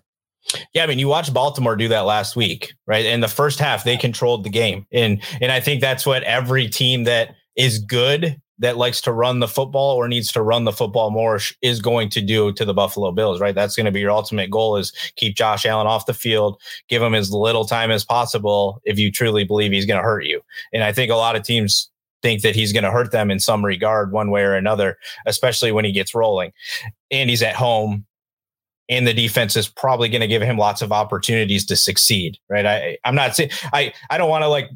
Yeah, 0.75 0.83
I 0.83 0.87
mean, 0.87 0.99
you 0.99 1.07
watched 1.07 1.33
Baltimore 1.33 1.77
do 1.77 1.87
that 1.89 2.01
last 2.01 2.35
week, 2.35 2.75
right? 2.87 3.07
In 3.07 3.21
the 3.21 3.29
first 3.29 3.61
half, 3.61 3.85
they 3.85 3.97
controlled 3.97 4.45
the 4.45 4.51
game, 4.51 4.87
and 4.93 5.23
and 5.41 5.53
I 5.53 5.61
think 5.61 5.81
that's 5.81 6.05
what 6.05 6.23
every 6.25 6.69
team 6.69 7.05
that 7.05 7.35
is 7.57 7.79
good 7.79 8.41
that 8.63 8.77
likes 8.77 9.01
to 9.03 9.13
run 9.13 9.41
the 9.41 9.49
football 9.49 9.97
or 9.97 10.07
needs 10.09 10.31
to 10.33 10.41
run 10.41 10.65
the 10.65 10.73
football 10.73 11.11
more 11.11 11.41
is 11.63 11.81
going 11.81 12.09
to 12.09 12.21
do 12.21 12.53
to 12.53 12.65
the 12.65 12.73
Buffalo 12.73 13.11
Bills, 13.11 13.41
right? 13.41 13.57
That's 13.57 13.75
going 13.75 13.87
to 13.87 13.93
be 13.93 14.01
your 14.01 14.13
ultimate 14.13 14.51
goal 14.51 14.77
is 14.77 14.93
keep 15.17 15.35
Josh 15.35 15.67
Allen 15.67 15.89
off 15.89 16.07
the 16.07 16.15
field, 16.15 16.61
give 16.89 17.03
him 17.03 17.13
as 17.15 17.33
little 17.33 17.65
time 17.65 17.91
as 17.91 18.05
possible 18.05 18.81
if 18.85 19.01
you 19.01 19.11
truly 19.11 19.43
believe 19.43 19.73
he's 19.73 19.85
going 19.85 19.99
to 19.99 20.05
hurt 20.05 20.25
you. 20.25 20.41
And 20.73 20.85
I 20.85 20.93
think 20.93 21.11
a 21.11 21.17
lot 21.17 21.35
of 21.35 21.43
teams 21.43 21.91
think 22.23 22.43
that 22.43 22.55
he's 22.55 22.73
going 22.73 22.85
to 22.85 22.91
hurt 22.93 23.11
them 23.11 23.33
in 23.33 23.41
some 23.41 23.65
regard 23.65 24.13
one 24.13 24.31
way 24.31 24.43
or 24.43 24.55
another, 24.55 24.97
especially 25.27 25.73
when 25.73 25.85
he 25.85 25.91
gets 25.91 26.15
rolling. 26.15 26.53
And 27.11 27.29
he's 27.29 27.43
at 27.43 27.57
home 27.57 28.07
and 28.89 29.09
the 29.09 29.15
defense 29.15 29.57
is 29.57 29.69
probably 29.69 30.09
going 30.09 30.21
to 30.21 30.29
give 30.29 30.43
him 30.43 30.57
lots 30.57 30.83
of 30.83 30.93
opportunities 30.93 31.67
to 31.67 31.75
succeed, 31.75 32.39
right? 32.49 32.65
I, 32.65 32.99
I'm 33.05 33.17
not 33.17 33.35
saying 33.35 33.51
I, 33.73 33.93
I 34.09 34.19
don't 34.19 34.31
want 34.31 34.43
to 34.43 34.49
like 34.49 34.71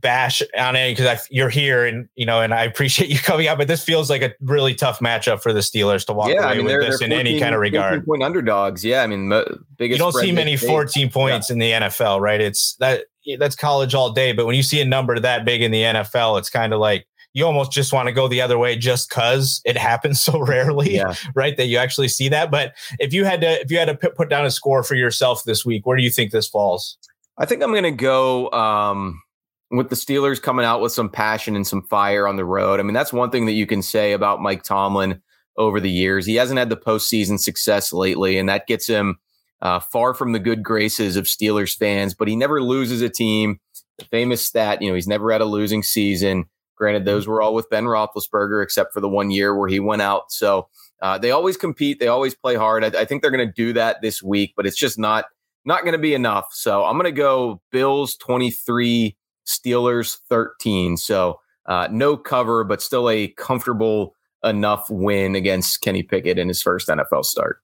bash 0.00 0.42
on 0.58 0.76
it 0.76 0.96
because 0.96 1.26
you're 1.30 1.48
here 1.48 1.86
and 1.86 2.08
you 2.14 2.26
know 2.26 2.40
and 2.40 2.52
I 2.52 2.64
appreciate 2.64 3.10
you 3.10 3.18
coming 3.18 3.48
out 3.48 3.58
but 3.58 3.68
this 3.68 3.82
feels 3.82 4.10
like 4.10 4.22
a 4.22 4.34
really 4.40 4.74
tough 4.74 5.00
matchup 5.00 5.42
for 5.42 5.52
the 5.52 5.60
Steelers 5.60 6.06
to 6.06 6.12
walk 6.12 6.28
yeah, 6.28 6.44
away 6.44 6.52
I 6.52 6.56
mean, 6.56 6.66
with 6.66 6.80
this 6.80 6.98
14, 7.00 7.12
in 7.12 7.18
any 7.18 7.40
kind 7.40 7.54
of 7.54 7.60
regard. 7.60 8.04
point 8.04 8.22
underdogs. 8.22 8.84
Yeah 8.84 9.02
I 9.02 9.06
mean 9.06 9.28
biggest 9.76 9.98
you 9.98 9.98
don't 9.98 10.12
see 10.12 10.32
many 10.32 10.56
14 10.56 11.10
points 11.10 11.48
yeah. 11.48 11.52
in 11.54 11.58
the 11.58 11.70
NFL 11.72 12.20
right? 12.20 12.40
It's 12.40 12.74
that 12.76 13.04
that's 13.38 13.56
college 13.56 13.94
all 13.94 14.12
day 14.12 14.32
but 14.32 14.46
when 14.46 14.54
you 14.54 14.62
see 14.62 14.80
a 14.80 14.84
number 14.84 15.18
that 15.18 15.44
big 15.44 15.62
in 15.62 15.70
the 15.70 15.82
NFL 15.82 16.38
it's 16.38 16.50
kind 16.50 16.72
of 16.72 16.80
like 16.80 17.06
you 17.32 17.44
almost 17.44 17.70
just 17.70 17.92
want 17.92 18.06
to 18.06 18.12
go 18.12 18.28
the 18.28 18.40
other 18.40 18.56
way 18.56 18.76
just 18.76 19.10
because 19.10 19.60
it 19.64 19.76
happens 19.78 20.22
so 20.22 20.40
rarely 20.40 20.94
yeah. 20.94 21.14
right 21.34 21.56
that 21.56 21.66
you 21.66 21.78
actually 21.78 22.08
see 22.08 22.28
that. 22.30 22.50
But 22.50 22.74
if 22.98 23.12
you 23.12 23.24
had 23.24 23.40
to 23.42 23.60
if 23.60 23.70
you 23.70 23.78
had 23.78 23.88
to 23.88 24.10
put 24.10 24.28
down 24.28 24.44
a 24.44 24.50
score 24.50 24.82
for 24.82 24.94
yourself 24.94 25.44
this 25.44 25.64
week 25.64 25.86
where 25.86 25.96
do 25.96 26.02
you 26.02 26.10
think 26.10 26.32
this 26.32 26.48
falls? 26.48 26.98
I 27.38 27.44
think 27.44 27.62
I'm 27.62 27.70
going 27.70 27.82
to 27.82 27.90
go 27.90 28.50
um 28.52 29.22
with 29.70 29.88
the 29.90 29.96
Steelers 29.96 30.40
coming 30.40 30.64
out 30.64 30.80
with 30.80 30.92
some 30.92 31.08
passion 31.08 31.56
and 31.56 31.66
some 31.66 31.82
fire 31.82 32.28
on 32.28 32.36
the 32.36 32.44
road. 32.44 32.78
I 32.78 32.82
mean, 32.82 32.94
that's 32.94 33.12
one 33.12 33.30
thing 33.30 33.46
that 33.46 33.52
you 33.52 33.66
can 33.66 33.82
say 33.82 34.12
about 34.12 34.40
Mike 34.40 34.62
Tomlin 34.62 35.20
over 35.56 35.80
the 35.80 35.90
years. 35.90 36.26
He 36.26 36.36
hasn't 36.36 36.58
had 36.58 36.68
the 36.68 36.76
postseason 36.76 37.38
success 37.38 37.92
lately, 37.92 38.38
and 38.38 38.48
that 38.48 38.66
gets 38.66 38.86
him 38.86 39.18
uh, 39.62 39.80
far 39.80 40.14
from 40.14 40.32
the 40.32 40.38
good 40.38 40.62
graces 40.62 41.16
of 41.16 41.24
Steelers 41.24 41.76
fans, 41.76 42.14
but 42.14 42.28
he 42.28 42.36
never 42.36 42.62
loses 42.62 43.00
a 43.02 43.08
team. 43.08 43.58
the 43.98 44.04
famous 44.04 44.44
stat. 44.44 44.82
You 44.82 44.88
know, 44.88 44.94
he's 44.94 45.08
never 45.08 45.32
had 45.32 45.40
a 45.40 45.46
losing 45.46 45.82
season. 45.82 46.44
Granted, 46.76 47.06
those 47.06 47.26
were 47.26 47.40
all 47.40 47.54
with 47.54 47.70
Ben 47.70 47.84
Roethlisberger, 47.84 48.62
except 48.62 48.92
for 48.92 49.00
the 49.00 49.08
one 49.08 49.30
year 49.30 49.56
where 49.56 49.68
he 49.68 49.80
went 49.80 50.02
out. 50.02 50.30
So 50.30 50.68
uh, 51.00 51.16
they 51.16 51.30
always 51.30 51.56
compete. 51.56 51.98
They 51.98 52.08
always 52.08 52.34
play 52.34 52.54
hard. 52.54 52.84
I, 52.84 53.00
I 53.00 53.04
think 53.06 53.22
they're 53.22 53.30
going 53.30 53.46
to 53.46 53.52
do 53.52 53.72
that 53.72 54.02
this 54.02 54.22
week, 54.22 54.52
but 54.56 54.66
it's 54.66 54.76
just 54.76 54.98
not 54.98 55.24
not 55.64 55.82
going 55.82 55.94
to 55.94 55.98
be 55.98 56.14
enough. 56.14 56.48
So 56.52 56.84
I'm 56.84 56.94
going 56.94 57.12
to 57.12 57.12
go 57.12 57.60
Bills 57.72 58.14
23, 58.16 59.16
Steelers 59.46 60.18
13. 60.28 60.96
So 60.96 61.40
uh, 61.66 61.88
no 61.90 62.16
cover, 62.16 62.64
but 62.64 62.82
still 62.82 63.08
a 63.08 63.28
comfortable 63.28 64.14
enough 64.44 64.88
win 64.90 65.34
against 65.34 65.80
Kenny 65.80 66.02
Pickett 66.02 66.38
in 66.38 66.48
his 66.48 66.62
first 66.62 66.88
NFL 66.88 67.24
start. 67.24 67.60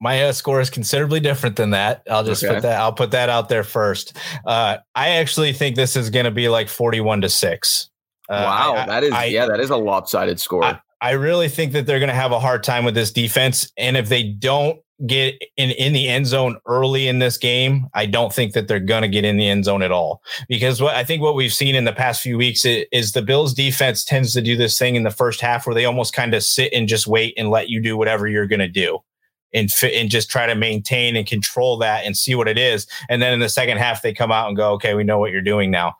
My 0.00 0.22
uh, 0.24 0.32
score 0.32 0.60
is 0.60 0.70
considerably 0.70 1.18
different 1.18 1.56
than 1.56 1.70
that. 1.70 2.02
I'll 2.08 2.22
just 2.22 2.44
okay. 2.44 2.54
put 2.54 2.62
that. 2.62 2.80
I'll 2.80 2.92
put 2.92 3.10
that 3.10 3.28
out 3.28 3.48
there 3.48 3.64
first. 3.64 4.16
Uh, 4.46 4.78
I 4.94 5.08
actually 5.10 5.52
think 5.52 5.74
this 5.74 5.96
is 5.96 6.10
going 6.10 6.24
to 6.24 6.30
be 6.30 6.48
like 6.48 6.68
forty-one 6.68 7.20
to 7.22 7.28
six. 7.28 7.90
Uh, 8.28 8.42
wow, 8.44 8.74
I, 8.74 8.86
that 8.86 9.02
is 9.02 9.12
I, 9.12 9.24
yeah, 9.24 9.46
that 9.46 9.58
is 9.58 9.70
a 9.70 9.76
lopsided 9.76 10.38
score. 10.38 10.62
I, 10.62 10.80
I 11.00 11.12
really 11.12 11.48
think 11.48 11.72
that 11.72 11.86
they're 11.86 12.00
going 12.00 12.08
to 12.08 12.14
have 12.14 12.32
a 12.32 12.40
hard 12.40 12.64
time 12.64 12.84
with 12.84 12.94
this 12.94 13.12
defense, 13.12 13.72
and 13.76 13.96
if 13.96 14.08
they 14.08 14.24
don't 14.24 14.80
get 15.06 15.40
in 15.56 15.70
in 15.70 15.92
the 15.92 16.08
end 16.08 16.26
zone 16.26 16.58
early 16.66 17.06
in 17.06 17.20
this 17.20 17.36
game, 17.36 17.86
I 17.94 18.06
don't 18.06 18.32
think 18.32 18.52
that 18.54 18.66
they're 18.66 18.80
going 18.80 19.02
to 19.02 19.08
get 19.08 19.24
in 19.24 19.36
the 19.36 19.48
end 19.48 19.64
zone 19.64 19.82
at 19.82 19.92
all. 19.92 20.22
Because 20.48 20.82
what 20.82 20.96
I 20.96 21.04
think 21.04 21.22
what 21.22 21.36
we've 21.36 21.52
seen 21.52 21.76
in 21.76 21.84
the 21.84 21.92
past 21.92 22.20
few 22.20 22.36
weeks 22.36 22.64
is, 22.64 22.84
is 22.90 23.12
the 23.12 23.22
Bills 23.22 23.54
defense 23.54 24.04
tends 24.04 24.32
to 24.32 24.42
do 24.42 24.56
this 24.56 24.76
thing 24.76 24.96
in 24.96 25.04
the 25.04 25.10
first 25.10 25.40
half 25.40 25.66
where 25.66 25.74
they 25.74 25.84
almost 25.84 26.14
kind 26.14 26.34
of 26.34 26.42
sit 26.42 26.72
and 26.72 26.88
just 26.88 27.06
wait 27.06 27.34
and 27.36 27.50
let 27.50 27.68
you 27.68 27.80
do 27.80 27.96
whatever 27.96 28.26
you're 28.26 28.48
going 28.48 28.58
to 28.58 28.68
do. 28.68 28.98
And, 29.54 29.72
fit, 29.72 29.94
and 29.94 30.10
just 30.10 30.28
try 30.28 30.46
to 30.46 30.54
maintain 30.54 31.16
and 31.16 31.26
control 31.26 31.78
that 31.78 32.04
and 32.04 32.14
see 32.14 32.34
what 32.34 32.48
it 32.48 32.58
is. 32.58 32.86
And 33.08 33.22
then 33.22 33.32
in 33.32 33.40
the 33.40 33.48
second 33.48 33.78
half, 33.78 34.02
they 34.02 34.12
come 34.12 34.30
out 34.30 34.48
and 34.48 34.56
go, 34.56 34.72
okay, 34.72 34.92
we 34.92 35.04
know 35.04 35.18
what 35.18 35.30
you're 35.30 35.40
doing 35.40 35.70
now. 35.70 35.94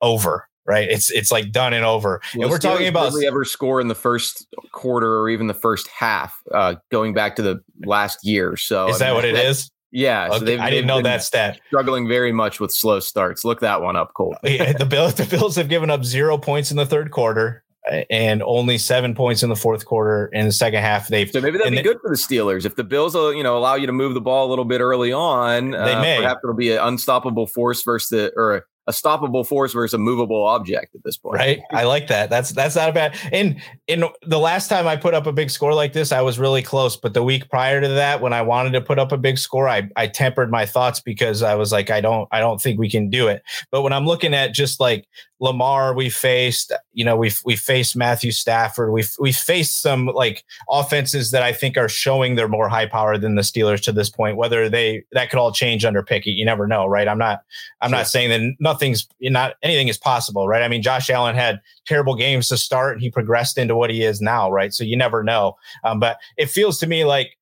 Over 0.00 0.48
right? 0.68 0.88
It's 0.88 1.10
it's 1.10 1.32
like 1.32 1.50
done 1.50 1.72
and 1.72 1.84
over. 1.84 2.20
Well, 2.34 2.42
and 2.42 2.50
we're 2.50 2.58
talking 2.58 2.86
about 2.86 3.12
really 3.12 3.26
ever 3.26 3.44
score 3.44 3.80
in 3.80 3.88
the 3.88 3.94
first 3.94 4.46
quarter 4.72 5.18
or 5.18 5.30
even 5.30 5.46
the 5.46 5.54
first 5.54 5.88
half, 5.88 6.38
uh, 6.52 6.74
going 6.90 7.14
back 7.14 7.34
to 7.36 7.42
the 7.42 7.60
last 7.84 8.24
year. 8.24 8.56
So 8.56 8.88
is 8.88 8.98
that 8.98 9.06
I 9.06 9.08
mean, 9.08 9.14
what 9.16 9.24
it 9.24 9.34
that, 9.34 9.46
is? 9.46 9.70
Yeah, 9.90 10.28
okay. 10.30 10.58
so 10.58 10.62
I 10.62 10.68
didn't 10.68 10.86
know 10.86 11.00
that 11.00 11.22
stat. 11.22 11.58
Struggling 11.68 12.06
very 12.06 12.30
much 12.30 12.60
with 12.60 12.70
slow 12.70 13.00
starts. 13.00 13.42
Look 13.42 13.60
that 13.60 13.80
one 13.80 13.96
up, 13.96 14.12
Colt. 14.12 14.36
yeah, 14.44 14.74
the 14.74 14.84
Bills 14.84 15.14
the 15.14 15.24
Bills 15.24 15.56
have 15.56 15.70
given 15.70 15.90
up 15.90 16.04
zero 16.04 16.36
points 16.36 16.70
in 16.70 16.76
the 16.76 16.86
third 16.86 17.10
quarter 17.10 17.64
and 18.10 18.42
only 18.42 18.76
seven 18.76 19.14
points 19.14 19.42
in 19.42 19.48
the 19.48 19.56
fourth 19.56 19.86
quarter. 19.86 20.26
In 20.34 20.44
the 20.44 20.52
second 20.52 20.82
half, 20.82 21.08
they've 21.08 21.30
so 21.30 21.40
maybe 21.40 21.56
that'd 21.56 21.72
be 21.72 21.82
good 21.82 21.98
for 22.02 22.10
the 22.10 22.16
Steelers 22.16 22.66
if 22.66 22.76
the 22.76 22.84
Bills, 22.84 23.16
uh, 23.16 23.30
you 23.30 23.42
know, 23.42 23.56
allow 23.56 23.74
you 23.74 23.86
to 23.86 23.92
move 23.92 24.12
the 24.12 24.20
ball 24.20 24.46
a 24.46 24.50
little 24.50 24.66
bit 24.66 24.82
early 24.82 25.12
on. 25.12 25.70
They 25.70 25.78
uh, 25.78 26.02
may 26.02 26.16
perhaps 26.18 26.40
it'll 26.44 26.54
be 26.54 26.72
an 26.72 26.80
unstoppable 26.80 27.46
force 27.46 27.82
versus 27.82 28.08
the 28.10 28.32
or 28.36 28.66
a 28.88 28.90
stoppable 28.90 29.46
force 29.46 29.74
versus 29.74 29.92
a 29.92 29.98
movable 29.98 30.44
object 30.46 30.94
at 30.94 31.04
this 31.04 31.18
point. 31.18 31.36
Right. 31.36 31.60
I 31.72 31.84
like 31.84 32.08
that. 32.08 32.30
That's 32.30 32.52
that's 32.52 32.74
not 32.74 32.88
a 32.88 32.92
bad. 32.92 33.14
And 33.30 33.60
in 33.86 34.04
the 34.22 34.38
last 34.38 34.68
time 34.68 34.86
I 34.86 34.96
put 34.96 35.12
up 35.12 35.26
a 35.26 35.32
big 35.32 35.50
score 35.50 35.74
like 35.74 35.92
this, 35.92 36.10
I 36.10 36.22
was 36.22 36.38
really 36.38 36.62
close. 36.62 36.96
But 36.96 37.12
the 37.12 37.22
week 37.22 37.50
prior 37.50 37.82
to 37.82 37.88
that, 37.88 38.22
when 38.22 38.32
I 38.32 38.40
wanted 38.40 38.72
to 38.72 38.80
put 38.80 38.98
up 38.98 39.12
a 39.12 39.18
big 39.18 39.36
score, 39.36 39.68
I 39.68 39.90
I 39.96 40.06
tempered 40.06 40.50
my 40.50 40.64
thoughts 40.64 41.00
because 41.00 41.42
I 41.42 41.54
was 41.54 41.70
like, 41.70 41.90
I 41.90 42.00
don't 42.00 42.26
I 42.32 42.40
don't 42.40 42.62
think 42.62 42.80
we 42.80 42.88
can 42.88 43.10
do 43.10 43.28
it. 43.28 43.42
But 43.70 43.82
when 43.82 43.92
I'm 43.92 44.06
looking 44.06 44.32
at 44.32 44.54
just 44.54 44.80
like 44.80 45.06
Lamar, 45.40 45.94
we 45.94 46.10
faced, 46.10 46.72
you 46.94 47.04
know, 47.04 47.16
we've 47.16 47.40
we 47.44 47.56
faced 47.56 47.94
Matthew 47.94 48.32
Stafford. 48.32 48.92
We've 48.92 49.14
we 49.20 49.32
faced 49.32 49.82
some 49.82 50.06
like 50.06 50.44
offenses 50.68 51.30
that 51.30 51.42
I 51.42 51.52
think 51.52 51.76
are 51.76 51.88
showing 51.88 52.34
they're 52.34 52.48
more 52.48 52.68
high 52.68 52.86
power 52.86 53.18
than 53.18 53.36
the 53.36 53.42
Steelers 53.42 53.82
to 53.82 53.92
this 53.92 54.10
point. 54.10 54.36
Whether 54.36 54.68
they 54.68 55.04
that 55.12 55.30
could 55.30 55.38
all 55.38 55.52
change 55.52 55.84
under 55.84 56.02
Pickett, 56.02 56.34
you 56.34 56.44
never 56.44 56.66
know, 56.66 56.86
right? 56.86 57.06
I'm 57.06 57.18
not 57.18 57.42
I'm 57.80 57.90
sure. 57.90 57.98
not 57.98 58.08
saying 58.08 58.30
that 58.30 58.56
nothing's 58.78 59.08
not 59.20 59.54
anything 59.62 59.88
is 59.88 59.98
possible, 59.98 60.46
right? 60.46 60.62
I 60.62 60.68
mean, 60.68 60.82
Josh 60.82 61.10
Allen 61.10 61.34
had 61.34 61.60
terrible 61.86 62.14
games 62.14 62.48
to 62.48 62.56
start 62.56 62.94
and 62.94 63.02
he 63.02 63.10
progressed 63.10 63.58
into 63.58 63.76
what 63.76 63.90
he 63.90 64.04
is 64.04 64.20
now, 64.20 64.50
right? 64.50 64.72
So 64.72 64.84
you 64.84 64.96
never 64.96 65.22
know. 65.22 65.54
Um, 65.84 65.98
but 65.98 66.18
it 66.36 66.48
feels 66.50 66.78
to 66.78 66.86
me 66.86 67.04
like 67.04 67.36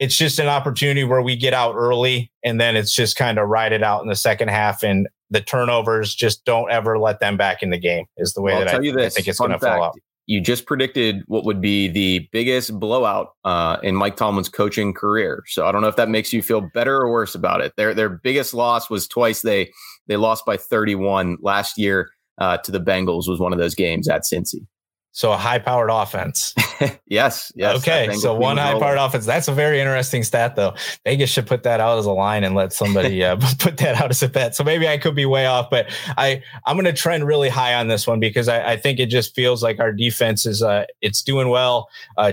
it's 0.00 0.16
just 0.16 0.38
an 0.38 0.48
opportunity 0.48 1.04
where 1.04 1.22
we 1.22 1.36
get 1.36 1.54
out 1.54 1.74
early 1.76 2.32
and 2.42 2.60
then 2.60 2.76
it's 2.76 2.92
just 2.92 3.16
kind 3.16 3.38
of 3.38 3.48
ride 3.48 3.72
it 3.72 3.82
out 3.82 4.02
in 4.02 4.08
the 4.08 4.16
second 4.16 4.48
half 4.48 4.82
and 4.82 5.08
the 5.30 5.40
turnovers 5.40 6.14
just 6.14 6.44
don't 6.44 6.70
ever 6.70 6.98
let 6.98 7.20
them 7.20 7.36
back 7.36 7.62
in 7.62 7.70
the 7.70 7.78
game 7.78 8.04
is 8.16 8.34
the 8.34 8.42
way 8.42 8.54
well, 8.54 8.64
that 8.64 8.74
I, 8.74 8.78
this, 8.78 9.14
I, 9.14 9.16
think 9.16 9.28
it's 9.28 9.38
going 9.38 9.52
to 9.52 9.58
fall 9.58 9.82
out. 9.82 9.98
You 10.26 10.40
just 10.40 10.66
predicted 10.66 11.22
what 11.26 11.44
would 11.44 11.60
be 11.60 11.88
the 11.88 12.28
biggest 12.32 12.78
blowout 12.78 13.28
uh, 13.44 13.76
in 13.82 13.94
Mike 13.94 14.16
Tomlin's 14.16 14.48
coaching 14.48 14.94
career. 14.94 15.42
So 15.46 15.66
I 15.66 15.72
don't 15.72 15.82
know 15.82 15.88
if 15.88 15.96
that 15.96 16.08
makes 16.08 16.32
you 16.32 16.42
feel 16.42 16.62
better 16.72 16.96
or 16.96 17.10
worse 17.10 17.34
about 17.34 17.60
it. 17.60 17.72
Their 17.76 17.94
their 17.94 18.08
biggest 18.08 18.54
loss 18.54 18.88
was 18.88 19.06
twice 19.06 19.42
they 19.42 19.70
they 20.06 20.16
lost 20.16 20.46
by 20.46 20.56
31 20.56 21.38
last 21.42 21.78
year 21.78 22.10
uh, 22.38 22.56
to 22.58 22.72
the 22.72 22.80
Bengals 22.80 23.28
was 23.28 23.38
one 23.38 23.52
of 23.52 23.58
those 23.58 23.74
games 23.74 24.08
at 24.08 24.22
Cincy. 24.22 24.66
So 25.14 25.30
a 25.30 25.36
high 25.36 25.60
powered 25.60 25.90
offense. 25.90 26.52
yes. 27.06 27.52
Yes. 27.54 27.76
Okay. 27.76 28.12
So 28.14 28.34
one 28.34 28.56
high 28.56 28.76
powered 28.80 28.98
offense. 28.98 29.24
That's 29.24 29.46
a 29.46 29.52
very 29.52 29.78
interesting 29.78 30.24
stat, 30.24 30.56
though. 30.56 30.74
Vegas 31.04 31.30
should 31.30 31.46
put 31.46 31.62
that 31.62 31.78
out 31.78 31.98
as 32.00 32.06
a 32.06 32.10
line 32.10 32.42
and 32.42 32.56
let 32.56 32.72
somebody 32.72 33.22
uh, 33.24 33.36
put 33.60 33.76
that 33.76 34.00
out 34.02 34.10
as 34.10 34.24
a 34.24 34.28
bet. 34.28 34.56
So 34.56 34.64
maybe 34.64 34.88
I 34.88 34.98
could 34.98 35.14
be 35.14 35.24
way 35.24 35.46
off, 35.46 35.70
but 35.70 35.86
I 36.18 36.42
I'm 36.66 36.74
going 36.74 36.84
to 36.86 36.92
trend 36.92 37.28
really 37.28 37.48
high 37.48 37.74
on 37.74 37.86
this 37.86 38.08
one 38.08 38.18
because 38.18 38.48
I, 38.48 38.72
I, 38.72 38.76
think 38.76 38.98
it 38.98 39.06
just 39.06 39.36
feels 39.36 39.62
like 39.62 39.78
our 39.78 39.92
defense 39.92 40.46
is 40.46 40.62
uh 40.62 40.84
it's 41.00 41.22
doing 41.22 41.48
well. 41.48 41.88
Uh, 42.16 42.32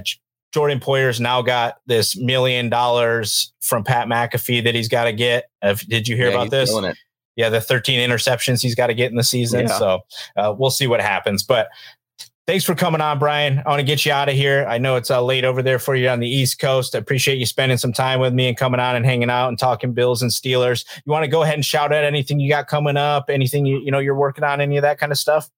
Jordan 0.52 0.80
Poyer's 0.80 1.20
now 1.20 1.44
got 1.44 1.78
this 1.86 2.18
million 2.18 2.68
dollars 2.68 3.54
from 3.62 3.84
Pat 3.84 4.08
McAfee 4.08 4.64
that 4.64 4.74
he's 4.74 4.90
got 4.90 5.04
to 5.04 5.14
get. 5.14 5.46
did 5.88 6.08
you 6.08 6.16
hear 6.16 6.30
yeah, 6.30 6.34
about 6.34 6.50
this? 6.50 6.76
Yeah, 7.36 7.50
the 7.50 7.62
13 7.62 8.00
interceptions 8.10 8.62
he's 8.62 8.76
got 8.76 8.88
to 8.88 8.94
get 8.94 9.12
in 9.12 9.18
the 9.18 9.24
season. 9.24 9.62
Yeah. 9.68 9.78
So 9.78 10.00
uh, 10.36 10.54
we'll 10.58 10.72
see 10.72 10.88
what 10.88 11.00
happens. 11.00 11.44
But 11.44 11.70
thanks 12.48 12.66
for 12.66 12.76
coming 12.76 13.02
on, 13.02 13.20
Brian. 13.20 13.62
I 13.66 13.70
want 13.70 13.80
to 13.80 13.86
get 13.86 14.06
you 14.06 14.12
out 14.12 14.30
of 14.30 14.36
here. 14.36 14.66
I 14.68 14.78
know 14.78 14.96
it's 14.96 15.12
uh, 15.12 15.24
late 15.24 15.46
over 15.46 15.62
there 15.62 15.80
for 15.80 15.96
you 15.96 16.10
on 16.10 16.20
the 16.20 16.30
East 16.30 16.60
Coast. 16.60 16.96
I 16.96 17.00
appreciate 17.00 17.38
you 17.38 17.46
spending 17.46 17.78
some 17.78 17.94
time 17.94 18.20
with 18.20 18.34
me 18.34 18.48
and 18.48 18.58
coming 18.58 18.80
on 18.80 18.96
and 18.96 19.06
hanging 19.06 19.30
out 19.30 19.50
and 19.50 19.58
talking 19.58 19.94
Bills 19.94 20.22
and 20.22 20.32
Steelers. 20.32 20.86
You 21.06 21.12
want 21.12 21.24
to 21.24 21.30
go 21.30 21.44
ahead 21.44 21.56
and 21.56 21.66
shout 21.66 21.94
out 21.94 22.04
anything 22.04 22.40
you 22.40 22.50
got 22.50 22.68
coming 22.68 22.98
up, 22.98 23.30
anything 23.30 23.66
you 23.66 23.80
you 23.80 23.92
know 23.92 24.00
you're 24.00 24.16
working 24.16 24.44
on, 24.44 24.62
any 24.62 24.78
of 24.78 24.82
that 24.82 25.00
kind 25.00 25.12
of 25.12 25.18
stuff? 25.18 25.50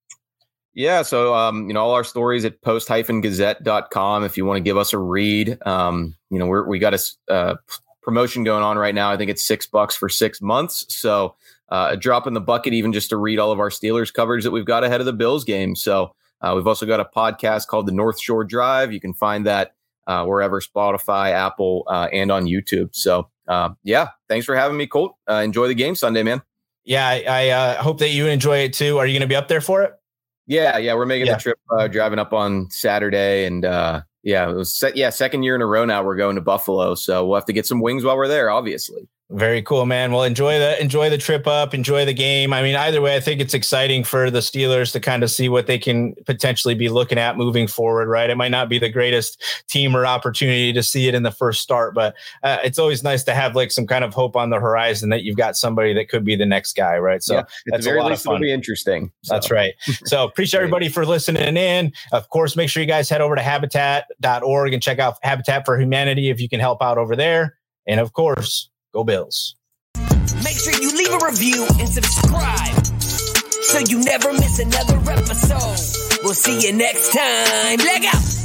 Yeah, 0.74 1.02
so 1.02 1.34
um, 1.34 1.68
you 1.68 1.74
know, 1.74 1.84
all 1.84 1.92
our 1.92 2.02
stories 2.02 2.44
at 2.44 2.60
post-gazette.com 2.62 4.24
if 4.24 4.36
you 4.36 4.44
want 4.44 4.56
to 4.56 4.62
give 4.62 4.76
us 4.76 4.92
a 4.92 4.98
read. 4.98 5.56
Um, 5.64 6.16
you 6.30 6.38
know, 6.38 6.46
we're 6.46 6.66
we 6.66 6.80
got 6.80 6.94
a 6.94 7.32
uh, 7.32 7.54
promotion 8.02 8.44
going 8.44 8.62
on 8.62 8.76
right 8.76 8.94
now. 8.94 9.10
I 9.10 9.16
think 9.16 9.30
it's 9.30 9.46
six 9.46 9.66
bucks 9.66 9.96
for 9.96 10.08
six 10.08 10.40
months. 10.40 10.84
So 10.88 11.36
uh, 11.68 11.88
a 11.92 11.96
drop 11.96 12.26
in 12.26 12.34
the 12.34 12.40
bucket, 12.40 12.72
even 12.74 12.92
just 12.92 13.08
to 13.10 13.16
read 13.16 13.38
all 13.38 13.52
of 13.52 13.60
our 13.60 13.70
Steelers 13.70 14.12
coverage 14.12 14.44
that 14.44 14.50
we've 14.50 14.64
got 14.64 14.84
ahead 14.84 15.00
of 15.00 15.06
the 15.06 15.12
Bills 15.12 15.44
game. 15.44 15.76
So 15.76 16.14
uh, 16.44 16.54
we've 16.54 16.66
also 16.66 16.84
got 16.84 17.00
a 17.00 17.06
podcast 17.06 17.68
called 17.68 17.86
The 17.86 17.92
North 17.92 18.20
Shore 18.20 18.44
Drive. 18.44 18.92
You 18.92 19.00
can 19.00 19.14
find 19.14 19.46
that 19.46 19.74
uh, 20.06 20.26
wherever 20.26 20.60
Spotify, 20.60 21.30
Apple, 21.30 21.84
uh, 21.86 22.08
and 22.12 22.30
on 22.30 22.44
YouTube. 22.44 22.94
So, 22.94 23.30
uh, 23.48 23.70
yeah, 23.82 24.08
thanks 24.28 24.44
for 24.44 24.54
having 24.54 24.76
me, 24.76 24.86
Colt. 24.86 25.16
Uh, 25.28 25.36
enjoy 25.36 25.68
the 25.68 25.74
game 25.74 25.94
Sunday, 25.94 26.22
man. 26.22 26.42
Yeah, 26.84 27.08
I, 27.08 27.24
I 27.26 27.48
uh, 27.48 27.82
hope 27.82 27.98
that 28.00 28.10
you 28.10 28.26
enjoy 28.26 28.58
it 28.58 28.74
too. 28.74 28.98
Are 28.98 29.06
you 29.06 29.14
going 29.14 29.22
to 29.22 29.26
be 29.26 29.36
up 29.36 29.48
there 29.48 29.62
for 29.62 29.82
it? 29.82 29.92
Yeah, 30.46 30.76
yeah, 30.76 30.92
we're 30.92 31.06
making 31.06 31.28
yeah. 31.28 31.36
the 31.36 31.40
trip, 31.40 31.58
driving 31.90 32.18
up 32.18 32.34
on 32.34 32.68
Saturday, 32.70 33.46
and 33.46 33.64
yeah, 34.22 34.50
it 34.50 34.54
was 34.54 34.74
se- 34.74 34.92
yeah 34.94 35.08
second 35.08 35.44
year 35.44 35.54
in 35.54 35.62
a 35.62 35.66
row 35.66 35.86
now 35.86 36.02
we're 36.02 36.16
going 36.16 36.36
to 36.36 36.42
Buffalo, 36.42 36.94
so 36.94 37.24
we'll 37.24 37.36
have 37.36 37.46
to 37.46 37.54
get 37.54 37.66
some 37.66 37.80
wings 37.80 38.04
while 38.04 38.16
we're 38.16 38.28
there, 38.28 38.50
obviously. 38.50 39.08
Very 39.34 39.62
cool, 39.62 39.84
man. 39.84 40.12
Well, 40.12 40.22
enjoy 40.22 40.60
the 40.60 40.80
enjoy 40.80 41.10
the 41.10 41.18
trip 41.18 41.48
up, 41.48 41.74
enjoy 41.74 42.04
the 42.04 42.14
game. 42.14 42.52
I 42.52 42.62
mean, 42.62 42.76
either 42.76 43.00
way, 43.00 43.16
I 43.16 43.20
think 43.20 43.40
it's 43.40 43.52
exciting 43.52 44.04
for 44.04 44.30
the 44.30 44.38
Steelers 44.38 44.92
to 44.92 45.00
kind 45.00 45.24
of 45.24 45.30
see 45.30 45.48
what 45.48 45.66
they 45.66 45.76
can 45.76 46.14
potentially 46.24 46.76
be 46.76 46.88
looking 46.88 47.18
at 47.18 47.36
moving 47.36 47.66
forward. 47.66 48.08
Right? 48.08 48.30
It 48.30 48.36
might 48.36 48.52
not 48.52 48.68
be 48.68 48.78
the 48.78 48.88
greatest 48.88 49.42
team 49.68 49.96
or 49.96 50.06
opportunity 50.06 50.72
to 50.72 50.84
see 50.84 51.08
it 51.08 51.16
in 51.16 51.24
the 51.24 51.32
first 51.32 51.62
start, 51.62 51.94
but 51.94 52.14
uh, 52.44 52.58
it's 52.62 52.78
always 52.78 53.02
nice 53.02 53.24
to 53.24 53.34
have 53.34 53.56
like 53.56 53.72
some 53.72 53.88
kind 53.88 54.04
of 54.04 54.14
hope 54.14 54.36
on 54.36 54.50
the 54.50 54.60
horizon 54.60 55.08
that 55.08 55.24
you've 55.24 55.36
got 55.36 55.56
somebody 55.56 55.92
that 55.94 56.08
could 56.08 56.24
be 56.24 56.36
the 56.36 56.46
next 56.46 56.74
guy. 56.74 56.96
Right? 56.98 57.20
So 57.20 57.34
yeah, 57.34 57.42
that's 57.66 57.86
a 57.86 57.92
lot 57.94 58.12
of 58.12 58.22
fun. 58.22 58.36
It'll 58.36 58.42
be 58.42 58.52
interesting. 58.52 59.10
So. 59.22 59.34
That's 59.34 59.50
right. 59.50 59.74
So 60.06 60.22
appreciate 60.22 60.60
everybody 60.60 60.88
for 60.88 61.06
listening 61.06 61.56
in. 61.56 61.92
Of 62.12 62.28
course, 62.28 62.56
make 62.56 62.68
sure 62.68 62.82
you 62.82 62.86
guys 62.86 63.08
head 63.08 63.20
over 63.20 63.34
to 63.34 63.42
habitat.org 63.42 64.72
and 64.74 64.82
check 64.82 64.98
out 64.98 65.16
Habitat 65.22 65.64
for 65.64 65.80
Humanity 65.80 66.30
if 66.30 66.40
you 66.40 66.48
can 66.48 66.60
help 66.60 66.82
out 66.82 66.98
over 66.98 67.16
there. 67.16 67.56
And 67.86 68.00
of 68.00 68.12
course 68.12 68.68
Go 68.94 69.02
Bills. 69.02 69.56
Make 70.44 70.56
sure 70.56 70.72
you 70.80 70.96
leave 70.96 71.12
a 71.20 71.26
review 71.26 71.66
and 71.80 71.88
subscribe 71.88 72.86
so 73.00 73.80
you 73.80 74.04
never 74.04 74.32
miss 74.32 74.60
another 74.60 74.98
episode. 75.10 76.20
We'll 76.22 76.32
see 76.32 76.68
you 76.68 76.72
next 76.74 77.12
time. 77.12 77.78
Leg 77.78 78.04
out. 78.04 78.43